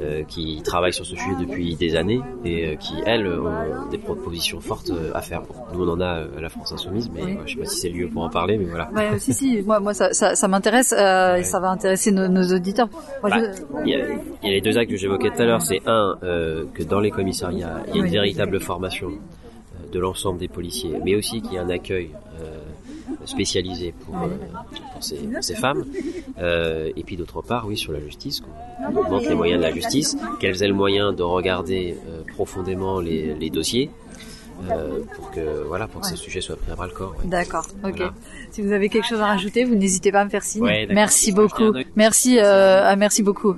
euh, 0.01 0.23
qui 0.23 0.61
travaillent 0.63 0.93
sur 0.93 1.05
ce 1.05 1.15
sujet 1.15 1.35
depuis 1.39 1.75
des 1.75 1.95
années 1.95 2.21
et 2.45 2.67
euh, 2.67 2.75
qui 2.75 2.93
elles 3.05 3.27
ont 3.27 3.89
des 3.91 3.97
propositions 3.97 4.59
fortes 4.59 4.89
euh, 4.91 5.11
à 5.13 5.21
faire. 5.21 5.41
Bon, 5.41 5.55
nous 5.73 5.87
on 5.87 5.93
en 5.93 6.01
a 6.01 6.19
euh, 6.19 6.37
à 6.37 6.41
la 6.41 6.49
France 6.49 6.71
Insoumise, 6.71 7.09
mais 7.13 7.21
euh, 7.21 7.35
je 7.45 7.53
sais 7.53 7.59
pas 7.59 7.65
si 7.65 7.79
c'est 7.79 7.89
le 7.89 7.97
lieu 7.99 8.07
pour 8.07 8.23
en 8.23 8.29
parler, 8.29 8.57
mais 8.57 8.65
voilà. 8.65 8.89
Ouais, 8.93 9.19
si, 9.19 9.33
si, 9.33 9.61
moi, 9.61 9.79
moi 9.79 9.93
ça, 9.93 10.13
ça, 10.13 10.35
ça 10.35 10.47
m'intéresse 10.47 10.93
euh, 10.97 11.35
et 11.35 11.43
ça 11.43 11.59
va 11.59 11.69
intéresser 11.69 12.11
nos, 12.11 12.27
nos 12.27 12.53
auditeurs. 12.55 12.89
Bah, 13.21 13.29
je- 13.31 13.61
Il 13.85 13.89
y, 13.89 13.95
a, 13.95 14.05
il 14.43 14.47
y 14.49 14.51
a 14.51 14.51
les 14.55 14.61
deux 14.61 14.77
actes 14.77 14.89
que 14.91 14.97
j'évoquais 14.97 15.29
tout 15.29 15.41
à 15.41 15.45
l'heure. 15.45 15.61
C'est 15.61 15.81
un, 15.85 16.17
euh, 16.23 16.65
que 16.73 16.83
dans 16.83 16.99
les 16.99 17.11
commissariats, 17.11 17.81
il 17.89 17.95
y 17.97 18.01
a 18.01 18.05
une 18.05 18.11
véritable 18.11 18.59
formation 18.59 19.07
euh, 19.09 19.91
de 19.91 19.99
l'ensemble 19.99 20.39
des 20.39 20.47
policiers, 20.47 20.93
mais 21.03 21.15
aussi 21.15 21.41
qu'il 21.41 21.53
y 21.53 21.55
ait 21.55 21.59
un 21.59 21.69
accueil 21.69 22.09
euh, 22.41 22.57
spécialisé 23.25 23.93
pour, 24.05 24.15
euh, 24.15 24.27
pour 24.93 25.03
ces, 25.03 25.55
femmes. 25.55 25.85
Euh, 26.39 26.91
et 26.95 27.03
puis 27.03 27.17
d'autre 27.17 27.41
part, 27.41 27.67
oui, 27.67 27.77
sur 27.77 27.91
la 27.91 27.99
justice, 27.99 28.41
qu'on 28.41 28.95
augmente 28.95 29.25
les 29.25 29.35
moyens 29.35 29.61
de 29.61 29.67
la 29.67 29.73
justice, 29.73 30.17
qu'elles 30.39 30.63
aient 30.63 30.67
le 30.67 30.73
moyen 30.73 31.13
de 31.13 31.23
regarder 31.23 31.95
euh, 32.07 32.21
profondément 32.33 32.99
les, 32.99 33.33
les 33.35 33.49
dossiers. 33.49 33.89
Euh, 34.69 34.99
pour 35.15 35.31
que 35.31 35.63
voilà 35.67 35.87
pour 35.87 36.01
que 36.01 36.07
ces 36.07 36.15
sujets 36.15 36.39
soient 36.39 36.55
pris 36.55 36.71
à 36.71 36.75
bras 36.75 36.87
le 36.87 36.93
corps. 36.93 37.15
ouais. 37.19 37.27
D'accord. 37.27 37.65
Ok. 37.83 37.97
Voilà. 37.97 38.13
Si 38.51 38.61
vous 38.61 38.71
avez 38.71 38.87
quelque 38.87 39.07
chose 39.07 39.19
à 39.19 39.25
rajouter, 39.25 39.65
vous 39.65 39.75
n'hésitez 39.75 40.11
pas 40.11 40.21
à 40.21 40.25
me 40.25 40.29
faire 40.29 40.43
signe. 40.43 40.63
Ouais, 40.63 40.87
merci 40.89 41.31
beaucoup. 41.31 41.73
Merci. 41.95 42.37
Euh, 42.39 42.81
ah, 42.83 42.95
merci 42.95 43.23
beaucoup. 43.23 43.55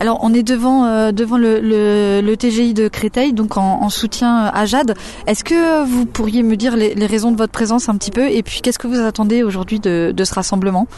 Alors 0.00 0.18
on 0.22 0.32
est 0.32 0.42
devant 0.42 0.86
euh, 0.86 1.12
devant 1.12 1.36
le, 1.36 2.34
TGI 2.34 2.72
de 2.72 2.88
Créteil, 2.88 3.34
donc 3.34 3.58
en, 3.58 3.82
en 3.82 3.90
soutien 3.90 4.50
à 4.52 4.64
Jade. 4.64 4.94
Est-ce 5.26 5.44
que 5.44 5.84
vous 5.84 6.06
pourriez 6.06 6.42
me 6.42 6.56
dire 6.56 6.74
les, 6.74 6.94
raisons 7.06 7.30
de 7.30 7.36
votre 7.36 7.52
présence 7.52 7.88
un 7.88 7.96
petit 7.96 8.10
peu 8.10 8.28
et 8.28 8.42
puis 8.42 8.62
qu'est-ce 8.62 8.78
que 8.78 8.86
vous 8.86 9.00
attendez 9.00 9.42
aujourd'hui 9.42 9.78
de 9.78 10.24
ce 10.24 10.34
rassemblement? 10.34 10.88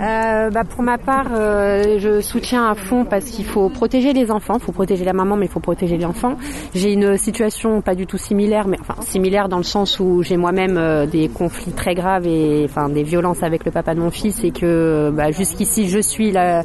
Euh, 0.00 0.50
bah, 0.50 0.62
pour 0.62 0.82
ma 0.82 0.96
part, 0.96 1.26
euh, 1.32 1.98
je 1.98 2.20
soutiens 2.20 2.70
à 2.70 2.74
fond 2.76 3.04
parce 3.04 3.24
qu'il 3.24 3.44
faut 3.44 3.68
protéger 3.68 4.12
les 4.12 4.30
enfants, 4.30 4.54
il 4.58 4.62
faut 4.62 4.72
protéger 4.72 5.04
la 5.04 5.12
maman, 5.12 5.36
mais 5.36 5.46
il 5.46 5.50
faut 5.50 5.58
protéger 5.58 5.98
l'enfant. 5.98 6.36
J'ai 6.74 6.92
une 6.92 7.16
situation 7.16 7.80
pas 7.80 7.96
du 7.96 8.06
tout 8.06 8.18
similaire, 8.18 8.68
mais 8.68 8.76
enfin 8.80 8.94
similaire 9.02 9.48
dans 9.48 9.56
le 9.56 9.64
sens 9.64 9.98
où 9.98 10.22
j'ai 10.22 10.36
moi-même 10.36 10.76
euh, 10.76 11.06
des 11.06 11.28
conflits 11.28 11.72
très 11.72 11.96
graves 11.96 12.26
et 12.28 12.64
enfin 12.64 12.88
des 12.88 13.02
violences 13.02 13.42
avec 13.42 13.64
le 13.64 13.72
papa 13.72 13.94
de 13.94 14.00
mon 14.00 14.10
fils 14.10 14.44
et 14.44 14.52
que 14.52 15.10
bah, 15.12 15.32
jusqu'ici 15.32 15.88
je 15.88 15.98
suis 15.98 16.30
la, 16.30 16.62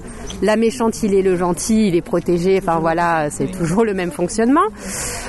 méchante, 0.55 1.01
il 1.01 1.15
est 1.15 1.23
le 1.23 1.35
gentil, 1.35 1.87
il 1.87 1.95
est 1.95 2.01
protégé. 2.01 2.59
Enfin 2.61 2.77
voilà, 2.79 3.31
c'est 3.31 3.47
toujours 3.47 3.83
le 3.83 3.95
même 3.95 4.11
fonctionnement. 4.11 4.61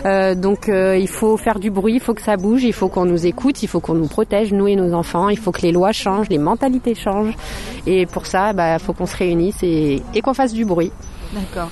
Euh, 0.04 0.34
donc 0.34 0.68
euh, 0.68 0.98
il 0.98 1.08
faut 1.08 1.38
faire 1.38 1.58
du 1.58 1.70
bruit, 1.70 1.94
il 1.94 2.00
faut 2.00 2.12
que 2.12 2.22
ça 2.22 2.36
bouge, 2.36 2.64
il 2.64 2.74
faut 2.74 2.88
qu'on 2.88 3.06
nous 3.06 3.26
écoute, 3.26 3.62
il 3.62 3.66
faut 3.66 3.80
qu'on 3.80 3.94
nous 3.94 4.08
protège, 4.08 4.52
nous 4.52 4.68
et 4.68 4.76
nos 4.76 4.92
enfants. 4.92 5.30
Il 5.30 5.38
faut 5.38 5.52
que 5.52 5.62
les 5.62 5.72
lois 5.72 5.92
changent, 5.92 6.28
les 6.28 6.38
mentalités 6.38 6.94
changent. 6.94 7.34
Pour 8.10 8.26
ça, 8.26 8.52
bah, 8.52 8.78
faut 8.78 8.92
qu'on 8.92 9.06
se 9.06 9.16
réunisse 9.16 9.62
et, 9.62 10.02
et 10.14 10.20
qu'on 10.20 10.34
fasse 10.34 10.52
du 10.52 10.64
bruit. 10.64 10.90
D'accord. 11.32 11.70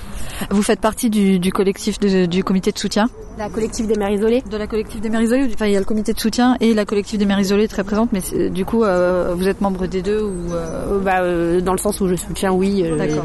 Vous 0.49 0.63
faites 0.63 0.81
partie 0.81 1.09
du, 1.09 1.39
du 1.39 1.51
collectif 1.53 1.99
de- 1.99 2.25
du 2.25 2.43
comité 2.43 2.71
de 2.71 2.77
soutien 2.77 3.07
La 3.37 3.47
collectif 3.49 3.87
des 3.87 3.95
mères 3.95 4.09
isolées 4.09 4.43
De 4.49 4.57
la 4.57 4.67
collectif 4.67 4.99
des 4.99 5.09
mères 5.09 5.21
isolées 5.21 5.47
Enfin, 5.53 5.67
il 5.67 5.71
y 5.73 5.75
a 5.75 5.79
le 5.79 5.85
comité 5.85 6.11
de 6.11 6.19
soutien 6.19 6.57
et 6.59 6.73
la 6.73 6.83
collectif 6.85 7.17
des 7.17 7.25
mères 7.25 7.39
isolées 7.39 7.67
très 7.69 7.83
présente, 7.85 8.09
mais 8.11 8.49
du 8.49 8.65
coup, 8.65 8.83
euh, 8.83 9.33
vous 9.37 9.47
êtes 9.47 9.61
membre 9.61 9.85
des 9.87 10.01
deux 10.01 10.21
ou 10.21 10.51
euh, 10.53 10.95
Euh, 10.95 10.99
bah, 10.99 11.21
euh, 11.21 11.61
Dans 11.61 11.71
le 11.71 11.77
sens 11.77 12.01
où 12.01 12.07
je 12.07 12.15
soutiens, 12.15 12.51
oui, 12.51 12.83
euh, 12.83 12.97
D'accord. 12.97 13.23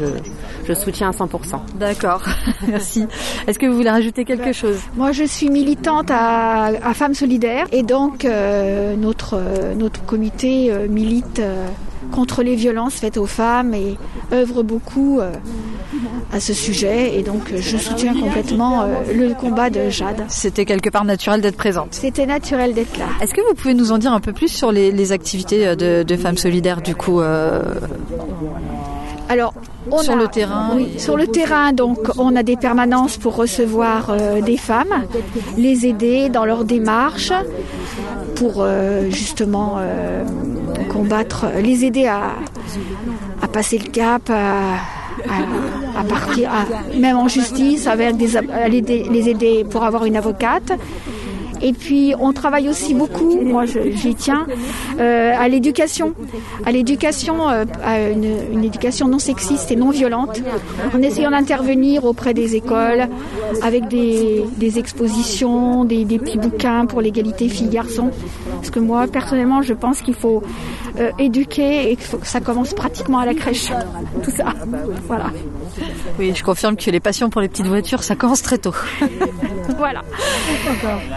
je, 0.65 0.73
je 0.73 0.79
soutiens 0.79 1.09
à 1.09 1.11
100%. 1.11 1.59
D'accord. 1.77 2.21
Merci. 2.67 3.05
Est-ce 3.47 3.59
que 3.59 3.65
vous 3.65 3.75
voulez 3.75 3.89
rajouter 3.89 4.23
quelque 4.23 4.53
chose? 4.53 4.77
Moi, 4.95 5.11
je 5.11 5.23
suis 5.25 5.49
militante 5.49 6.09
à, 6.11 6.65
à 6.67 6.93
Femmes 6.93 7.15
Solidaires 7.15 7.65
et 7.73 7.83
donc 7.83 8.23
euh, 8.23 8.95
notre, 8.95 9.33
euh, 9.33 9.73
notre 9.75 10.05
comité 10.05 10.71
euh, 10.71 10.87
milite 10.87 11.39
euh, 11.39 11.65
contre 12.11 12.43
les 12.43 12.55
violences 12.55 12.95
faites 12.95 13.17
aux 13.17 13.25
femmes 13.25 13.73
et 13.73 13.97
œuvre 14.31 14.63
beaucoup 14.63 15.19
euh, 15.19 15.31
à 16.31 16.39
ce 16.39 16.53
sujet 16.53 17.17
et 17.17 17.23
donc 17.23 17.51
euh, 17.51 17.57
je 17.59 17.77
soutiens 17.77 18.13
complètement 18.13 18.81
euh, 18.81 18.87
le 19.13 19.33
combat 19.33 19.69
de 19.69 19.89
Jade. 19.89 20.23
C'était 20.27 20.65
quelque 20.65 20.89
part 20.89 21.05
naturel 21.05 21.41
d'être 21.41 21.57
présente. 21.57 21.93
C'était 21.93 22.25
naturel 22.25 22.73
d'être 22.73 22.97
là. 22.97 23.05
Est-ce 23.21 23.33
que 23.33 23.41
vous 23.47 23.53
pouvez 23.55 23.73
nous 23.73 23.91
en 23.91 23.97
dire 23.97 24.13
un 24.13 24.19
peu 24.19 24.33
plus 24.33 24.49
sur 24.49 24.71
les, 24.71 24.91
les 24.91 25.11
activités 25.11 25.75
de, 25.75 26.03
de 26.03 26.17
femmes 26.17 26.37
solidaires 26.37 26.81
du 26.81 26.95
coup 26.95 27.21
Alors, 29.29 29.53
on 29.91 29.99
Sur 29.99 30.13
a- 30.13 30.15
le 30.15 30.27
terrain 30.27 30.71
Oui, 30.75 30.87
et- 30.95 30.99
sur 30.99 31.15
le 31.15 31.27
terrain, 31.27 31.71
donc, 31.71 31.99
on 32.17 32.35
a 32.35 32.41
des 32.43 32.57
permanences 32.57 33.17
pour 33.17 33.35
recevoir 33.35 34.07
euh, 34.09 34.41
des 34.41 34.57
femmes, 34.57 35.05
les 35.57 35.85
aider 35.85 36.29
dans 36.29 36.45
leur 36.45 36.65
démarche, 36.65 37.31
pour 38.35 38.55
euh, 38.57 39.09
justement 39.11 39.75
euh, 39.77 40.23
combattre, 40.91 41.45
les 41.61 41.85
aider 41.85 42.07
à, 42.07 42.31
à 43.41 43.47
passer 43.47 43.77
le 43.77 43.89
cap, 43.89 44.29
à, 44.29 44.33
à- 44.33 45.99
à 45.99 46.03
partir, 46.03 46.49
même 46.97 47.17
en 47.17 47.27
justice, 47.27 47.85
avec 47.87 48.15
des, 48.17 49.03
les 49.11 49.29
aider 49.29 49.65
pour 49.69 49.83
avoir 49.83 50.05
une 50.05 50.15
avocate. 50.17 50.71
Et 51.61 51.73
puis 51.73 52.13
on 52.19 52.33
travaille 52.33 52.69
aussi 52.69 52.93
beaucoup, 52.93 53.41
moi 53.41 53.65
j'y 53.65 54.15
tiens, 54.15 54.45
euh, 54.99 55.33
à 55.37 55.47
l'éducation, 55.47 56.13
à 56.65 56.71
l'éducation, 56.71 57.49
euh, 57.49 57.65
à 57.83 58.09
une, 58.09 58.63
éducation 58.63 59.07
non 59.07 59.19
sexiste 59.19 59.71
et 59.71 59.75
non 59.75 59.89
violente, 59.89 60.41
en 60.93 61.01
essayant 61.01 61.31
d'intervenir 61.31 62.05
auprès 62.05 62.33
des 62.33 62.55
écoles 62.55 63.07
avec 63.61 63.87
des, 63.87 64.43
des 64.57 64.79
expositions, 64.79 65.85
des, 65.85 66.05
petits 66.05 66.37
bouquins 66.37 66.85
pour 66.85 67.01
l'égalité 67.01 67.47
filles-garçons. 67.49 68.11
Parce 68.55 68.69
que 68.69 68.79
moi 68.79 69.07
personnellement 69.07 69.61
je 69.61 69.73
pense 69.73 70.01
qu'il 70.01 70.15
faut 70.15 70.43
euh, 70.99 71.11
éduquer 71.19 71.91
et 71.91 71.95
que 71.95 72.03
ça 72.23 72.41
commence 72.41 72.73
pratiquement 72.73 73.19
à 73.19 73.25
la 73.25 73.33
crèche, 73.33 73.71
tout 74.23 74.31
ça. 74.31 74.53
Voilà. 75.07 75.31
Oui, 76.17 76.33
je 76.35 76.43
confirme 76.43 76.75
que 76.75 76.89
les 76.89 76.99
passions 76.99 77.29
pour 77.29 77.41
les 77.41 77.47
petites 77.47 77.67
voitures, 77.67 78.03
ça 78.03 78.15
commence 78.15 78.41
très 78.41 78.57
tôt. 78.57 78.73
Voilà. 79.77 80.01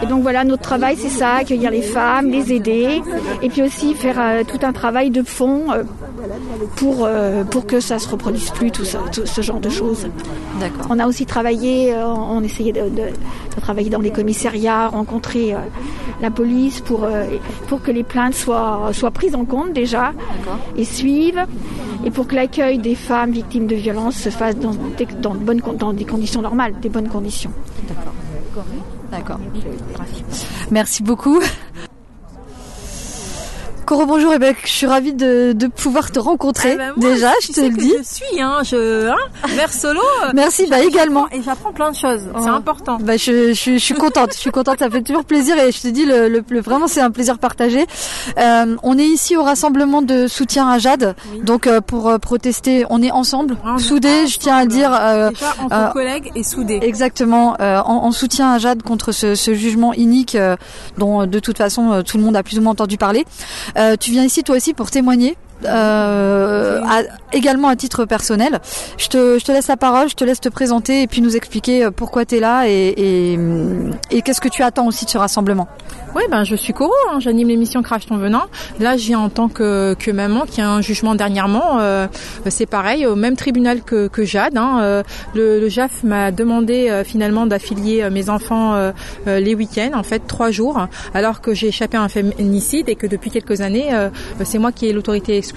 Et 0.01 0.05
donc 0.05 0.21
voilà, 0.21 0.43
notre 0.43 0.61
travail, 0.63 0.95
c'est 0.97 1.09
ça, 1.09 1.35
accueillir 1.35 1.71
les 1.71 1.81
femmes, 1.81 2.29
les 2.29 2.53
aider, 2.53 3.01
et 3.41 3.49
puis 3.49 3.61
aussi 3.61 3.93
faire 3.93 4.15
euh, 4.19 4.43
tout 4.47 4.59
un 4.65 4.71
travail 4.73 5.09
de 5.09 5.23
fond 5.23 5.71
euh, 5.71 5.83
pour, 6.75 7.05
euh, 7.05 7.43
pour 7.43 7.65
que 7.65 7.79
ça 7.79 7.99
se 7.99 8.07
reproduise 8.09 8.51
plus, 8.51 8.71
tout, 8.71 8.85
ça, 8.85 8.99
tout 9.11 9.25
ce 9.25 9.41
genre 9.41 9.59
de 9.59 9.69
choses. 9.69 10.07
D'accord. 10.59 10.87
On 10.89 10.99
a 10.99 11.07
aussi 11.07 11.25
travaillé, 11.25 11.93
on 11.95 12.41
essayait 12.43 12.71
de, 12.71 12.81
de- 12.89 13.11
de 13.55 13.61
travailler 13.61 13.89
dans 13.89 13.99
les 14.01 14.11
commissariats, 14.11 14.87
rencontrer 14.87 15.55
la 16.21 16.31
police 16.31 16.81
pour, 16.81 17.07
pour 17.67 17.81
que 17.83 17.91
les 17.91 18.03
plaintes 18.03 18.33
soient, 18.33 18.89
soient 18.93 19.11
prises 19.11 19.35
en 19.35 19.45
compte 19.45 19.73
déjà 19.73 20.11
et 20.77 20.85
suivent, 20.85 21.45
et 22.05 22.09
pour 22.11 22.27
que 22.27 22.35
l'accueil 22.35 22.79
des 22.79 22.95
femmes 22.95 23.31
victimes 23.31 23.67
de 23.67 23.75
violences 23.75 24.15
se 24.15 24.29
fasse 24.29 24.55
dans, 24.57 24.71
des- 24.97 25.05
dans, 25.21 25.33
de 25.35 25.39
bonnes, 25.39 25.61
con- 25.61 25.73
dans 25.73 25.93
des 25.93 26.05
conditions 26.05 26.41
normales, 26.41 26.73
des 26.81 26.89
bonnes 26.89 27.09
conditions. 27.09 27.51
D'accord. 27.87 28.13
Merci 30.71 31.03
beaucoup. 31.03 31.39
Coro, 33.85 34.05
bonjour, 34.05 34.33
et 34.33 34.39
ben, 34.39 34.55
je 34.63 34.69
suis 34.69 34.87
ravie 34.87 35.13
de, 35.13 35.51
de 35.53 35.67
pouvoir 35.67 36.09
te 36.09 36.17
rencontrer. 36.17 36.77
Bah 36.77 36.83
moi, 36.95 37.09
Déjà, 37.13 37.31
tu 37.41 37.47
je 37.47 37.51
te 37.53 37.61
le 37.61 37.69
dis. 37.71 37.93
Je 37.99 38.03
suis, 38.03 38.41
hein, 38.41 38.59
je, 38.63 39.09
hein, 39.09 39.15
mère 39.57 39.73
solo. 39.73 39.99
euh, 40.23 40.29
Merci, 40.33 40.67
bah 40.67 40.81
également. 40.81 41.27
Et 41.31 41.41
j'apprends 41.41 41.73
plein 41.73 41.91
de 41.91 41.95
choses. 41.97 42.21
C'est 42.33 42.49
Oh. 42.49 42.53
important. 42.53 42.97
Bah, 43.01 43.17
je, 43.17 43.49
je, 43.49 43.53
suis- 43.53 43.79
je 43.79 43.83
suis 43.83 43.93
contente, 43.93 44.31
je 44.33 44.39
suis 44.39 44.51
contente, 44.51 44.79
ça 44.79 44.89
fait 44.89 45.01
toujours 45.01 45.25
plaisir 45.25 45.57
et 45.59 45.71
je 45.73 45.81
te 45.81 45.87
dis, 45.89 46.05
le, 46.05 46.29
le, 46.29 46.43
le- 46.47 46.61
vraiment 46.61 46.87
c'est 46.87 47.01
un 47.01 47.11
plaisir 47.11 47.37
partagé. 47.39 47.85
Euh, 48.37 48.75
on 48.83 48.97
est 48.97 49.03
ici 49.05 49.35
au 49.35 49.43
rassemblement 49.43 50.01
de 50.01 50.27
soutien 50.27 50.69
à 50.69 50.77
Jade, 50.79 51.15
donc 51.43 51.67
euh, 51.67 51.81
pour 51.81 52.07
euh, 52.07 52.17
protester, 52.19 52.85
on 52.89 53.01
est 53.03 53.11
ensemble, 53.11 53.57
soudés, 53.79 54.27
je 54.27 54.39
tiens 54.39 54.55
à 54.55 54.61
le 54.63 54.69
dire. 54.69 54.91
euh, 54.93 55.29
Déjà 55.31 55.53
entre 55.61 55.91
collègues 55.93 56.31
et 56.35 56.43
soudés. 56.43 56.79
Exactement, 56.81 57.57
euh, 57.59 57.79
en, 57.79 58.05
en 58.05 58.11
soutien 58.13 58.53
à 58.53 58.59
Jade 58.59 58.81
contre 58.81 59.11
ce, 59.11 59.35
ce 59.35 59.53
jugement 59.53 59.91
inique 59.93 60.35
euh, 60.35 60.55
dont 60.97 61.25
de 61.25 61.39
toute 61.39 61.57
façon 61.57 62.01
tout 62.03 62.17
le 62.17 62.23
monde 62.23 62.37
a 62.37 62.43
plus 62.43 62.57
ou 62.59 62.61
moins 62.61 62.71
entendu 62.71 62.97
parler. 62.97 63.25
Euh, 63.77 63.95
tu 63.97 64.11
viens 64.11 64.23
ici 64.23 64.43
toi 64.43 64.55
aussi 64.55 64.73
pour 64.73 64.91
témoigner. 64.91 65.35
Euh, 65.65 66.81
à- 66.83 67.03
également 67.33 67.67
à 67.67 67.75
titre 67.75 68.05
personnel. 68.05 68.59
Je 68.97 69.07
te, 69.07 69.39
je 69.39 69.45
te 69.45 69.51
laisse 69.51 69.67
la 69.67 69.77
parole, 69.77 70.09
je 70.09 70.15
te 70.15 70.23
laisse 70.23 70.39
te 70.41 70.49
présenter 70.49 71.01
et 71.03 71.07
puis 71.07 71.21
nous 71.21 71.35
expliquer 71.35 71.85
euh, 71.85 71.91
pourquoi 71.91 72.25
tu 72.25 72.35
es 72.35 72.39
là 72.39 72.67
et, 72.67 72.93
et, 72.97 73.39
et 74.11 74.21
qu'est-ce 74.21 74.41
que 74.41 74.49
tu 74.49 74.61
attends 74.63 74.87
aussi 74.87 75.05
de 75.05 75.09
ce 75.09 75.17
rassemblement. 75.17 75.67
Oui, 76.15 76.21
ben 76.29 76.43
je 76.43 76.55
suis 76.55 76.73
Coro, 76.73 76.91
hein, 77.11 77.19
j'anime 77.19 77.47
l'émission 77.47 77.81
Crash 77.81 78.05
ton 78.05 78.17
venant. 78.17 78.43
Là, 78.79 78.95
viens 78.95 79.19
en 79.19 79.29
tant 79.29 79.49
que, 79.49 79.95
que 79.95 80.11
maman 80.11 80.41
qui 80.45 80.61
a 80.61 80.69
un 80.69 80.81
jugement 80.81 81.15
dernièrement. 81.15 81.79
Euh, 81.79 82.07
c'est 82.49 82.67
pareil, 82.67 83.07
au 83.07 83.15
même 83.15 83.35
tribunal 83.35 83.81
que, 83.81 84.07
que 84.07 84.23
Jade. 84.23 84.57
hein. 84.57 84.79
Euh, 84.81 85.03
le, 85.33 85.59
le 85.59 85.69
JAF 85.69 86.03
m'a 86.03 86.29
demandé 86.31 86.89
euh, 86.89 87.03
finalement 87.03 87.47
d'affilier 87.47 88.03
euh, 88.03 88.11
mes 88.11 88.29
enfants 88.29 88.75
euh, 88.75 88.91
les 89.25 89.55
week-ends, 89.55 89.91
en 89.95 90.03
fait 90.03 90.21
trois 90.27 90.51
jours, 90.51 90.87
alors 91.15 91.41
que 91.41 91.53
j'ai 91.55 91.67
échappé 91.69 91.97
à 91.97 92.01
un 92.03 92.09
féminicide 92.09 92.89
et 92.89 92.95
que 92.95 93.07
depuis 93.07 93.31
quelques 93.31 93.61
années, 93.61 93.89
c'est 94.43 94.59
moi 94.59 94.71
qui 94.71 94.87
ai 94.87 94.93
l'autorité 94.93 95.37
exclusive. 95.37 95.52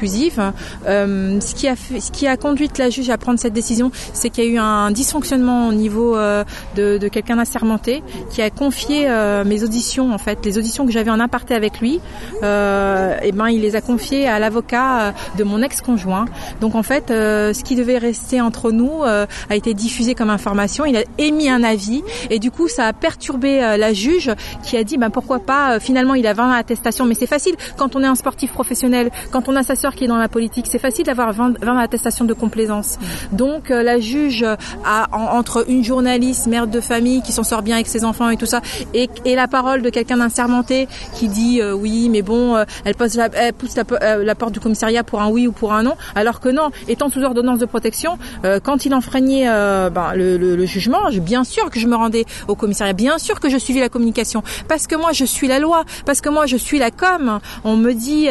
Euh, 0.86 1.40
ce 1.40 2.10
qui 2.10 2.26
a 2.26 2.36
conduit 2.36 2.70
la 2.78 2.90
juge 2.90 3.10
à 3.10 3.18
prendre 3.18 3.38
cette 3.38 3.52
décision, 3.52 3.90
c'est 4.12 4.30
qu'il 4.30 4.44
y 4.44 4.48
a 4.48 4.50
eu 4.50 4.58
un 4.58 4.90
dysfonctionnement 4.90 5.68
au 5.68 5.72
niveau 5.72 6.16
euh, 6.16 6.44
de, 6.74 7.08
quelqu'un 7.08 7.38
assermenté 7.38 8.02
qui 8.30 8.42
a 8.42 8.50
confié 8.50 9.06
euh, 9.08 9.44
mes 9.44 9.62
auditions 9.62 10.12
en 10.12 10.18
fait, 10.18 10.44
les 10.44 10.58
auditions 10.58 10.86
que 10.86 10.92
j'avais 10.92 11.10
en 11.10 11.20
aparté 11.20 11.54
avec 11.54 11.80
lui, 11.80 12.00
et 12.42 13.32
ben 13.32 13.48
il 13.48 13.60
les 13.60 13.76
a 13.76 13.80
confiées 13.80 14.28
à 14.28 14.38
l'avocat 14.38 15.14
de 15.36 15.44
mon 15.44 15.62
ex-conjoint. 15.62 16.26
Donc 16.60 16.74
en 16.74 16.82
fait, 16.82 17.04
ce 17.08 17.62
qui 17.62 17.76
devait 17.76 17.98
rester 17.98 18.40
entre 18.40 18.70
nous 18.70 19.02
a 19.02 19.56
été 19.56 19.74
diffusé 19.74 20.14
comme 20.14 20.30
information. 20.30 20.84
Il 20.84 20.96
a 20.96 21.04
émis 21.18 21.48
un 21.48 21.62
avis 21.62 22.02
et 22.30 22.38
du 22.38 22.50
coup 22.50 22.68
ça 22.68 22.86
a 22.86 22.92
perturbé 22.92 23.60
la 23.78 23.92
juge 23.92 24.30
qui 24.62 24.76
a 24.76 24.84
dit 24.84 24.96
ben 24.96 25.10
pourquoi 25.10 25.38
pas. 25.38 25.80
finalement 25.80 26.14
il 26.14 26.26
a 26.26 26.34
20 26.34 26.52
attestations, 26.52 27.04
mais 27.04 27.14
c'est 27.14 27.26
facile 27.26 27.54
quand 27.76 27.96
on 27.96 28.02
est 28.02 28.06
un 28.06 28.14
sportif 28.14 28.52
professionnel, 28.52 29.10
quand 29.30 29.48
on 29.48 29.56
a 29.56 29.62
sa 29.62 29.75
sœur 29.76 29.94
qui 29.94 30.04
est 30.04 30.08
dans 30.08 30.16
la 30.16 30.28
politique. 30.28 30.66
C'est 30.68 30.78
facile 30.80 31.04
d'avoir 31.04 31.32
20, 31.32 31.62
20 31.62 31.78
attestations 31.78 32.24
de 32.24 32.34
complaisance. 32.34 32.98
Donc 33.32 33.70
euh, 33.70 33.82
la 33.82 34.00
juge 34.00 34.44
a 34.84 35.06
en- 35.12 35.38
entre 35.38 35.64
une 35.70 35.84
journaliste, 35.84 36.46
mère 36.48 36.66
de 36.66 36.80
famille 36.80 37.22
qui 37.22 37.32
s'en 37.32 37.44
sort 37.44 37.62
bien 37.62 37.76
avec 37.76 37.86
ses 37.86 38.04
enfants 38.04 38.28
et 38.30 38.36
tout 38.36 38.46
ça, 38.46 38.60
et, 38.94 39.08
la 39.36 39.46
parole 39.48 39.82
de 39.82 39.90
quelqu'un 39.90 40.16
d'insermenté 40.16 40.88
qui 41.14 41.28
dit 41.28 41.60
euh, 41.60 41.72
oui, 41.74 42.08
mais 42.10 42.22
bon, 42.22 42.56
euh, 42.56 42.64
elle, 42.86 42.94
pousse 42.94 43.14
la, 43.16 43.28
po- 43.84 43.96
la 44.00 44.34
porte 44.34 44.52
du 44.52 44.60
commissariat 44.60 45.04
pour 45.04 45.20
un 45.22 45.28
oui 45.28 45.46
ou 45.46 45.52
pour 45.52 45.72
un 45.74 45.82
non, 45.82 45.94
alors 46.14 46.40
que 46.40 46.48
non, 46.48 46.70
étant 46.88 47.10
sous 47.10 47.22
ordonnance 47.22 47.58
de 47.58 47.66
protection, 47.66 48.18
quand 48.64 48.86
il 48.86 48.94
enfreignait 48.94 49.44
ben, 49.46 50.12
le, 50.14 50.64
jugement, 50.66 51.00
bien 51.20 51.44
sûr 51.44 51.68
que 51.70 51.78
je 51.78 51.86
me 51.86 51.94
rendais 51.96 52.24
au 52.48 52.54
commissariat, 52.54 52.94
bien 52.94 53.18
sûr 53.18 53.40
que 53.40 53.48
je 53.50 53.58
suivais 53.58 53.80
la 53.80 53.88
communication, 53.90 54.42
parce 54.68 54.86
que 54.86 54.96
moi 54.96 55.12
je 55.12 55.24
suis 55.24 55.48
la 55.48 55.58
loi, 55.58 55.84
parce 56.06 56.20
que 56.20 56.28
moi 56.30 56.46
je 56.46 56.56
suis 56.56 56.78
la 56.78 56.90
com. 56.90 57.40
On 57.64 57.76
me 57.76 57.92
dit 57.92 58.28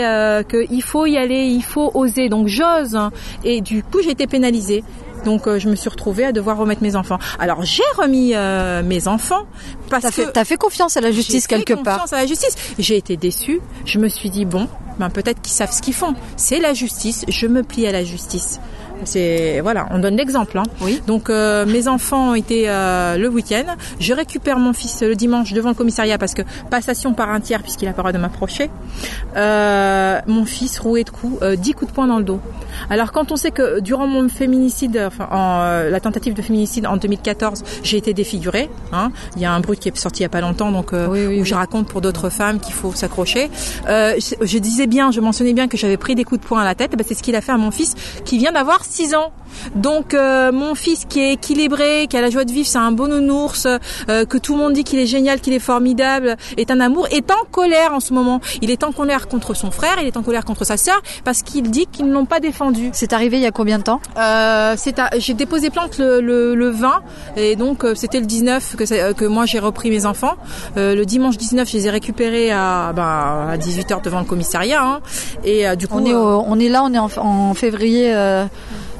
qu'il 0.49 0.81
faut 0.81 1.05
y 1.05 1.17
aller, 1.17 1.34
il 1.47 1.63
faut 1.63 1.91
oser, 1.93 2.29
donc 2.29 2.47
j'ose, 2.47 2.97
et 3.43 3.61
du 3.61 3.83
coup 3.83 4.01
j'ai 4.01 4.11
été 4.11 4.27
pénalisée. 4.27 4.83
Donc 5.23 5.47
euh, 5.47 5.57
je 5.57 5.67
me 5.69 5.75
suis 5.75 5.89
retrouvée 5.89 6.23
à 6.25 6.31
devoir 6.31 6.55
remettre 6.57 6.83
mes 6.83 6.95
enfants. 6.95 7.17
Alors 7.39 7.63
j'ai 7.65 7.81
remis 7.97 8.33
euh, 8.35 8.83
mes 8.83 9.07
enfants 9.07 9.45
parce 9.89 10.03
T'as 10.03 10.09
que 10.09 10.15
fait, 10.15 10.31
t'as 10.31 10.45
fait 10.45 10.57
confiance 10.57 10.97
à 10.97 11.01
la 11.01 11.11
justice 11.11 11.47
j'ai 11.49 11.57
fait 11.57 11.63
quelque 11.63 11.83
part. 11.83 11.95
confiance 11.95 12.13
à 12.13 12.17
la 12.17 12.27
justice. 12.27 12.55
J'ai 12.77 12.95
été 12.97 13.17
déçue. 13.17 13.59
Je 13.85 13.97
me 13.97 14.07
suis 14.07 14.29
dit 14.29 14.45
bon, 14.45 14.67
ben 14.99 15.09
peut-être 15.09 15.41
qu'ils 15.41 15.53
savent 15.53 15.71
ce 15.71 15.81
qu'ils 15.81 15.95
font. 15.95 16.13
C'est 16.37 16.59
la 16.59 16.73
justice. 16.75 17.25
Je 17.27 17.47
me 17.47 17.63
plie 17.63 17.87
à 17.87 17.91
la 17.91 18.03
justice. 18.03 18.59
C'est 19.03 19.59
voilà, 19.61 19.87
on 19.91 19.99
donne 19.99 20.15
l'exemple. 20.15 20.57
Hein. 20.57 20.63
Oui. 20.81 21.01
Donc 21.07 21.29
euh, 21.29 21.65
mes 21.65 21.87
enfants 21.87 22.31
ont 22.31 22.35
été 22.35 22.69
euh, 22.69 23.17
le 23.17 23.27
week-end. 23.27 23.65
Je 23.99 24.13
récupère 24.13 24.59
mon 24.59 24.73
fils 24.73 25.01
le 25.01 25.15
dimanche 25.15 25.53
devant 25.53 25.69
le 25.69 25.75
commissariat 25.75 26.17
parce 26.17 26.33
que 26.33 26.41
passation 26.69 27.13
par 27.13 27.29
un 27.29 27.39
tiers 27.39 27.61
puisqu'il 27.61 27.87
a 27.87 27.91
pas 27.91 27.97
le 27.97 28.03
droit 28.03 28.11
de 28.13 28.17
m'approcher. 28.17 28.69
Euh, 29.35 30.19
mon 30.27 30.45
fils 30.45 30.79
roué 30.79 31.03
de 31.03 31.09
coups, 31.09 31.41
euh, 31.41 31.55
10 31.55 31.73
coups 31.73 31.91
de 31.91 31.95
poing 31.95 32.07
dans 32.07 32.17
le 32.17 32.23
dos. 32.23 32.39
Alors 32.89 33.11
quand 33.11 33.31
on 33.31 33.35
sait 33.35 33.51
que 33.51 33.79
durant 33.79 34.07
mon 34.07 34.29
féminicide, 34.29 35.01
enfin 35.05 35.27
en, 35.31 35.61
euh, 35.61 35.89
la 35.89 35.99
tentative 35.99 36.33
de 36.33 36.41
féminicide 36.41 36.85
en 36.87 36.97
2014, 36.97 37.63
j'ai 37.83 37.97
été 37.97 38.13
défigurée. 38.13 38.69
Hein. 38.91 39.11
Il 39.35 39.41
y 39.41 39.45
a 39.45 39.51
un 39.51 39.59
bruit 39.59 39.77
qui 39.77 39.89
est 39.89 39.97
sorti 39.97 40.21
il 40.21 40.23
y 40.23 40.25
a 40.25 40.29
pas 40.29 40.41
longtemps, 40.41 40.71
donc 40.71 40.93
euh, 40.93 41.39
où 41.39 41.45
je 41.45 41.53
raconte 41.53 41.87
pour 41.87 42.01
d'autres 42.01 42.29
femmes 42.29 42.59
qu'il 42.59 42.73
faut 42.73 42.93
s'accrocher. 42.93 43.49
Euh, 43.87 44.15
je, 44.17 44.45
je 44.45 44.57
disais 44.57 44.87
bien, 44.87 45.11
je 45.11 45.19
mentionnais 45.19 45.53
bien 45.53 45.67
que 45.67 45.77
j'avais 45.77 45.97
pris 45.97 46.15
des 46.15 46.23
coups 46.23 46.41
de 46.41 46.45
poing 46.45 46.61
à 46.61 46.65
la 46.65 46.75
tête. 46.75 46.91
Eh 46.93 46.97
ben, 46.97 47.05
c'est 47.07 47.15
ce 47.15 47.23
qu'il 47.23 47.35
a 47.35 47.41
fait 47.41 47.51
à 47.51 47.57
mon 47.57 47.71
fils 47.71 47.95
qui 48.23 48.37
vient 48.37 48.51
d'avoir 48.51 48.84
6 48.91 49.15
ans. 49.15 49.31
Donc 49.75 50.13
euh, 50.13 50.51
mon 50.51 50.75
fils 50.75 51.05
qui 51.07 51.19
est 51.21 51.33
équilibré, 51.33 52.07
qui 52.09 52.17
a 52.17 52.21
la 52.21 52.29
joie 52.29 52.43
de 52.45 52.51
vivre, 52.51 52.67
c'est 52.67 52.77
un 52.77 52.91
bon 52.91 53.07
nounours, 53.07 53.65
euh, 54.09 54.25
que 54.25 54.37
tout 54.37 54.53
le 54.53 54.59
monde 54.59 54.73
dit 54.73 54.83
qu'il 54.83 54.99
est 54.99 55.05
génial, 55.05 55.39
qu'il 55.39 55.53
est 55.53 55.59
formidable, 55.59 56.35
est 56.57 56.71
un 56.71 56.79
amour, 56.79 57.07
est 57.11 57.31
en 57.31 57.45
colère 57.51 57.93
en 57.93 57.99
ce 57.99 58.13
moment. 58.13 58.41
Il 58.61 58.69
est 58.69 58.83
en 58.83 58.91
colère 58.91 59.27
contre 59.27 59.53
son 59.53 59.71
frère, 59.71 59.95
il 60.01 60.07
est 60.07 60.17
en 60.17 60.23
colère 60.23 60.45
contre 60.45 60.65
sa 60.65 60.77
sœur 60.77 61.01
parce 61.23 61.41
qu'il 61.41 61.69
dit 61.71 61.87
qu'ils 61.87 62.07
ne 62.07 62.13
l'ont 62.13 62.25
pas 62.25 62.39
défendu. 62.39 62.89
C'est 62.93 63.13
arrivé 63.13 63.37
il 63.37 63.43
y 63.43 63.47
a 63.47 63.51
combien 63.51 63.77
de 63.79 63.83
temps? 63.83 64.01
Euh, 64.17 64.75
J'ai 65.17 65.33
déposé 65.33 65.69
plainte 65.69 65.97
le, 65.97 66.19
le, 66.21 66.53
le 66.55 66.69
20 66.69 67.01
et 67.37 67.55
donc 67.55 67.83
euh, 67.85 67.95
c'était 67.95 68.19
le 68.19 68.25
19 68.25 68.75
que, 68.77 68.93
euh, 68.93 69.13
que 69.13 69.25
moi 69.25 69.45
j'ai 69.45 69.59
repris 69.59 69.89
mes 69.89 70.05
enfants. 70.05 70.35
Euh, 70.77 70.95
le 70.95 71.05
dimanche 71.05 71.37
19, 71.37 71.67
je 71.69 71.77
les 71.77 71.87
ai 71.87 71.89
récupérés 71.89 72.51
à, 72.51 72.91
ben, 72.93 73.47
à 73.51 73.57
18h 73.57 74.01
devant 74.03 74.19
le 74.19 74.25
commissariat. 74.25 74.83
hein. 74.83 74.99
et 75.43 75.67
euh, 75.67 75.75
du 75.75 75.87
coup, 75.87 75.97
On 75.99 76.05
est, 76.05 76.13
au- 76.13 76.43
on 76.47 76.59
est 76.59 76.69
là, 76.69 76.83
on 76.83 76.93
est 76.93 76.99
en, 76.99 77.09
en 77.17 77.53
février. 77.53 78.11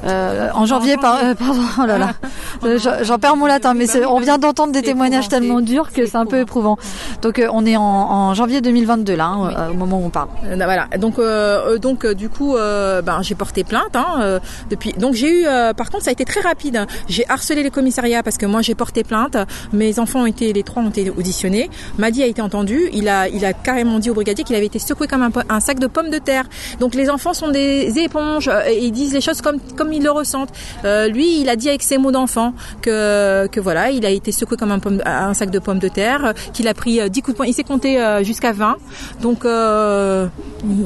Euh, 0.04 0.50
en 0.54 0.66
janvier, 0.66 0.98
par- 0.98 1.20
euh, 1.24 1.34
pardon, 1.34 1.62
oh 1.82 1.86
là 1.86 1.98
là, 1.98 2.14
Euh, 2.64 2.80
j'en 3.04 3.20
perds 3.20 3.36
mon 3.36 3.46
latin, 3.46 3.74
mais 3.74 3.86
on 4.06 4.20
vient 4.20 4.38
d'entendre 4.38 4.72
des 4.72 4.82
témoignages 4.82 5.28
tellement 5.28 5.60
durs 5.62 5.92
que 5.92 6.06
c'est 6.06 6.16
un 6.16 6.26
peu 6.26 6.40
éprouvant. 6.40 6.78
Donc 7.22 7.38
euh, 7.38 7.48
on 7.52 7.66
est 7.66 7.76
en, 7.76 7.82
en 7.84 8.34
janvier 8.34 8.62
2022 8.62 9.16
là, 9.16 9.26
hein, 9.26 9.70
au 9.72 9.74
moment 9.74 10.00
où 10.00 10.06
on 10.06 10.10
parle. 10.10 10.30
Voilà. 10.44 10.88
Donc, 10.98 11.20
donc 11.82 12.08
du 12.08 12.30
coup, 12.30 12.56
ben, 12.56 13.22
j'ai 13.22 13.36
porté 13.36 13.64
plainte. 13.64 13.96
Hein, 13.96 14.40
depuis. 14.70 14.94
Donc 14.94 15.16
j'ai 15.16 15.42
eu. 15.42 15.46
par 15.76 15.90
contre, 15.92 16.06
ça 16.06 16.10
a 16.10 16.14
été 16.14 16.26
très 16.26 16.40
rapide. 16.40 16.86
J'ai 17.08 17.26
harcelé 17.30 17.62
les 17.62 17.72
commissariats 17.72 18.24
parce 18.24 18.38
que 18.38 18.46
moi 18.46 18.62
j'ai 18.62 18.74
porté 18.74 19.04
plainte. 19.04 19.38
Mes 19.74 20.00
enfants 20.00 20.22
ont 20.22 20.26
été, 20.26 20.54
les 20.54 20.64
trois 20.64 20.82
ont 20.82 20.90
été 20.90 21.10
auditionnés. 21.10 21.70
Madi 21.98 22.24
a 22.24 22.26
été 22.26 22.42
entendu. 22.42 22.90
Il 22.94 23.10
a, 23.10 23.28
il 23.28 23.46
a 23.46 23.54
carrément 23.54 24.00
dit 24.00 24.10
au 24.10 24.14
brigadier 24.14 24.44
qu'il 24.44 24.56
avait 24.56 24.66
été 24.66 24.80
secoué 24.80 25.08
comme 25.08 25.30
un, 25.50 25.60
sac 25.60 25.80
de 25.80 25.88
pommes 25.88 26.10
de 26.10 26.20
terre. 26.20 26.46
Donc 26.80 26.96
les 26.96 27.10
enfants 27.10 27.34
sont 27.34 27.50
des 27.50 28.00
éponges 28.00 28.50
et 28.68 28.84
ils 28.86 28.92
disent 28.92 29.14
les 29.14 29.22
choses 29.22 29.42
comme 29.42 29.60
comme 29.76 29.85
ils 29.92 30.04
le 30.04 30.12
ressentent. 30.12 30.52
Euh, 30.84 31.08
lui, 31.08 31.40
il 31.42 31.50
a 31.50 31.56
dit 31.56 31.70
avec 31.70 31.84
ses 31.84 31.98
mots 31.98 32.12
d'enfant 32.12 32.54
que 32.82 33.48
que 33.48 33.60
voilà, 33.60 33.92
il 33.92 34.06
a 34.06 34.10
été 34.10 34.32
secoué 34.32 34.58
comme 34.58 34.72
un, 35.06 35.34
sac 35.34 35.50
de 35.50 35.60
pommes 35.60 35.80
de 35.80 35.88
terre, 35.88 36.26
euh, 36.26 36.34
qu'il 36.54 36.68
a 36.68 36.74
pris 36.74 37.00
euh, 37.00 37.10
10 37.10 37.22
coups 37.22 37.34
de 37.34 37.38
poing. 37.38 37.46
Il 37.46 37.54
s'est 37.54 37.64
compté 37.64 38.02
euh, 38.02 38.24
jusqu'à 38.24 38.52
20. 38.52 38.78
Donc 39.22 39.46
euh, 39.46 40.28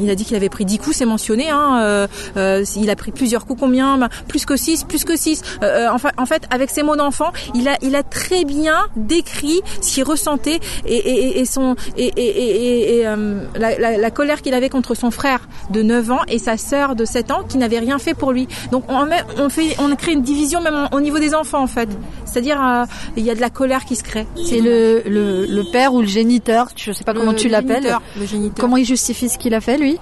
il 0.02 0.10
a 0.10 0.16
dit 0.16 0.26
qu'il 0.26 0.36
avait 0.36 0.50
pris 0.50 0.66
10 0.66 0.80
coups, 0.80 0.96
c'est 0.96 1.06
mentionné. 1.06 1.50
Hein, 1.50 1.80
euh, 1.82 2.08
euh, 2.38 2.66
il 2.76 2.90
a 2.90 2.96
pris 2.96 3.12
plusieurs 3.12 3.46
coups, 3.46 3.60
combien? 3.60 3.98
Ben, 3.98 4.10
Plus 4.28 4.46
que 4.46 4.56
6, 4.56 4.84
plus 4.84 5.04
que 5.04 5.16
6. 5.16 5.42
Euh, 5.64 5.66
euh, 5.66 5.88
enfin, 5.92 6.10
en 6.18 6.26
fait, 6.26 6.44
avec 6.50 6.70
ses 6.70 6.84
mots 6.84 6.96
d'enfant, 6.96 7.32
il 7.54 7.68
a, 7.68 7.78
il 7.82 7.96
a 7.96 8.04
très 8.04 8.46
bien 8.46 8.88
décrit 8.96 9.62
ce 9.82 9.94
qu'il 9.94 10.04
ressentait 10.04 10.60
et, 10.86 11.46
son 11.46 11.76
et, 11.98 12.12
et, 12.18 13.08
euh, 13.08 13.44
la 13.56 14.12
colère 14.12 14.42
qu'il 14.42 14.54
avait 14.54 14.70
contre 14.70 14.96
son 14.96 15.12
frère 15.12 15.48
de 15.70 15.82
9 15.82 16.12
ans 16.12 16.20
et 16.28 16.40
sa 16.40 16.58
sœur 16.58 16.96
de 16.96 17.06
7 17.06 17.32
ans 17.32 17.44
qui 17.48 17.58
n'avait 17.58 17.80
rien 17.80 18.00
fait 18.00 18.14
pour 18.14 18.32
lui. 18.32 18.48
Donc 18.72 18.84
on, 18.90 19.08
on 19.38 19.50
fait, 19.50 19.76
on 19.80 19.96
crée 19.96 20.14
une 20.14 20.22
division 20.22 20.62
même 20.62 20.88
au 20.92 21.00
niveau 21.00 21.20
des 21.20 21.34
enfants 21.36 21.62
en 21.64 21.68
fait. 21.68 21.90
C'est-à-dire 22.26 22.62
euh, 22.64 22.86
il 23.16 23.24
y 23.24 23.30
a 23.32 23.36
de 23.36 23.42
la 23.42 23.50
colère 23.50 23.86
qui 23.86 23.96
se 23.96 24.04
crée. 24.04 24.28
C'est 24.44 24.60
le, 24.60 25.02
le, 25.06 25.46
le 25.46 25.64
père 25.72 25.94
ou 25.94 26.02
le 26.02 26.08
géniteur, 26.08 26.68
je 26.76 26.92
sais 26.92 27.04
pas 27.04 27.14
comment 27.14 27.34
tu 27.34 27.48
l'appelles. 27.50 27.84
géniteur, 27.84 28.02
le 28.20 28.26
géniteur. 28.26 28.56
Comment 28.60 28.78
il 28.78 28.86
justifie 28.86 29.30
ce 29.30 29.38
qu'il 29.38 29.54
a 29.54 29.62
fait 29.62 29.78
lui? 29.78 29.98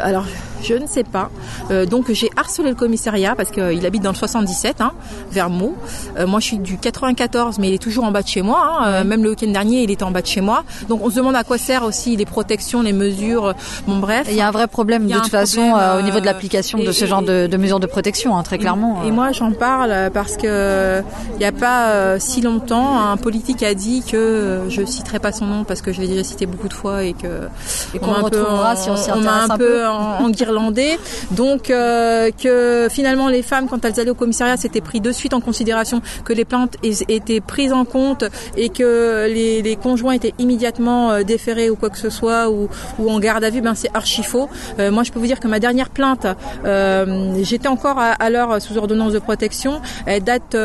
Alors, 0.00 0.24
je 0.62 0.74
ne 0.74 0.86
sais 0.86 1.04
pas. 1.04 1.30
Euh, 1.70 1.86
donc, 1.86 2.10
j'ai 2.12 2.30
harcelé 2.36 2.70
le 2.70 2.74
commissariat 2.74 3.34
parce 3.36 3.50
qu'il 3.50 3.84
habite 3.86 4.02
dans 4.02 4.10
le 4.10 4.16
77, 4.16 4.80
hein, 4.80 4.92
vers 5.30 5.50
Meaux. 5.50 5.74
Euh, 6.18 6.26
moi, 6.26 6.40
je 6.40 6.46
suis 6.46 6.58
du 6.58 6.76
94, 6.78 7.58
mais 7.58 7.68
il 7.70 7.74
est 7.74 7.78
toujours 7.82 8.04
en 8.04 8.10
bas 8.10 8.22
de 8.22 8.28
chez 8.28 8.42
moi. 8.42 8.60
hein. 8.80 8.84
Euh, 8.86 9.04
même 9.04 9.22
le 9.24 9.30
week-end 9.30 9.48
dernier, 9.50 9.82
il 9.82 9.90
était 9.90 10.04
en 10.04 10.10
bas 10.10 10.22
de 10.22 10.26
chez 10.26 10.40
moi. 10.40 10.64
Donc, 10.88 11.00
on 11.04 11.10
se 11.10 11.16
demande 11.16 11.36
à 11.36 11.44
quoi 11.44 11.58
sert 11.58 11.84
aussi 11.84 12.16
les 12.16 12.24
protections, 12.26 12.82
les 12.82 12.92
mesures. 12.92 13.54
Bon, 13.86 13.98
bref. 13.98 14.26
Il 14.30 14.36
y 14.36 14.40
a 14.40 14.48
un 14.48 14.50
vrai 14.52 14.66
problème 14.68 15.06
de 15.06 15.12
toute 15.14 15.28
façon 15.30 15.74
euh, 15.76 15.98
au 15.98 16.02
niveau 16.02 16.18
de 16.20 16.22
euh, 16.22 16.26
l'application 16.26 16.78
de 16.78 16.92
ce 16.92 17.04
genre 17.06 17.22
de, 17.22 17.46
de 17.46 17.56
mesures 17.56 17.80
de 17.80 17.86
protection, 17.86 18.36
hein, 18.36 18.42
très 18.42 18.58
clairement. 18.58 19.02
Et 19.06 19.10
moi, 19.10 19.32
j'en 19.32 19.52
parle 19.52 20.10
parce 20.14 20.36
que 20.36 21.02
il 21.34 21.38
n'y 21.38 21.44
a 21.44 21.52
pas 21.52 21.88
euh, 21.90 22.16
si 22.18 22.40
longtemps, 22.40 23.00
un 23.00 23.16
politique 23.16 23.62
a 23.62 23.74
dit 23.74 24.02
que 24.02 24.16
euh, 24.16 24.70
je 24.70 24.84
citerai 24.84 25.18
pas 25.18 25.32
son 25.32 25.46
nom 25.46 25.64
parce 25.64 25.82
que 25.82 25.92
je 25.92 26.00
l'ai 26.00 26.08
déjà 26.08 26.24
cité 26.24 26.46
beaucoup 26.46 26.68
de 26.68 26.72
fois 26.74 27.02
et 27.04 27.12
que 27.12 27.26
Et 27.94 27.98
on 28.00 28.06
qu'on 28.06 28.14
peu 28.14 28.22
retrouvera 28.24 28.72
en- 28.72 28.76
si 28.76 28.90
on 28.90 28.96
s'y 28.96 29.10
intéresse 29.10 29.50
un 29.50 29.54
un 29.54 29.58
peu 29.58 29.66
peu. 29.68 29.86
en- 29.86 30.22
Donc 31.30 31.70
euh, 31.70 32.30
que 32.30 32.88
finalement 32.90 33.28
les 33.28 33.42
femmes, 33.42 33.68
quand 33.68 33.84
elles 33.84 33.98
allaient 33.98 34.10
au 34.10 34.14
commissariat, 34.14 34.56
c'était 34.56 34.80
pris 34.80 35.00
de 35.00 35.12
suite 35.12 35.34
en 35.34 35.40
considération 35.40 36.02
que 36.24 36.32
les 36.32 36.44
plaintes 36.44 36.76
étaient 36.82 37.40
prises 37.40 37.72
en 37.72 37.84
compte 37.84 38.24
et 38.56 38.68
que 38.68 39.26
les, 39.28 39.76
conjoints 39.82 40.12
étaient 40.12 40.34
immédiatement 40.38 41.10
euh, 41.10 41.22
déférés 41.22 41.70
ou 41.70 41.76
quoi 41.76 41.90
que 41.90 41.98
ce 41.98 42.10
soit 42.10 42.50
ou, 42.50 42.68
en 42.98 43.18
garde 43.18 43.44
à 43.44 43.50
vue. 43.50 43.60
Ben 43.60 43.74
c'est 43.74 43.90
archi 43.94 44.22
faux. 44.22 44.48
Euh, 44.78 44.90
moi, 44.90 45.02
je 45.02 45.12
peux 45.12 45.18
vous 45.18 45.26
dire 45.26 45.40
que 45.40 45.48
ma 45.48 45.58
dernière 45.58 45.90
plainte, 45.90 46.26
j'étais 47.42 47.68
encore 47.68 47.98
à, 47.98 48.30
l'heure 48.30 48.60
sous 48.60 48.76
ordonnance 48.76 49.12
de 49.12 49.18
protection. 49.18 49.80
Elle 50.06 50.22
date 50.22 50.56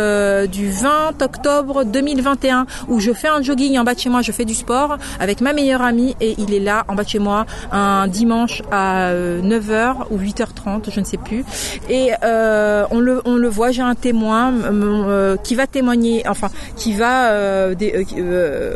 du 0.51 0.69
20 0.69 1.21
octobre 1.21 1.83
2021 1.83 2.65
où 2.87 2.99
je 2.99 3.11
fais 3.13 3.27
un 3.27 3.41
jogging 3.41 3.77
en 3.77 3.83
bas 3.83 3.95
de 3.95 3.99
chez 3.99 4.09
moi, 4.09 4.21
je 4.21 4.31
fais 4.31 4.45
du 4.45 4.53
sport 4.53 4.97
avec 5.19 5.41
ma 5.41 5.53
meilleure 5.53 5.81
amie 5.81 6.15
et 6.21 6.35
il 6.37 6.53
est 6.53 6.59
là 6.59 6.85
en 6.87 6.95
bas 6.95 7.03
de 7.03 7.09
chez 7.09 7.19
moi 7.19 7.45
un 7.71 8.07
dimanche 8.07 8.61
à 8.71 9.09
euh, 9.09 9.41
9h 9.77 9.95
ou 10.11 10.17
8h30, 10.17 10.91
je 10.91 10.99
ne 10.99 11.05
sais 11.05 11.17
plus. 11.17 11.43
Et 11.89 12.11
euh, 12.23 12.85
on 12.91 12.99
le 12.99 13.21
on 13.25 13.35
le 13.35 13.47
voit, 13.47 13.71
j'ai 13.71 13.81
un 13.81 13.95
témoin 13.95 14.53
euh, 14.53 15.37
qui 15.37 15.55
va 15.55 15.67
témoigner, 15.67 16.23
enfin 16.27 16.49
qui 16.75 16.93
va 16.93 17.29
euh, 17.31 17.75
des- 17.75 18.05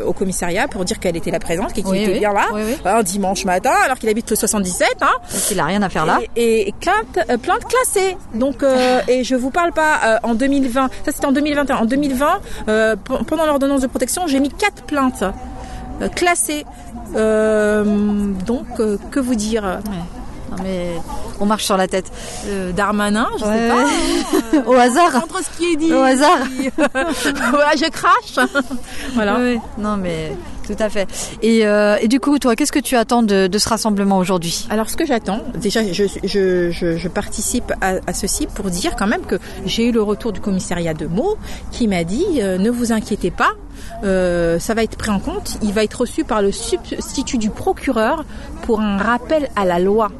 au 0.06 0.12
commissariat 0.12 0.68
pour 0.68 0.84
dire 0.84 0.98
qu'elle 1.00 1.16
était 1.16 1.30
là 1.30 1.38
présente, 1.38 1.72
Oui, 1.84 2.02
était 2.02 2.12
oui. 2.12 2.18
bien 2.18 2.32
là, 2.32 2.46
Oui, 2.54 2.62
un 2.84 3.02
dimanche 3.02 3.44
matin 3.44 3.72
alors 3.84 3.98
qu'il 3.98 4.08
habite 4.08 4.30
le 4.30 4.36
77. 4.36 4.88
Hein. 5.02 5.06
Il 5.50 5.60
a 5.60 5.64
rien 5.64 5.82
à 5.82 5.88
faire 5.88 6.06
là. 6.06 6.20
Et, 6.36 6.68
et 6.68 6.74
plainte, 6.80 7.40
plainte 7.40 7.64
classée. 7.64 8.16
Donc, 8.34 8.64
et 9.08 9.24
je 9.24 9.34
vous 9.34 9.50
parle 9.50 9.72
pas 9.72 10.20
en 10.22 10.34
2020. 10.34 10.88
Ça 11.04 11.12
c'était 11.12 11.26
en 11.26 11.32
2021. 11.32 11.76
En 11.76 11.84
2020, 11.84 12.26
euh, 12.68 12.96
p- 12.96 13.14
pendant 13.26 13.46
l'ordonnance 13.46 13.80
de 13.80 13.86
protection, 13.86 14.26
j'ai 14.26 14.40
mis 14.40 14.50
quatre 14.50 14.82
plaintes 14.84 15.24
classées. 16.14 16.64
Euh, 17.16 17.84
donc, 18.46 18.66
euh, 18.80 18.96
que 19.10 19.20
vous 19.20 19.34
dire? 19.34 19.80
Non, 20.56 20.62
mais 20.62 20.92
on 21.40 21.46
marche 21.46 21.64
sur 21.64 21.76
la 21.76 21.88
tête. 21.88 22.10
Euh, 22.46 22.72
Darmanin, 22.72 23.28
je 23.38 23.44
Ouais, 23.44 23.58
sais 23.58 23.68
pas. 23.68 24.56
ouais. 24.58 24.64
Au 24.66 24.72
hasard. 24.74 25.16
Entre 25.16 25.42
ce 25.44 25.50
qui 25.58 25.72
est 25.72 25.76
dit. 25.76 25.92
Au 25.92 26.00
hasard. 26.02 26.38
voilà, 27.50 27.70
je 27.76 27.88
crache. 27.90 28.48
voilà. 29.14 29.38
Non 29.78 29.96
mais 29.96 30.32
tout 30.66 30.76
à 30.78 30.88
fait. 30.88 31.08
Et, 31.42 31.66
euh, 31.66 31.96
et 32.00 32.06
du 32.08 32.20
coup, 32.20 32.38
toi, 32.38 32.54
qu'est-ce 32.54 32.70
que 32.72 32.78
tu 32.78 32.96
attends 32.96 33.22
de, 33.22 33.46
de 33.48 33.58
ce 33.58 33.68
rassemblement 33.68 34.18
aujourd'hui? 34.18 34.66
Alors 34.70 34.88
ce 34.88 34.96
que 34.96 35.04
j'attends, 35.06 35.40
déjà 35.54 35.80
je, 35.92 36.04
je, 36.22 36.70
je, 36.70 36.96
je 36.96 37.08
participe 37.08 37.72
à, 37.80 37.94
à 38.06 38.12
ceci 38.12 38.46
pour 38.46 38.66
dire 38.70 38.94
quand 38.96 39.06
même 39.08 39.22
que 39.26 39.36
j'ai 39.66 39.86
eu 39.88 39.92
le 39.92 40.02
retour 40.02 40.32
du 40.32 40.40
commissariat 40.40 40.94
de 40.94 41.06
Meaux 41.06 41.36
qui 41.72 41.88
m'a 41.88 42.04
dit 42.04 42.24
euh, 42.38 42.58
ne 42.58 42.70
vous 42.70 42.92
inquiétez 42.92 43.30
pas, 43.32 43.52
euh, 44.04 44.58
ça 44.60 44.74
va 44.74 44.82
être 44.84 44.96
pris 44.96 45.10
en 45.10 45.18
compte, 45.18 45.58
il 45.62 45.72
va 45.72 45.82
être 45.82 46.00
reçu 46.02 46.22
par 46.24 46.42
le 46.42 46.52
substitut 46.52 47.38
du 47.38 47.50
procureur 47.50 48.24
pour 48.62 48.80
un 48.80 48.96
rappel 48.98 49.48
à 49.56 49.64
la 49.64 49.78
loi. 49.80 50.10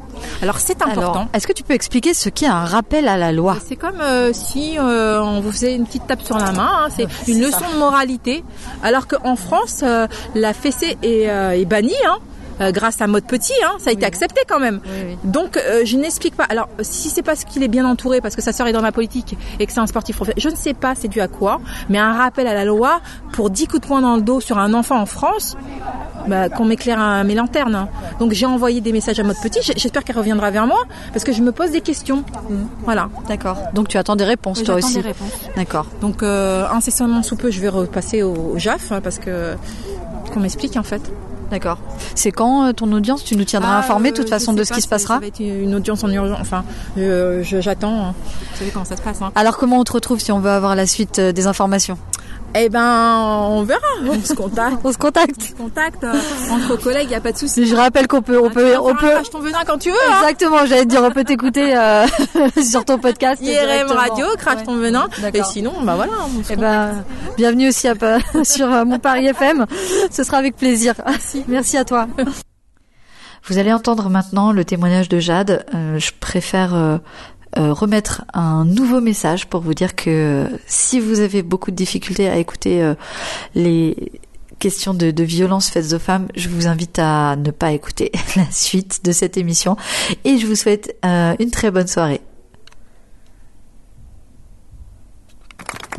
Alors 0.41 0.59
c'est 0.59 0.81
important. 0.81 1.27
Est-ce 1.33 1.47
que 1.47 1.53
tu 1.53 1.63
peux 1.63 1.73
expliquer 1.73 2.13
ce 2.13 2.29
qu'est 2.29 2.47
un 2.47 2.65
rappel 2.65 3.07
à 3.07 3.17
la 3.17 3.31
loi? 3.31 3.57
C'est 3.65 3.75
comme 3.75 4.01
euh, 4.01 4.31
si 4.33 4.77
euh, 4.77 5.21
on 5.21 5.39
vous 5.41 5.51
faisait 5.51 5.75
une 5.75 5.85
petite 5.85 6.07
tape 6.07 6.21
sur 6.21 6.37
la 6.37 6.51
main. 6.51 6.69
hein, 6.85 6.87
c'est 6.95 7.07
une 7.31 7.41
leçon 7.41 7.65
de 7.73 7.79
moralité. 7.79 8.43
Alors 8.83 9.07
qu'en 9.07 9.35
France, 9.35 9.81
euh, 9.83 10.07
la 10.35 10.53
fessée 10.53 10.97
est, 11.01 11.23
est 11.23 11.65
bannie. 11.65 11.93
Hein. 12.07 12.17
Euh, 12.61 12.71
grâce 12.71 13.01
à 13.01 13.07
Mode 13.07 13.25
Petit, 13.25 13.53
hein, 13.65 13.73
ça 13.79 13.89
a 13.89 13.93
été 13.93 14.05
accepté 14.05 14.41
quand 14.47 14.59
même. 14.59 14.79
Donc 15.23 15.57
euh, 15.57 15.81
je 15.85 15.97
n'explique 15.97 16.35
pas. 16.35 16.43
Alors 16.45 16.69
si 16.81 17.09
c'est 17.09 17.21
parce 17.23 17.43
qu'il 17.43 17.63
est 17.63 17.67
bien 17.67 17.85
entouré, 17.85 18.21
parce 18.21 18.35
que 18.35 18.41
sa 18.41 18.53
sœur 18.53 18.67
est 18.67 18.73
dans 18.73 18.81
la 18.81 18.91
politique 18.91 19.37
et 19.59 19.65
que 19.65 19.71
c'est 19.71 19.79
un 19.79 19.87
sportif 19.87 20.15
professionnel, 20.15 20.41
je 20.43 20.49
ne 20.49 20.55
sais 20.55 20.73
pas 20.73 20.93
c'est 20.95 21.07
dû 21.07 21.21
à 21.21 21.27
quoi, 21.27 21.61
mais 21.89 21.97
un 21.97 22.13
rappel 22.13 22.47
à 22.47 22.53
la 22.53 22.65
loi 22.65 23.01
pour 23.33 23.49
10 23.49 23.67
coups 23.67 23.81
de 23.81 23.87
poing 23.87 24.01
dans 24.01 24.15
le 24.15 24.21
dos 24.21 24.39
sur 24.39 24.57
un 24.59 24.73
enfant 24.73 24.99
en 24.99 25.05
France, 25.05 25.55
bah, 26.27 26.49
qu'on 26.49 26.65
m'éclaire 26.65 27.23
mes 27.25 27.35
lanternes. 27.35 27.75
hein. 27.75 27.89
Donc 28.19 28.31
j'ai 28.33 28.45
envoyé 28.45 28.79
des 28.81 28.91
messages 28.93 29.19
à 29.19 29.23
Mode 29.23 29.37
Petit, 29.41 29.59
j'espère 29.75 30.03
qu'elle 30.03 30.17
reviendra 30.17 30.51
vers 30.51 30.67
moi, 30.67 30.83
parce 31.11 31.23
que 31.25 31.31
je 31.31 31.41
me 31.41 31.51
pose 31.51 31.71
des 31.71 31.81
questions. 31.81 32.23
Voilà. 32.85 33.09
D'accord. 33.27 33.57
Donc 33.73 33.87
tu 33.87 33.97
attends 33.97 34.15
des 34.15 34.23
réponses 34.23 34.63
toi 34.63 34.75
aussi. 34.75 34.95
des 34.95 35.01
réponses. 35.01 35.31
D'accord. 35.55 35.87
Donc 36.01 36.23
euh, 36.23 36.65
incessamment 36.71 37.23
sous 37.23 37.35
peu, 37.35 37.51
je 37.51 37.59
vais 37.59 37.69
repasser 37.69 38.21
au, 38.23 38.33
au 38.53 38.57
JAF 38.57 38.91
hein, 38.91 39.01
parce 39.01 39.19
que 39.19 39.55
qu'on 40.33 40.39
m'explique 40.39 40.77
en 40.77 40.83
fait. 40.83 41.01
D'accord. 41.53 41.77
C'est 42.15 42.31
quand 42.31 42.65
euh, 42.67 42.73
ton 42.73 42.91
audience? 42.91 43.23
Tu 43.23 43.35
nous 43.35 43.43
tiendras 43.45 43.75
Ah, 43.75 43.77
informé 43.77 44.09
de 44.11 44.15
toute 44.17 44.29
façon 44.29 44.53
de 44.53 44.63
ce 44.63 44.69
pas, 44.69 44.75
qui 44.75 44.81
se 44.81 44.87
passera 44.87 45.13
Ça 45.15 45.19
va 45.19 45.27
être 45.27 45.39
une 45.39 45.75
audience 45.75 46.03
en 46.03 46.09
urgence. 46.09 46.39
Enfin, 46.41 46.63
euh, 46.97 47.43
je- 47.43 47.61
j'attends. 47.61 48.07
hein. 48.07 48.15
Vous 48.53 48.57
savez 48.57 48.71
comment 48.71 48.85
ça 48.85 48.97
se 48.97 49.03
passe. 49.03 49.21
Hein. 49.21 49.31
Alors 49.35 49.57
comment 49.57 49.77
on 49.77 49.83
te 49.83 49.91
retrouve 49.93 50.19
si 50.19 50.31
on 50.31 50.39
veut 50.39 50.49
avoir 50.49 50.75
la 50.75 50.87
suite 50.87 51.19
euh, 51.19 51.31
des 51.31 51.45
informations? 51.45 51.99
Eh 52.55 52.69
ben, 52.69 53.17
on 53.49 53.63
verra. 53.63 53.81
On 54.07 54.21
se 54.23 54.33
contacte. 54.33 54.77
on 54.83 54.91
se 54.91 54.97
contacte. 54.97 55.35
On 55.39 55.43
se 55.43 55.53
contacte 55.53 56.03
euh, 56.03 56.13
entre 56.51 56.75
collègues, 56.75 57.07
il 57.09 57.13
y 57.13 57.15
a 57.15 57.21
pas 57.21 57.31
de 57.31 57.37
souci. 57.37 57.65
Je 57.65 57.75
rappelle 57.75 58.07
qu'on 58.07 58.21
peut, 58.21 58.39
on 58.39 58.49
peut, 58.51 58.75
on 58.77 58.93
peut. 58.95 59.11
Je 59.25 59.29
ton 59.31 59.39
venin 59.39 59.59
quand 59.65 59.79
tu 59.79 59.89
veux. 59.89 59.95
hein. 60.11 60.19
Exactement, 60.21 60.65
j'allais 60.65 60.83
te 60.83 60.89
dire, 60.89 61.01
on 61.03 61.09
peut 61.11 61.23
t'écouter 61.23 61.75
euh, 61.75 62.05
sur 62.63 62.85
ton 62.85 62.99
podcast. 62.99 63.41
IRM. 63.41 63.91
Radio, 63.91 64.27
crache 64.37 64.63
ton 64.63 64.75
venin. 64.75 65.07
Et 65.33 65.41
sinon, 65.43 65.73
bah 65.83 65.95
voilà. 65.95 66.13
on 66.37 66.43
se 66.43 66.53
Eh 66.53 66.55
ben, 66.55 67.03
bienvenue 67.37 67.69
aussi 67.69 67.87
à, 67.87 67.95
sur 68.43 68.71
euh, 68.71 68.85
mon 68.85 68.99
Paris 68.99 69.25
FM. 69.27 69.65
Ce 70.11 70.23
sera 70.23 70.37
avec 70.37 70.55
plaisir. 70.55 70.93
Merci. 71.47 71.77
à 71.77 71.85
toi. 71.85 72.07
Vous 73.45 73.57
allez 73.57 73.73
entendre 73.73 74.09
maintenant 74.09 74.51
le 74.51 74.63
témoignage 74.63 75.09
de 75.09 75.19
Jade. 75.19 75.65
Euh, 75.73 75.97
je 75.97 76.11
préfère 76.19 76.99
euh, 77.57 77.71
remettre 77.71 78.25
un 78.33 78.65
nouveau 78.65 78.99
message 78.99 79.47
pour 79.47 79.61
vous 79.61 79.73
dire 79.73 79.95
que 79.95 80.09
euh, 80.09 80.57
si 80.65 80.99
vous 80.99 81.19
avez 81.19 81.43
beaucoup 81.43 81.69
de 81.69 81.75
difficultés 81.75 82.27
à 82.27 82.37
écouter 82.37 82.81
euh, 82.81 82.95
les 83.53 84.11
questions 84.57 84.93
de, 84.93 85.23
violence 85.23 85.69
faites 85.69 85.93
aux 85.93 85.99
femmes, 85.99 86.27
je 86.35 86.49
vous 86.49 86.67
invite 86.67 86.97
à 86.97 87.35
ne 87.35 87.51
pas 87.51 87.71
écouter 87.71 88.11
la 88.35 88.49
suite 88.49 89.05
de 89.05 89.11
cette 89.11 89.37
émission 89.37 89.77
et 90.23 90.37
je 90.37 90.47
vous 90.47 90.55
souhaite 90.55 90.95
une 91.03 91.51
très 91.51 91.69
bonne 91.69 91.87
soirée. 91.87 92.21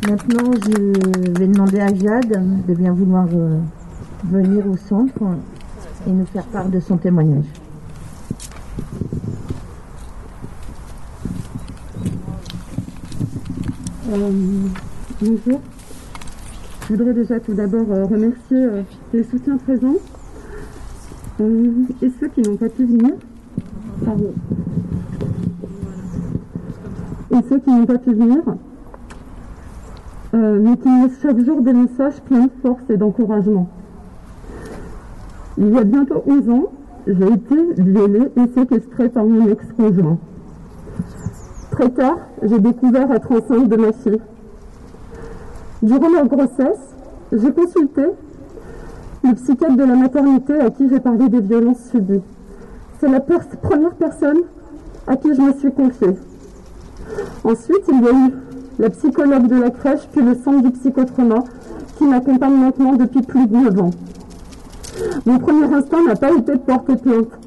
Maintenant, 0.07 0.51
je 0.53 1.39
vais 1.39 1.47
demander 1.47 1.79
à 1.79 1.87
Jade 1.87 2.65
de 2.67 2.73
bien 2.73 2.91
vouloir 2.91 3.27
venir 4.25 4.67
au 4.67 4.77
centre 4.77 5.21
et 6.07 6.09
nous 6.09 6.25
faire 6.25 6.45
part 6.45 6.67
de 6.67 6.79
son 6.79 6.97
témoignage. 6.97 7.45
Euh, 14.07 14.29
bonjour. 15.19 15.61
Je 16.83 16.95
voudrais 16.95 17.13
déjà 17.13 17.39
tout 17.39 17.53
d'abord 17.53 17.87
euh, 17.89 18.05
remercier 18.05 18.63
euh, 18.63 18.81
les 19.13 19.23
soutiens 19.23 19.57
présents 19.57 19.95
et 21.39 22.11
ceux 22.19 22.27
qui 22.27 22.41
n'ont 22.41 22.55
pas 22.55 22.69
pu 22.69 22.85
venir. 22.85 23.15
Pardon. 24.05 24.31
Et 27.31 27.37
ceux 27.49 27.59
qui 27.59 27.69
n'ont 27.71 27.85
pas 27.85 27.97
pu 27.97 28.13
venir, 28.13 28.43
mais 30.33 30.77
qui 30.77 30.87
laissent 30.87 31.21
chaque 31.21 31.43
jour 31.43 31.61
des 31.61 31.73
messages 31.73 32.21
pleins 32.21 32.45
de 32.45 32.51
force 32.61 32.83
et 32.89 32.97
d'encouragement. 32.97 33.69
Il 35.57 35.73
y 35.73 35.77
a 35.77 35.83
bientôt 35.83 36.23
11 36.27 36.49
ans, 36.51 36.71
j'ai 37.07 37.33
été 37.33 37.81
violée 37.81 38.29
et 38.37 38.47
séquestrée 38.53 39.09
par 39.09 39.25
mon 39.25 39.49
ex-conjoint. 39.49 40.19
Très 41.75 41.89
tard, 41.89 42.19
j'ai 42.41 42.59
découvert 42.59 43.11
être 43.11 43.29
enceinte 43.33 43.67
de 43.67 43.75
ma 43.75 43.91
fille. 43.91 44.21
Durant 45.83 46.09
ma 46.09 46.23
grossesse, 46.23 46.95
j'ai 47.33 47.51
consulté 47.51 48.03
le 49.25 49.33
psychiatre 49.33 49.75
de 49.75 49.83
la 49.83 49.95
maternité 49.95 50.53
à 50.53 50.69
qui 50.69 50.87
j'ai 50.87 51.01
parlé 51.01 51.27
des 51.27 51.41
violences 51.41 51.89
subies. 51.91 52.21
C'est 53.01 53.09
la 53.09 53.19
première 53.19 53.93
personne 53.95 54.43
à 55.05 55.17
qui 55.17 55.35
je 55.35 55.41
me 55.41 55.51
suis 55.51 55.73
confiée. 55.73 56.15
Ensuite, 57.43 57.83
il 57.89 58.01
y 58.01 58.07
a 58.07 58.11
eu 58.11 58.33
la 58.79 58.89
psychologue 58.91 59.47
de 59.47 59.59
la 59.59 59.69
crèche, 59.69 60.07
puis 60.13 60.21
le 60.21 60.33
centre 60.33 60.61
du 60.61 60.71
psychotrauma, 60.71 61.43
qui 61.97 62.05
m'accompagne 62.05 62.55
maintenant 62.55 62.93
depuis 62.93 63.21
plus 63.21 63.47
de 63.47 63.53
9 63.53 63.81
ans. 63.81 63.91
Mon 65.25 65.39
premier 65.39 65.65
instinct 65.75 66.05
n'a 66.07 66.15
pas 66.15 66.31
été 66.31 66.53
de 66.53 66.59
porter 66.59 66.95
plainte, 66.95 67.37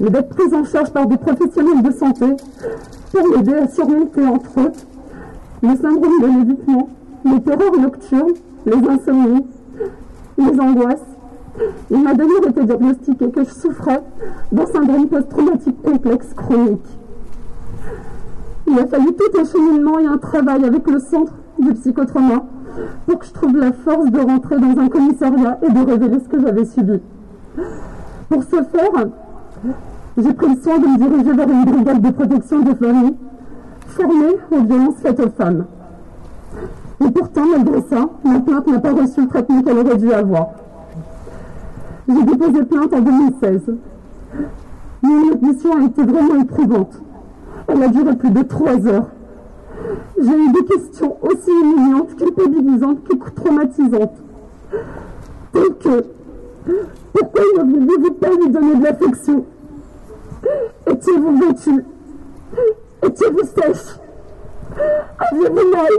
mais 0.00 0.10
d'être 0.10 0.28
prise 0.28 0.52
en 0.52 0.64
charge 0.64 0.90
par 0.90 1.06
des 1.06 1.16
professionnels 1.16 1.82
de 1.82 1.92
santé 1.92 2.26
pour 3.14 3.28
m'aider 3.28 3.54
à 3.54 3.68
surmonter, 3.68 4.26
entre 4.26 4.58
autres, 4.58 4.86
le 5.62 5.76
syndrome 5.76 6.20
de 6.20 6.26
l'évitement, 6.26 6.88
les 7.24 7.40
terreurs 7.40 7.78
nocturnes, 7.78 8.34
les 8.66 8.88
insomnies, 8.88 9.46
les 10.36 10.60
angoisses. 10.60 11.06
Il 11.92 12.02
m'a 12.02 12.14
d'ailleurs 12.14 12.48
été 12.48 12.64
diagnostiqué 12.64 13.30
que 13.30 13.44
je 13.44 13.50
souffrais 13.50 14.02
d'un 14.50 14.66
syndrome 14.66 15.06
post-traumatique 15.06 15.80
complexe 15.82 16.34
chronique. 16.34 16.98
Il 18.66 18.78
a 18.78 18.86
fallu 18.86 19.12
tout 19.12 19.38
un 19.38 19.44
cheminement 19.44 19.98
et 20.00 20.06
un 20.06 20.18
travail 20.18 20.64
avec 20.64 20.90
le 20.90 20.98
centre 20.98 21.34
du 21.60 21.72
psychotrauma 21.74 22.44
pour 23.06 23.18
que 23.20 23.26
je 23.26 23.32
trouve 23.32 23.56
la 23.56 23.72
force 23.72 24.10
de 24.10 24.20
rentrer 24.20 24.58
dans 24.58 24.80
un 24.80 24.88
commissariat 24.88 25.60
et 25.62 25.70
de 25.70 25.78
révéler 25.78 26.18
ce 26.18 26.28
que 26.28 26.40
j'avais 26.40 26.64
subi. 26.64 27.00
Pour 28.28 28.42
ce 28.42 28.62
faire, 28.64 29.06
j'ai 30.16 30.32
pris 30.32 30.54
le 30.54 30.60
soin 30.62 30.78
de 30.78 30.86
me 30.86 30.96
diriger 30.96 31.32
vers 31.32 31.48
une 31.48 31.64
brigade 31.64 32.00
de 32.00 32.10
protection 32.10 32.60
des 32.60 32.74
familles 32.74 33.14
formée 33.88 34.36
aux 34.50 34.62
violences 34.62 34.96
faites 35.02 35.20
aux 35.20 35.30
femmes. 35.30 35.64
Et 37.04 37.10
pourtant, 37.10 37.42
malgré 37.46 37.82
ça, 37.82 38.08
ma 38.24 38.40
plainte 38.40 38.66
n'a 38.66 38.78
pas 38.78 38.92
reçu 38.92 39.22
le 39.22 39.28
traitement 39.28 39.62
qu'elle 39.62 39.78
aurait 39.78 39.96
dû 39.96 40.12
avoir. 40.12 40.50
J'ai 42.08 42.22
déposé 42.22 42.64
plainte 42.64 42.94
en 42.94 43.00
2016. 43.00 43.60
Mais 45.02 45.28
l'audition 45.28 45.76
a 45.76 45.84
été 45.84 46.02
vraiment 46.02 46.40
éprouvante. 46.40 47.00
Elle 47.68 47.82
a 47.82 47.88
duré 47.88 48.16
plus 48.16 48.30
de 48.30 48.42
trois 48.42 48.86
heures. 48.86 49.08
J'ai 50.20 50.36
eu 50.36 50.52
des 50.52 50.64
questions 50.64 51.16
aussi 51.22 51.50
humiliantes, 51.50 52.14
culpabilisantes 52.16 53.04
que 53.04 53.30
traumatisantes. 53.30 54.22
Telles 55.52 55.74
que 55.82 56.04
pourquoi 57.12 57.42
ne 57.58 57.70
vouliez-vous 57.70 58.12
pas 58.14 58.30
lui 58.30 58.50
donner 58.50 58.76
de 58.76 58.84
l'affection? 58.84 59.44
Étiez-vous 60.86 61.38
vêtu? 61.38 61.84
Étiez-vous 63.02 63.44
sèche? 63.44 63.98
Aviez-vous 65.18 65.70
mal? 65.70 65.94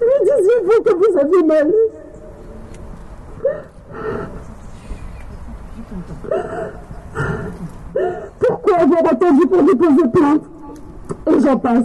Lui 0.00 0.18
disiez-vous 0.22 0.82
que 0.82 0.94
vous 0.94 1.18
aviez 1.18 1.42
mal? 1.42 1.72
Pourquoi 8.40 8.76
avoir 8.76 9.12
attendu 9.12 9.46
pour 9.46 9.62
déposer 9.62 10.08
plainte? 10.12 10.42
Et 11.26 11.40
j'en 11.40 11.58
passe. 11.58 11.84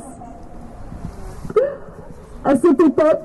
À 2.45 2.55
cette 2.55 2.79
époque, 2.79 3.21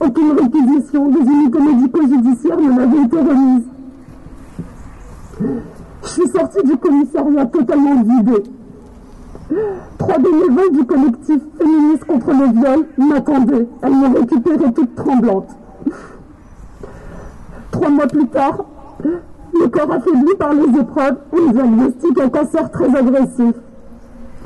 aucune 0.00 0.32
réquisition 0.32 1.08
des 1.08 1.20
unités 1.20 1.60
médico-judiciaires 1.60 2.58
ne 2.58 2.70
m'avait 2.70 3.04
été 3.04 3.16
remise. 3.16 3.64
Sortie 6.38 6.62
du 6.62 6.76
commissariat 6.76 7.46
totalement 7.46 8.00
vidée. 8.00 8.44
Trois 9.98 10.18
bénévoles 10.18 10.72
du 10.72 10.84
collectif 10.84 11.40
féministe 11.58 12.04
contre 12.04 12.30
le 12.30 12.52
viol 12.52 12.86
m'attendaient. 12.96 13.66
Elles 13.82 13.92
m'ont 13.92 14.12
récupérée 14.12 14.72
toute 14.72 14.94
tremblante. 14.94 15.48
Trois 17.72 17.88
mois 17.88 18.06
plus 18.06 18.28
tard, 18.28 18.66
le 19.02 19.66
corps 19.68 19.92
affaibli 19.92 20.34
par 20.38 20.54
les 20.54 20.78
épreuves, 20.78 21.16
on 21.32 21.50
diagnostique 21.50 22.20
un 22.20 22.28
cancer 22.28 22.70
très 22.70 22.96
agressif. 22.96 23.54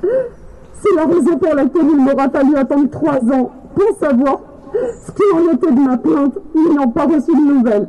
C'est 0.01 0.97
la 0.97 1.05
raison 1.05 1.37
pour 1.37 1.55
laquelle 1.55 1.91
il 1.91 2.01
m'aura 2.03 2.31
fallu 2.31 2.57
attendre 2.57 2.89
trois 2.91 3.19
ans 3.19 3.51
pour 3.75 3.99
savoir 3.99 4.41
ce 4.73 5.13
qui 5.13 5.23
en 5.35 5.53
était 5.53 5.73
de 5.73 5.81
ma 5.81 5.99
plainte, 5.99 6.39
n'ayant 6.55 6.89
pas 6.89 7.05
reçu 7.05 7.37
de 7.37 7.53
nouvelles. 7.53 7.89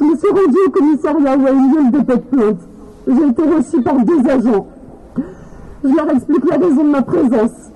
Je 0.00 0.06
me 0.06 0.16
suis 0.16 0.28
rendue 0.28 0.56
au 0.66 0.70
commissariat 0.70 1.36
où 1.36 1.46
a 1.46 1.50
eu 1.50 1.70
lieu 1.70 1.84
le 1.84 1.90
dépôt 1.90 2.14
de 2.14 2.36
plainte. 2.36 2.60
J'ai 3.06 3.28
été 3.28 3.42
reçue 3.42 3.82
par 3.82 3.96
deux 4.02 4.30
agents. 4.30 4.66
Je 5.84 5.94
leur 5.94 6.10
explique 6.10 6.48
la 6.48 6.56
raison 6.56 6.84
de 6.84 6.90
ma 6.90 7.02
présence. 7.02 7.70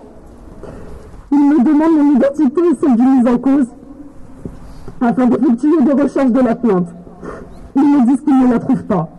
Ils 1.32 1.48
me 1.50 1.62
demandent 1.62 1.98
mon 2.02 2.16
identité 2.16 2.60
et 2.62 2.76
celle 2.80 2.96
du 2.96 3.02
mise 3.02 3.26
en 3.26 3.36
cause 3.36 3.66
afin 5.02 5.26
d'effectuer 5.26 5.82
des 5.82 6.02
recherches 6.02 6.30
de 6.30 6.40
la 6.40 6.54
plainte. 6.54 6.88
Ils 7.76 7.82
me 7.82 8.06
disent 8.06 8.22
qu'ils 8.22 8.38
ne 8.38 8.52
la 8.52 8.58
trouvent 8.58 8.84
pas. 8.84 9.10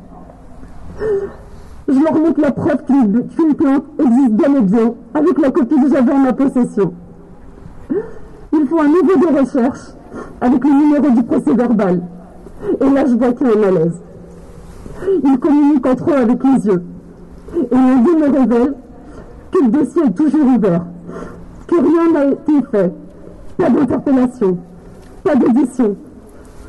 Je 1.87 1.99
leur 1.99 2.13
montre 2.13 2.41
la 2.41 2.51
preuve 2.51 2.85
qu'une 2.85 3.53
plante 3.53 3.83
existe 3.99 4.31
bien 4.31 4.55
et 4.55 4.61
bien, 4.61 4.93
avec 5.13 5.39
la 5.39 5.51
copie 5.51 5.75
que 5.75 5.89
j'avais 5.89 6.11
en 6.11 6.19
ma 6.19 6.33
possession. 6.33 6.93
Il 7.91 8.65
faut 8.67 8.79
un 8.79 8.87
niveau 8.87 9.15
de 9.19 9.39
recherche 9.39 9.93
avec 10.41 10.63
le 10.63 10.71
numéro 10.71 11.09
du 11.11 11.21
procès 11.21 11.53
verbal. 11.53 12.01
Et 12.81 12.89
là, 12.89 13.05
je 13.05 13.15
vois 13.15 13.33
qu'il 13.33 13.47
un 13.47 13.55
malaise. 13.55 14.01
Ils 15.23 15.39
communiquent 15.39 15.85
entre 15.85 16.09
eux 16.09 16.17
avec 16.17 16.43
les 16.43 16.67
yeux. 16.67 16.83
Et 17.55 17.75
l'un 17.75 17.95
me 17.97 18.39
révèle 18.39 18.73
que 19.51 19.63
le 19.63 19.69
dossier 19.69 20.01
est 20.03 20.15
toujours 20.15 20.45
ouvert, 20.55 20.85
que 21.67 21.75
rien 21.75 22.11
n'a 22.13 22.25
été 22.31 22.53
fait, 22.71 22.93
pas 23.57 23.69
d'interpellation, 23.69 24.57
pas 25.23 25.35
d'audition, 25.35 25.95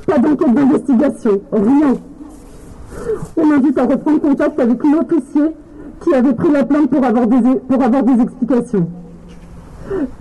pas 0.07 0.19
d'enquête 0.19 0.55
d'investigation, 0.55 1.41
rien. 1.53 1.95
On 3.37 3.47
m'invite 3.47 3.79
à 3.79 3.87
reprendre 3.87 4.21
contact 4.21 4.61
avec 4.61 4.83
l'officier 4.85 5.57
qui 6.03 6.15
avait 6.15 6.35
pris 6.35 6.51
la 6.51 6.65
plainte 6.65 6.91
pour 6.91 7.05
avoir 7.05 7.27
des, 7.27 7.57
pour 7.69 7.83
avoir 7.83 8.03
des 8.03 8.23
explications. 8.23 8.87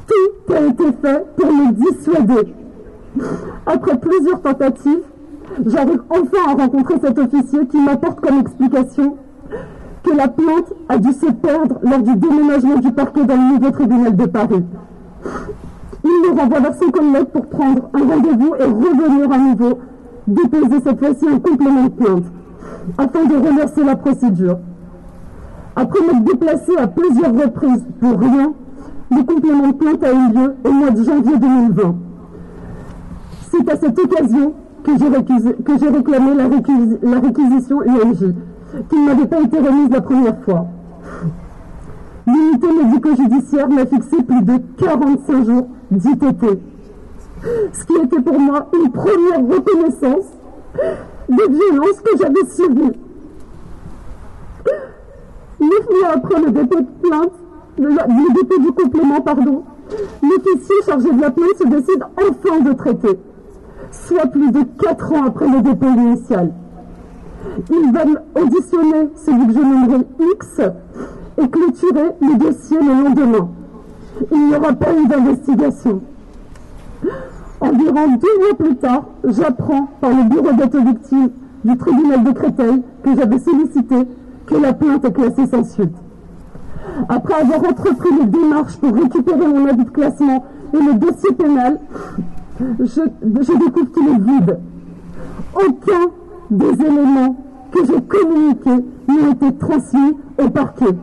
Tout 0.07 0.53
a 0.53 0.61
été 0.61 0.83
fait 1.01 1.25
pour 1.35 1.51
me 1.51 1.71
dissuader. 1.73 2.53
Après 3.65 3.97
plusieurs 3.97 4.41
tentatives, 4.41 5.03
j'arrive 5.65 6.01
enfin 6.09 6.49
à 6.49 6.53
rencontrer 6.53 6.95
cet 7.01 7.17
officier 7.17 7.67
qui 7.67 7.79
m'apporte 7.79 8.19
comme 8.19 8.39
explication 8.39 9.17
que 10.03 10.11
la 10.15 10.27
plante 10.27 10.73
a 10.89 10.97
dû 10.97 11.11
se 11.13 11.31
perdre 11.31 11.79
lors 11.81 12.01
du 12.01 12.15
déménagement 12.15 12.77
du 12.77 12.91
parquet 12.91 13.25
dans 13.25 13.35
le 13.35 13.53
nouveau 13.55 13.71
tribunal 13.71 14.15
de 14.15 14.25
Paris. 14.25 14.63
Il 16.03 16.09
me 16.09 16.39
renvoie 16.39 16.59
vers 16.59 16.75
son 16.75 16.91
collègue 16.91 17.25
pour 17.33 17.47
prendre 17.47 17.89
un 17.93 17.99
rendez-vous 17.99 18.55
et 18.59 18.63
revenir 18.63 19.31
à 19.31 19.37
nouveau 19.37 19.79
déposer 20.27 20.81
cette 20.83 20.99
fois-ci 20.99 21.27
un 21.27 21.39
complément 21.39 21.83
de 21.83 21.89
plainte 21.89 22.25
afin 22.97 23.25
de 23.25 23.35
relancer 23.35 23.83
la 23.83 23.95
procédure. 23.95 24.57
Après 25.75 25.99
m'être 26.01 26.23
déplacé 26.23 26.71
à 26.77 26.87
plusieurs 26.87 27.33
reprises 27.33 27.85
pour 27.99 28.19
rien, 28.19 28.53
le 29.11 29.23
complément 29.23 29.67
de 29.67 29.73
plainte 29.73 30.03
a 30.03 30.13
eu 30.13 30.33
lieu 30.33 30.55
au 30.63 30.71
mois 30.71 30.91
de 30.91 31.03
janvier 31.03 31.37
2020. 31.37 31.95
C'est 33.51 33.69
à 33.71 33.75
cette 33.77 33.97
occasion 33.99 34.53
que 34.85 35.77
j'ai 35.79 35.89
réclamé 35.89 36.35
la, 36.35 37.19
réquisition 37.19 37.81
UMJ, 37.81 38.33
qui 38.89 38.95
ne 38.95 39.05
m'avait 39.05 39.27
pas 39.27 39.41
été 39.41 39.57
remise 39.57 39.89
la 39.89 40.01
première 40.01 40.37
fois. 40.43 40.67
L'unité 42.27 42.67
médico-judiciaire 42.83 43.69
m'a 43.69 43.85
fixé 43.85 44.17
plus 44.23 44.41
de 44.43 44.57
45 44.77 45.45
jours 45.45 45.67
d'ITT, 45.91 46.59
ce 47.73 47.85
qui 47.85 47.93
était 48.03 48.21
pour 48.21 48.39
moi 48.39 48.67
une 48.73 48.91
première 48.91 49.39
reconnaissance 49.39 50.25
des 51.29 51.47
violences 51.47 52.01
que 52.03 52.17
j'avais 52.17 52.45
subies. 52.49 52.97
Neuf 55.59 55.89
mois 55.89 56.09
après 56.13 56.41
le 56.41 56.51
dépôt 56.51 56.81
de 56.81 57.07
plainte, 57.07 57.33
le, 57.77 58.33
dépôt 58.33 58.59
du 58.59 58.71
complément, 58.71 59.21
pardon, 59.21 59.63
l'officier 60.21 60.75
chargé 60.85 61.11
de 61.11 61.21
la 61.21 61.31
plainte 61.31 61.57
se 61.57 61.67
décide 61.67 62.03
enfin 62.17 62.59
de 62.61 62.73
traiter, 62.73 63.19
soit 64.07 64.27
plus 64.27 64.51
de 64.51 64.63
quatre 64.81 65.11
ans 65.13 65.25
après 65.27 65.47
le 65.47 65.61
dépôt 65.61 65.87
initial. 65.87 66.51
Il 67.69 67.91
va 67.91 68.01
auditionner 68.41 69.09
celui 69.15 69.47
que 69.47 69.53
je 69.53 69.59
nommerai 69.59 70.05
X 70.33 70.61
et 71.37 71.47
clôturer 71.47 72.11
le 72.21 72.37
dossier 72.37 72.77
le 72.79 73.03
lendemain. 73.03 73.49
Il 74.31 74.47
n'y 74.47 74.55
aura 74.55 74.73
pas 74.73 74.93
eu 74.93 75.07
d'investigation. 75.07 76.01
Environ 77.61 78.07
deux 78.19 78.39
mois 78.39 78.55
plus 78.57 78.75
tard, 78.75 79.05
j'apprends 79.23 79.89
par 80.01 80.11
le 80.11 80.23
bureau 80.23 80.51
d'aide 80.51 80.75
victime 80.75 81.29
du 81.63 81.77
tribunal 81.77 82.23
de 82.23 82.31
Créteil 82.31 82.81
que 83.03 83.15
j'avais 83.15 83.39
sollicité 83.39 84.07
que 84.45 84.55
la 84.55 84.73
plainte 84.73 85.03
est 85.05 85.11
classée 85.11 85.47
sans 85.47 85.63
suite. 85.63 85.95
Après 87.09 87.33
avoir 87.33 87.59
entrepris 87.69 88.09
les 88.19 88.25
démarches 88.25 88.77
pour 88.77 88.93
récupérer 88.93 89.47
mon 89.47 89.65
avis 89.67 89.85
de 89.85 89.89
classement 89.89 90.45
et 90.73 90.77
le 90.77 90.93
dossier 90.93 91.33
pénal, 91.33 91.79
je, 92.59 93.01
découvre 93.01 93.91
qu'il 93.91 94.07
est 94.07 94.19
vide. 94.19 94.59
Aucun 95.55 96.11
des 96.51 96.85
éléments 96.85 97.35
que 97.71 97.79
j'ai 97.85 98.01
communiqués 98.01 98.85
n'a 99.07 99.29
été 99.31 99.53
transmis 99.57 100.17
au 100.41 100.49
parquet, 100.49 100.95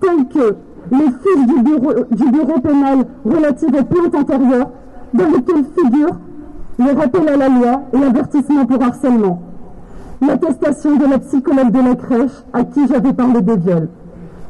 tels 0.00 0.28
que 0.28 0.56
les 0.90 1.06
fiches 1.06 1.46
du 1.46 2.30
bureau, 2.30 2.60
pénal 2.60 3.06
relatives 3.24 3.74
aux 3.74 3.84
plaintes 3.84 4.14
antérieures, 4.14 4.70
dans 5.12 5.26
lesquelles 5.26 5.64
figurent 5.76 6.18
les 6.78 6.92
rappels 6.92 7.28
à 7.28 7.36
la 7.36 7.48
loi 7.48 7.82
et 7.92 7.98
l'avertissement 7.98 8.66
pour 8.66 8.82
harcèlement, 8.82 9.42
l'attestation 10.20 10.96
de 10.96 11.04
la 11.04 11.18
psychologue 11.20 11.70
de 11.70 11.78
la 11.78 11.94
crèche 11.94 12.44
à 12.52 12.64
qui 12.64 12.86
j'avais 12.88 13.12
parlé 13.12 13.40
des 13.42 13.56
viols, 13.56 13.88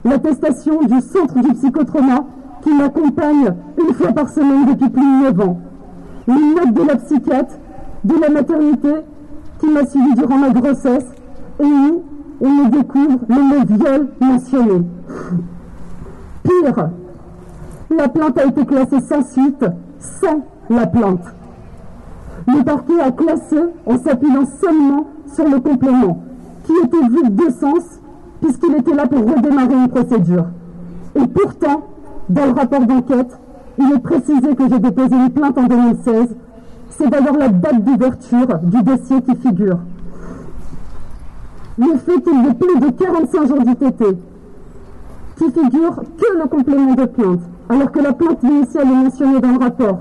l'attestation 0.05 0.81
du 0.83 1.01
centre 1.01 1.39
du 1.41 1.53
psychotrauma 1.53 2.25
qui 2.63 2.73
m'accompagne 2.73 3.55
une 3.79 3.95
fois 3.95 4.13
par 4.13 4.31
semaine 4.31 4.67
depuis 4.67 4.89
plus 4.89 5.03
de 5.03 5.23
9 5.25 5.41
ans, 5.49 5.59
les 6.27 6.55
notes 6.55 6.73
de 6.73 6.83
la 6.83 6.97
psychiatre 6.97 7.55
de 8.05 8.15
la 8.21 8.29
maternité 8.29 8.93
qui 9.59 9.67
m'a 9.69 9.87
suivi 9.87 10.15
durant 10.15 10.39
ma 10.39 10.51
grossesse 10.51 11.07
et 11.61 11.65
où 11.65 12.03
on 12.41 12.49
me 12.49 12.69
découvre 12.71 13.19
le 13.29 13.35
mot 13.35 13.65
viol 13.65 14.09
mentionné. 14.21 14.85
Pire, 16.43 16.91
la 17.97 18.09
plainte 18.09 18.39
a 18.39 18.45
été 18.45 18.67
classée 18.67 19.01
sans 19.01 19.25
suite, 19.25 19.65
sans 19.99 20.43
la 20.69 20.87
plainte. 20.87 21.25
Le 22.47 22.63
parquet 22.63 23.01
a 23.01 23.11
classé 23.13 23.59
en 23.87 23.99
s'appuyant 23.99 24.45
seulement 24.61 25.07
sur 25.33 25.49
le 25.49 25.61
complément, 25.61 26.23
qui 26.65 26.73
était 26.85 27.09
vu 27.09 27.31
de 27.31 27.51
sens 27.51 28.01
puisqu'il 28.41 28.75
était 28.75 28.95
là 28.95 29.07
pour 29.07 29.21
redémarrer 29.21 29.75
une 29.75 29.89
procédure. 29.89 30.47
Et 31.15 31.27
pourtant, 31.27 31.85
dans 32.29 32.47
le 32.47 32.53
rapport 32.53 32.81
d'enquête, 32.81 33.39
il 33.79 33.93
est 33.93 33.99
précisé 33.99 34.55
que 34.55 34.69
j'ai 34.69 34.79
déposé 34.79 35.17
une 35.17 35.31
plainte 35.31 35.59
en 35.59 35.65
2016. 35.65 36.37
C'est 36.91 37.09
d'ailleurs 37.09 37.37
la 37.37 37.49
date 37.49 37.83
d'ouverture 37.83 38.59
du 38.63 38.83
dossier 38.83 39.21
qui 39.23 39.35
figure. 39.37 39.79
Le 41.77 41.97
fait 41.99 42.21
qu'il 42.21 42.45
y 42.45 42.49
ait 42.49 42.55
plus 42.55 42.81
de 42.81 42.91
45 42.91 43.49
jours 43.49 43.61
d'ITT, 43.63 44.05
qui 45.37 45.45
figure 45.51 45.97
que 45.97 46.39
le 46.39 46.49
complément 46.49 46.95
de 46.95 47.05
plainte, 47.05 47.41
alors 47.69 47.91
que 47.91 47.99
la 47.99 48.13
plainte 48.13 48.43
initiale 48.45 48.87
est 48.87 49.05
mentionnée 49.05 49.41
dans 49.41 49.53
le 49.53 49.59
rapport, 49.59 49.99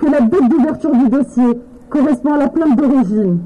que 0.00 0.06
la 0.06 0.20
date 0.20 0.48
d'ouverture 0.48 0.96
du 0.96 1.08
dossier 1.08 1.60
correspond 1.88 2.34
à 2.34 2.38
la 2.38 2.48
plainte 2.48 2.76
d'origine. 2.76 3.38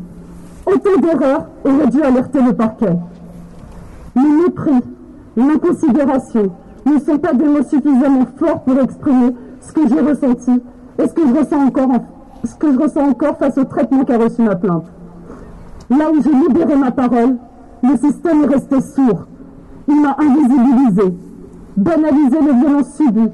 Autant 0.66 1.00
d'erreurs 1.00 1.46
auraient 1.64 1.88
dû 1.88 2.02
alerter 2.02 2.40
le 2.40 2.54
parquet. 2.54 2.96
Le 4.16 4.42
mépris, 4.42 4.80
l'inconsidération 5.36 6.50
ne 6.86 6.98
sont 6.98 7.18
pas 7.18 7.34
des 7.34 7.44
mots 7.44 7.62
suffisamment 7.62 8.26
forts 8.38 8.62
pour 8.62 8.78
exprimer 8.78 9.34
ce 9.70 9.74
que 9.74 9.88
j'ai 9.88 10.00
ressenti 10.00 10.62
et 10.98 11.06
ce 11.06 11.14
que 11.14 11.28
je 11.28 12.78
ressens 12.78 13.08
encore, 13.08 13.36
face 13.36 13.56
au 13.58 13.64
traitement 13.64 14.04
qu'a 14.04 14.18
reçu 14.18 14.42
ma 14.42 14.56
plainte. 14.56 14.86
Là 15.88 16.10
où 16.12 16.22
j'ai 16.22 16.32
libéré 16.32 16.76
ma 16.76 16.90
parole, 16.90 17.36
le 17.82 17.96
système 17.96 18.44
est 18.44 18.54
resté 18.54 18.80
sourd. 18.80 19.26
Il 19.88 20.00
m'a 20.00 20.16
invisibilisé, 20.18 21.14
banalisé 21.76 22.38
les 22.40 22.52
violences 22.52 22.94
subies, 22.96 23.30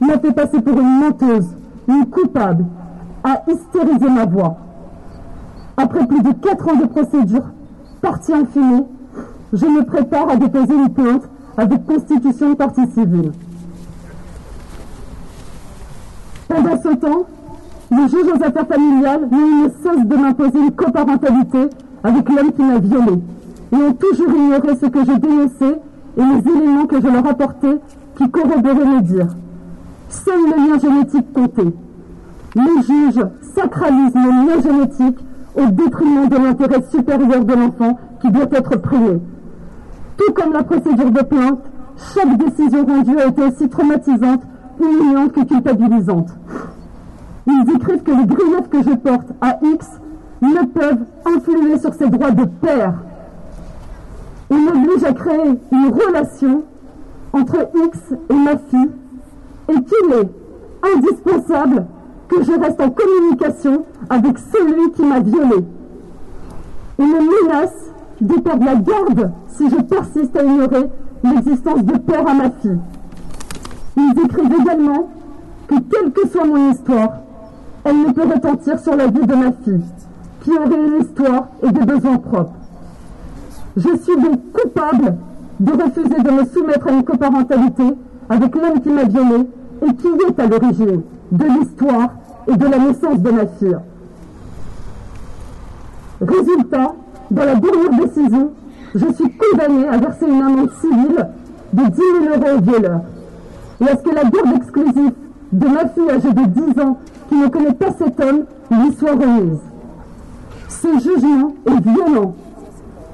m'a 0.00 0.18
fait 0.18 0.32
passer 0.32 0.60
pour 0.60 0.78
une 0.78 1.00
menteuse, 1.00 1.48
une 1.86 2.06
coupable, 2.06 2.64
a 3.24 3.42
hystérisé 3.48 4.08
ma 4.08 4.26
voix. 4.26 4.56
Après 5.76 6.06
plus 6.06 6.22
de 6.22 6.32
quatre 6.32 6.68
ans 6.68 6.76
de 6.76 6.86
procédure, 6.86 7.44
partie 8.00 8.32
infinie, 8.32 8.84
je 9.52 9.66
me 9.66 9.84
prépare 9.84 10.30
à 10.30 10.36
déposer 10.36 10.74
une 10.74 10.90
plainte 10.90 11.22
avec 11.56 11.86
constitution 11.86 12.50
de 12.50 12.54
partie 12.54 12.86
civile. 12.88 13.32
Pendant 16.48 16.82
ce 16.82 16.94
temps, 16.96 17.26
le 17.90 18.08
juge 18.08 18.32
aux 18.34 18.42
affaires 18.42 18.66
familiales 18.66 19.28
n'a 19.30 19.38
eu 19.38 19.70
cesse 19.82 20.06
de 20.06 20.16
m'imposer 20.16 20.58
une 20.58 20.72
coparentalité 20.72 21.68
avec 22.02 22.28
l'homme 22.28 22.52
qui 22.52 22.62
m'a 22.62 22.78
violée 22.78 23.20
et 23.72 23.76
ont 23.76 23.92
toujours 23.92 24.34
ignoré 24.34 24.76
ce 24.80 24.86
que 24.86 25.04
j'ai 25.04 25.18
dénoncé 25.18 25.76
et 26.16 26.22
les 26.22 26.52
éléments 26.52 26.86
que 26.86 27.00
je 27.00 27.06
leur 27.06 27.26
apportais 27.26 27.78
qui 28.16 28.30
corroboraient 28.30 28.86
mes 28.86 29.02
dires. 29.02 29.34
Seul 30.08 30.38
le 30.40 30.70
lien 30.70 30.78
génétique 30.78 31.32
comptait. 31.32 31.74
Les 32.54 32.82
juges 32.82 33.26
sacralisent 33.54 34.14
le 34.14 34.46
lien 34.46 34.62
génétique 34.62 35.18
au 35.54 35.66
détriment 35.66 36.28
de 36.28 36.36
l'intérêt 36.36 36.82
supérieur 36.90 37.44
de 37.44 37.54
l'enfant 37.54 37.98
qui 38.20 38.30
doit 38.30 38.48
être 38.50 38.76
primé. 38.76 39.20
Tout 40.16 40.32
comme 40.32 40.52
la 40.52 40.62
procédure 40.62 41.10
de 41.10 41.22
plainte, 41.22 41.60
chaque 42.14 42.38
décision 42.38 42.86
rendue 42.86 43.18
a 43.18 43.26
été 43.26 43.42
aussi 43.42 43.68
traumatisante, 43.68 44.42
humiliante 44.80 45.32
que 45.32 45.44
culpabilisante. 45.44 46.28
Ils 47.46 47.74
écrivent 47.74 48.02
que 48.02 48.10
les 48.10 48.26
griefs 48.26 48.68
que 48.70 48.82
je 48.82 48.94
porte 48.96 49.28
à 49.40 49.58
X 49.62 49.88
ne 50.42 50.66
peuvent 50.66 51.04
influer 51.24 51.78
sur 51.78 51.94
ses 51.94 52.08
droits 52.08 52.30
de 52.30 52.44
père. 52.44 52.94
Ils 54.50 54.64
m'obligent 54.64 55.04
à 55.04 55.12
créer 55.12 55.58
une 55.72 55.88
relation 55.88 56.62
entre 57.32 57.68
X 57.86 57.98
et 58.30 58.34
ma 58.34 58.56
fille 58.56 58.90
et 59.68 59.74
qu'il 59.74 60.12
est 60.12 60.94
indispensable 60.94 61.86
que 62.28 62.42
je 62.42 62.52
reste 62.52 62.80
en 62.80 62.90
communication 62.90 63.84
avec 64.08 64.38
celui 64.38 64.90
qui 64.92 65.02
m'a 65.04 65.20
violée. 65.20 65.64
Une 66.98 67.06
menace 67.06 67.90
de 68.20 68.34
perdre 68.34 68.64
la 68.64 68.74
garde 68.76 69.32
si 69.48 69.68
je 69.70 69.76
persiste 69.76 70.36
à 70.36 70.42
ignorer 70.42 70.88
l'existence 71.24 71.84
de 71.84 71.98
père 71.98 72.28
à 72.28 72.34
ma 72.34 72.50
fille. 72.50 72.78
Ils 73.98 74.24
écrivent 74.24 74.60
également 74.60 75.08
que 75.66 75.74
quelle 75.90 76.12
que 76.12 76.28
soit 76.28 76.44
mon 76.44 76.70
histoire, 76.70 77.14
elle 77.84 78.00
ne 78.00 78.12
peut 78.12 78.22
retentir 78.22 78.78
sur 78.78 78.94
la 78.94 79.08
vie 79.08 79.26
de 79.26 79.34
ma 79.34 79.50
fille, 79.50 79.82
qui 80.44 80.52
aurait 80.52 80.86
une 80.86 81.02
histoire 81.02 81.48
et 81.64 81.72
des 81.72 81.84
besoins 81.84 82.18
propres. 82.18 82.54
Je 83.76 83.96
suis 83.96 84.16
donc 84.22 84.52
coupable 84.52 85.16
de 85.58 85.72
refuser 85.72 86.22
de 86.22 86.30
me 86.30 86.44
soumettre 86.46 86.86
à 86.86 86.92
une 86.92 87.02
coparentalité 87.02 87.84
avec 88.28 88.54
l'homme 88.54 88.80
qui 88.80 88.90
m'a 88.90 89.02
violée 89.02 89.48
et 89.82 89.94
qui 89.94 90.06
est 90.06 90.40
à 90.40 90.46
l'origine 90.46 91.02
de 91.32 91.44
l'histoire 91.44 92.10
et 92.46 92.56
de 92.56 92.66
la 92.66 92.78
naissance 92.78 93.18
de 93.18 93.30
ma 93.32 93.46
fille. 93.46 93.78
Résultat, 96.20 96.94
dans 97.32 97.44
la 97.44 97.54
dernière 97.56 98.06
décision, 98.06 98.52
je 98.94 99.12
suis 99.12 99.36
condamnée 99.36 99.88
à 99.88 99.96
verser 99.98 100.26
une 100.26 100.40
amende 100.40 100.70
civile 100.80 101.28
de 101.72 101.82
10 101.82 101.96
000 101.96 102.36
euros 102.36 102.58
au 102.58 102.60
violeur. 102.60 103.00
Et 103.80 103.88
à 103.88 103.96
ce 103.96 104.02
que 104.02 104.14
la 104.14 104.24
garde 104.24 104.56
exclusive 104.56 105.12
de 105.52 105.66
ma 105.66 105.88
fille 105.88 106.10
âgée 106.10 106.32
de 106.32 106.72
10 106.72 106.80
ans 106.80 106.98
qui 107.28 107.36
ne 107.36 107.48
connaît 107.48 107.74
pas 107.74 107.92
cet 107.92 108.20
homme 108.20 108.44
lui 108.70 108.92
soit 108.92 109.12
remise? 109.12 109.58
Ce 110.68 110.88
jugement 110.98 111.54
est 111.66 111.80
violent, 111.80 112.34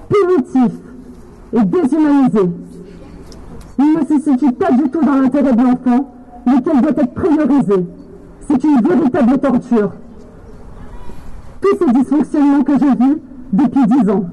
punitif 0.09 0.73
et 1.53 1.63
déshumanisé. 1.65 2.51
Il 3.79 3.99
ne 3.99 4.05
se 4.07 4.31
situe 4.31 4.53
pas 4.53 4.73
du 4.73 4.89
tout 4.91 5.05
dans 5.05 5.15
l'intérêt 5.15 5.53
de 5.53 5.63
l'enfant, 5.63 6.15
lequel 6.47 6.81
doit 6.81 6.91
être 6.91 7.15
priorisé. 7.15 7.87
C'est 8.49 8.65
une 8.65 8.81
véritable 8.81 9.39
torture. 9.39 9.93
Tous 11.61 11.79
ces 11.79 11.93
dysfonctionnements 11.93 12.63
que 12.63 12.79
j'ai 12.79 12.95
vus 12.95 13.19
depuis 13.53 13.87
dix 13.87 14.11
ans. 14.11 14.25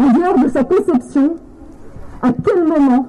En 0.00 0.12
dehors 0.12 0.38
de 0.38 0.48
sa 0.48 0.64
conception, 0.64 1.36
à 2.22 2.28
quel 2.32 2.66
moment 2.66 3.06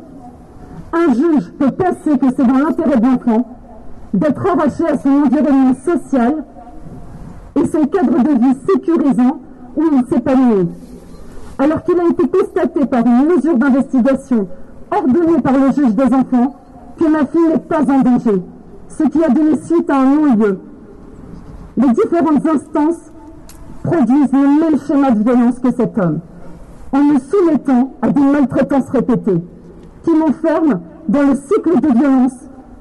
un 0.94 1.14
juge 1.14 1.52
peut 1.58 1.72
penser 1.72 2.18
que 2.18 2.26
c'est 2.36 2.46
dans 2.46 2.58
l'intérêt 2.58 3.00
de 3.00 3.06
l'enfant 3.06 3.48
d'être 4.14 4.48
arraché 4.48 4.86
à 4.88 4.98
son 4.98 5.10
environnement 5.10 5.76
social 5.86 6.44
et 7.56 7.66
son 7.68 7.86
cadre 7.86 8.24
de 8.24 8.40
vie 8.40 8.58
sécurisant 8.68 9.40
où 9.76 9.84
il 9.94 10.06
s'épanouit, 10.08 10.70
alors 11.60 11.84
qu'il 11.84 12.00
a 12.00 12.04
été 12.10 12.28
constaté 12.28 12.86
par 12.86 13.06
une 13.06 13.28
mesure 13.28 13.58
d'investigation 13.58 14.48
ordonnée 14.92 15.42
par 15.42 15.54
le 15.54 15.72
juge 15.72 15.94
des 15.94 16.14
enfants 16.14 16.56
que 16.98 17.08
ma 17.08 17.26
fille 17.26 17.48
n'est 17.48 17.60
pas 17.60 17.82
en 17.82 18.02
danger, 18.02 18.42
ce 18.88 19.04
qui 19.04 19.24
a 19.24 19.30
donné 19.30 19.58
suite 19.64 19.90
à 19.90 20.00
un 20.00 20.06
non-lieu. 20.06 20.60
Les 21.78 21.90
différentes 21.90 22.46
instances 22.46 23.12
produisent 23.84 24.34
le 24.34 24.60
même 24.60 24.80
schéma 24.80 25.12
de 25.12 25.24
violence 25.24 25.60
que 25.60 25.72
cet 25.72 25.98
homme, 25.98 26.20
en 26.92 27.04
me 27.04 27.20
soumettant 27.20 27.94
à 28.02 28.10
des 28.10 28.22
maltraitances 28.22 28.90
répétées, 28.90 29.42
qui 30.04 30.12
m'enferment 30.12 30.82
dans 31.08 31.24
le 31.24 31.36
cycle 31.36 31.80
de 31.80 31.98
violence 31.98 32.34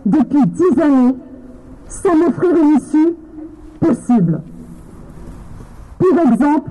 depuis 0.07 0.47
dix 0.47 0.81
années, 0.81 1.15
sans 1.89 2.15
m'offrir 2.17 2.57
une 2.57 2.77
issue 2.77 3.15
possible. 3.81 4.43
Pour 5.99 6.33
exemple, 6.33 6.71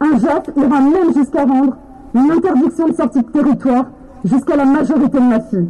un 0.00 0.18
JAF 0.18 0.50
ira 0.56 0.80
même 0.80 1.14
jusqu'à 1.14 1.44
rendre 1.44 1.76
une 2.14 2.30
interdiction 2.30 2.88
de 2.88 2.94
sortie 2.94 3.22
de 3.22 3.30
territoire 3.30 3.86
jusqu'à 4.24 4.56
la 4.56 4.64
majorité 4.64 5.18
de 5.18 5.24
ma 5.24 5.40
fille, 5.40 5.68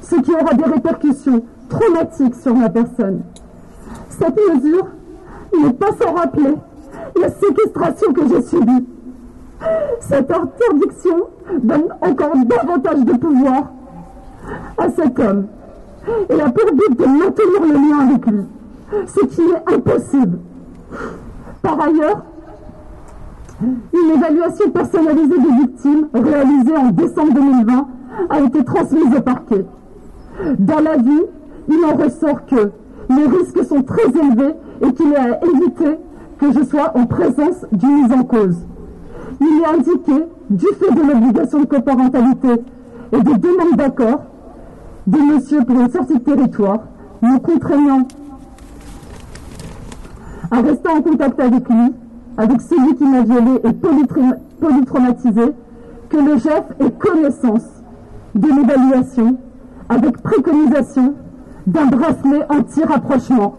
ce 0.00 0.16
qui 0.16 0.30
aura 0.32 0.54
des 0.54 0.64
répercussions 0.64 1.42
traumatiques 1.68 2.34
sur 2.36 2.54
ma 2.54 2.70
personne. 2.70 3.22
Cette 4.08 4.38
mesure 4.54 4.86
n'est 5.62 5.72
pas 5.72 5.90
sans 6.00 6.12
rappeler 6.14 6.54
la 7.20 7.30
séquestration 7.30 8.12
que 8.12 8.28
j'ai 8.28 8.42
subie. 8.42 8.86
Cette 10.00 10.30
interdiction 10.30 11.28
donne 11.62 11.88
encore 12.00 12.34
davantage 12.46 13.04
de 13.04 13.12
pouvoir 13.12 13.72
à 14.76 14.88
cet 14.90 15.18
homme 15.18 15.46
et 16.28 16.40
a 16.40 16.50
pour 16.50 16.72
but 16.72 16.98
de 16.98 17.04
maintenir 17.06 17.60
le 17.62 17.72
lien 17.72 18.08
avec 18.08 18.26
lui, 18.26 18.44
ce 19.06 19.24
qui 19.26 19.40
est 19.42 19.74
impossible. 19.74 20.38
Par 21.62 21.80
ailleurs, 21.80 22.22
une 23.62 24.10
évaluation 24.16 24.70
personnalisée 24.70 25.38
des 25.38 25.56
victimes 25.62 26.08
réalisée 26.12 26.76
en 26.76 26.90
décembre 26.90 27.32
2020 27.34 27.88
a 28.30 28.40
été 28.40 28.64
transmise 28.64 29.16
au 29.16 29.20
parquet. 29.20 29.64
Dans 30.58 30.80
la 30.80 30.96
vie, 30.96 31.22
il 31.68 31.84
en 31.84 31.96
ressort 31.96 32.44
que 32.46 32.70
les 33.10 33.26
risques 33.26 33.64
sont 33.64 33.82
très 33.82 34.08
élevés 34.08 34.54
et 34.82 34.92
qu'il 34.92 35.12
est 35.12 35.16
à 35.16 35.40
éviter 35.44 35.98
que 36.38 36.52
je 36.52 36.64
sois 36.64 36.92
en 36.96 37.06
présence 37.06 37.64
d'une 37.72 38.02
mise 38.02 38.12
en 38.12 38.24
cause. 38.24 38.56
Il 39.46 39.60
est 39.60 39.66
indiqué, 39.66 40.24
du 40.48 40.66
fait 40.66 40.94
de 40.94 41.02
l'obligation 41.02 41.60
de 41.60 41.66
coparentalité 41.66 42.48
et 43.12 43.20
des 43.20 43.34
demandes 43.34 43.76
d'accord, 43.76 44.22
des 45.06 45.20
messieurs 45.20 45.62
pour 45.66 45.80
une 45.80 45.90
sortie 45.90 46.14
de 46.14 46.20
territoire, 46.20 46.78
me 47.20 47.38
contraignant 47.38 48.08
à 50.50 50.60
rester 50.62 50.88
en 50.88 51.02
contact 51.02 51.38
avec 51.40 51.68
lui, 51.68 51.92
avec 52.38 52.60
celui 52.62 52.94
qui 52.94 53.04
m'a 53.04 53.20
violé 53.20 53.60
et 53.64 53.72
polytraumatisé, 54.60 55.52
que 56.08 56.16
le 56.16 56.38
chef 56.38 56.64
ait 56.80 56.92
connaissance 56.92 57.66
de 58.34 58.48
l'évaluation 58.48 59.36
avec 59.90 60.22
préconisation 60.22 61.14
d'un 61.66 61.86
bracelet 61.86 62.46
anti-rapprochement. 62.48 63.56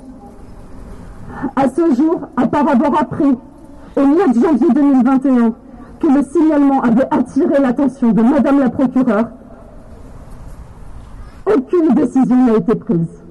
À 1.56 1.70
ce 1.70 1.94
jour, 1.94 2.22
à 2.38 2.48
part 2.48 2.68
avoir 2.68 3.02
appris 3.02 3.38
au 3.98 4.06
mois 4.06 4.28
de 4.30 4.34
janvier 4.34 4.68
2021 4.74 5.54
le 6.14 6.24
signalement 6.24 6.82
avait 6.82 7.08
attiré 7.12 7.60
l'attention 7.60 8.12
de 8.12 8.22
Madame 8.22 8.60
la 8.60 8.70
procureure, 8.70 9.28
aucune 11.46 11.94
décision 11.94 12.46
n'a 12.46 12.58
été 12.58 12.76
prise. 12.76 13.24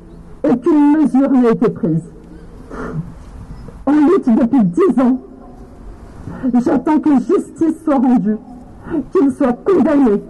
Aucune 0.49 0.93
mesure 0.97 1.31
n'a 1.31 1.51
été 1.51 1.68
prise. 1.70 2.03
En 3.87 3.93
lutte 3.93 4.29
depuis 4.29 4.64
dix 4.64 5.01
ans, 5.01 5.18
j'attends 6.64 7.01
que 7.01 7.11
justice 7.20 7.83
soit 7.85 7.97
rendue, 7.97 8.39
qu'il 9.12 9.31
soit 9.33 9.53
condamné. 9.64 10.22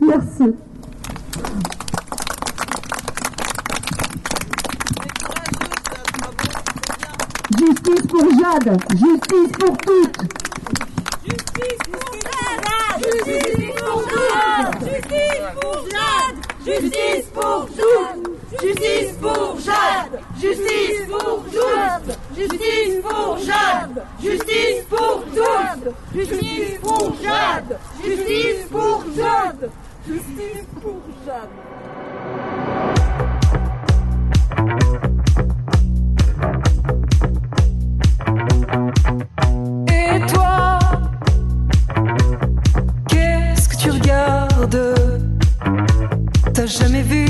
Merci. 0.00 0.54
Justice 7.90 8.06
pour 8.06 8.30
Jade, 8.38 8.78
justice 8.92 9.52
pour 9.58 9.76
toutes. 9.78 10.16
Justice 11.24 11.78
pour 11.90 12.12
Jade, 12.22 13.02
justice 13.02 13.74
pour 13.80 14.02
Jade, 14.10 14.84
justice 14.84 15.40
pour 15.60 15.84
Jade, 15.90 16.36
justice 16.64 17.26
pour 17.34 17.66
toutes, 17.66 18.62
justice 18.62 19.12
pour 19.20 19.58
Jade, 19.58 20.20
justice 20.40 21.00
pour 21.08 21.44
toutes, 21.50 22.36
justice 22.36 23.02
pour 23.02 23.38
Jade, 23.38 24.04
justice 24.22 24.84
pour 24.88 25.24
toutes, 25.34 25.94
justice 26.14 26.78
pour 26.80 27.16
Jade, 27.22 27.78
justice 28.04 28.66
pour 28.70 29.04
Jade, 29.16 29.70
justice 30.06 30.66
pour 30.80 31.02
Jade. 31.26 31.69
T'as 46.52 46.66
jamais 46.66 47.02
vu 47.02 47.29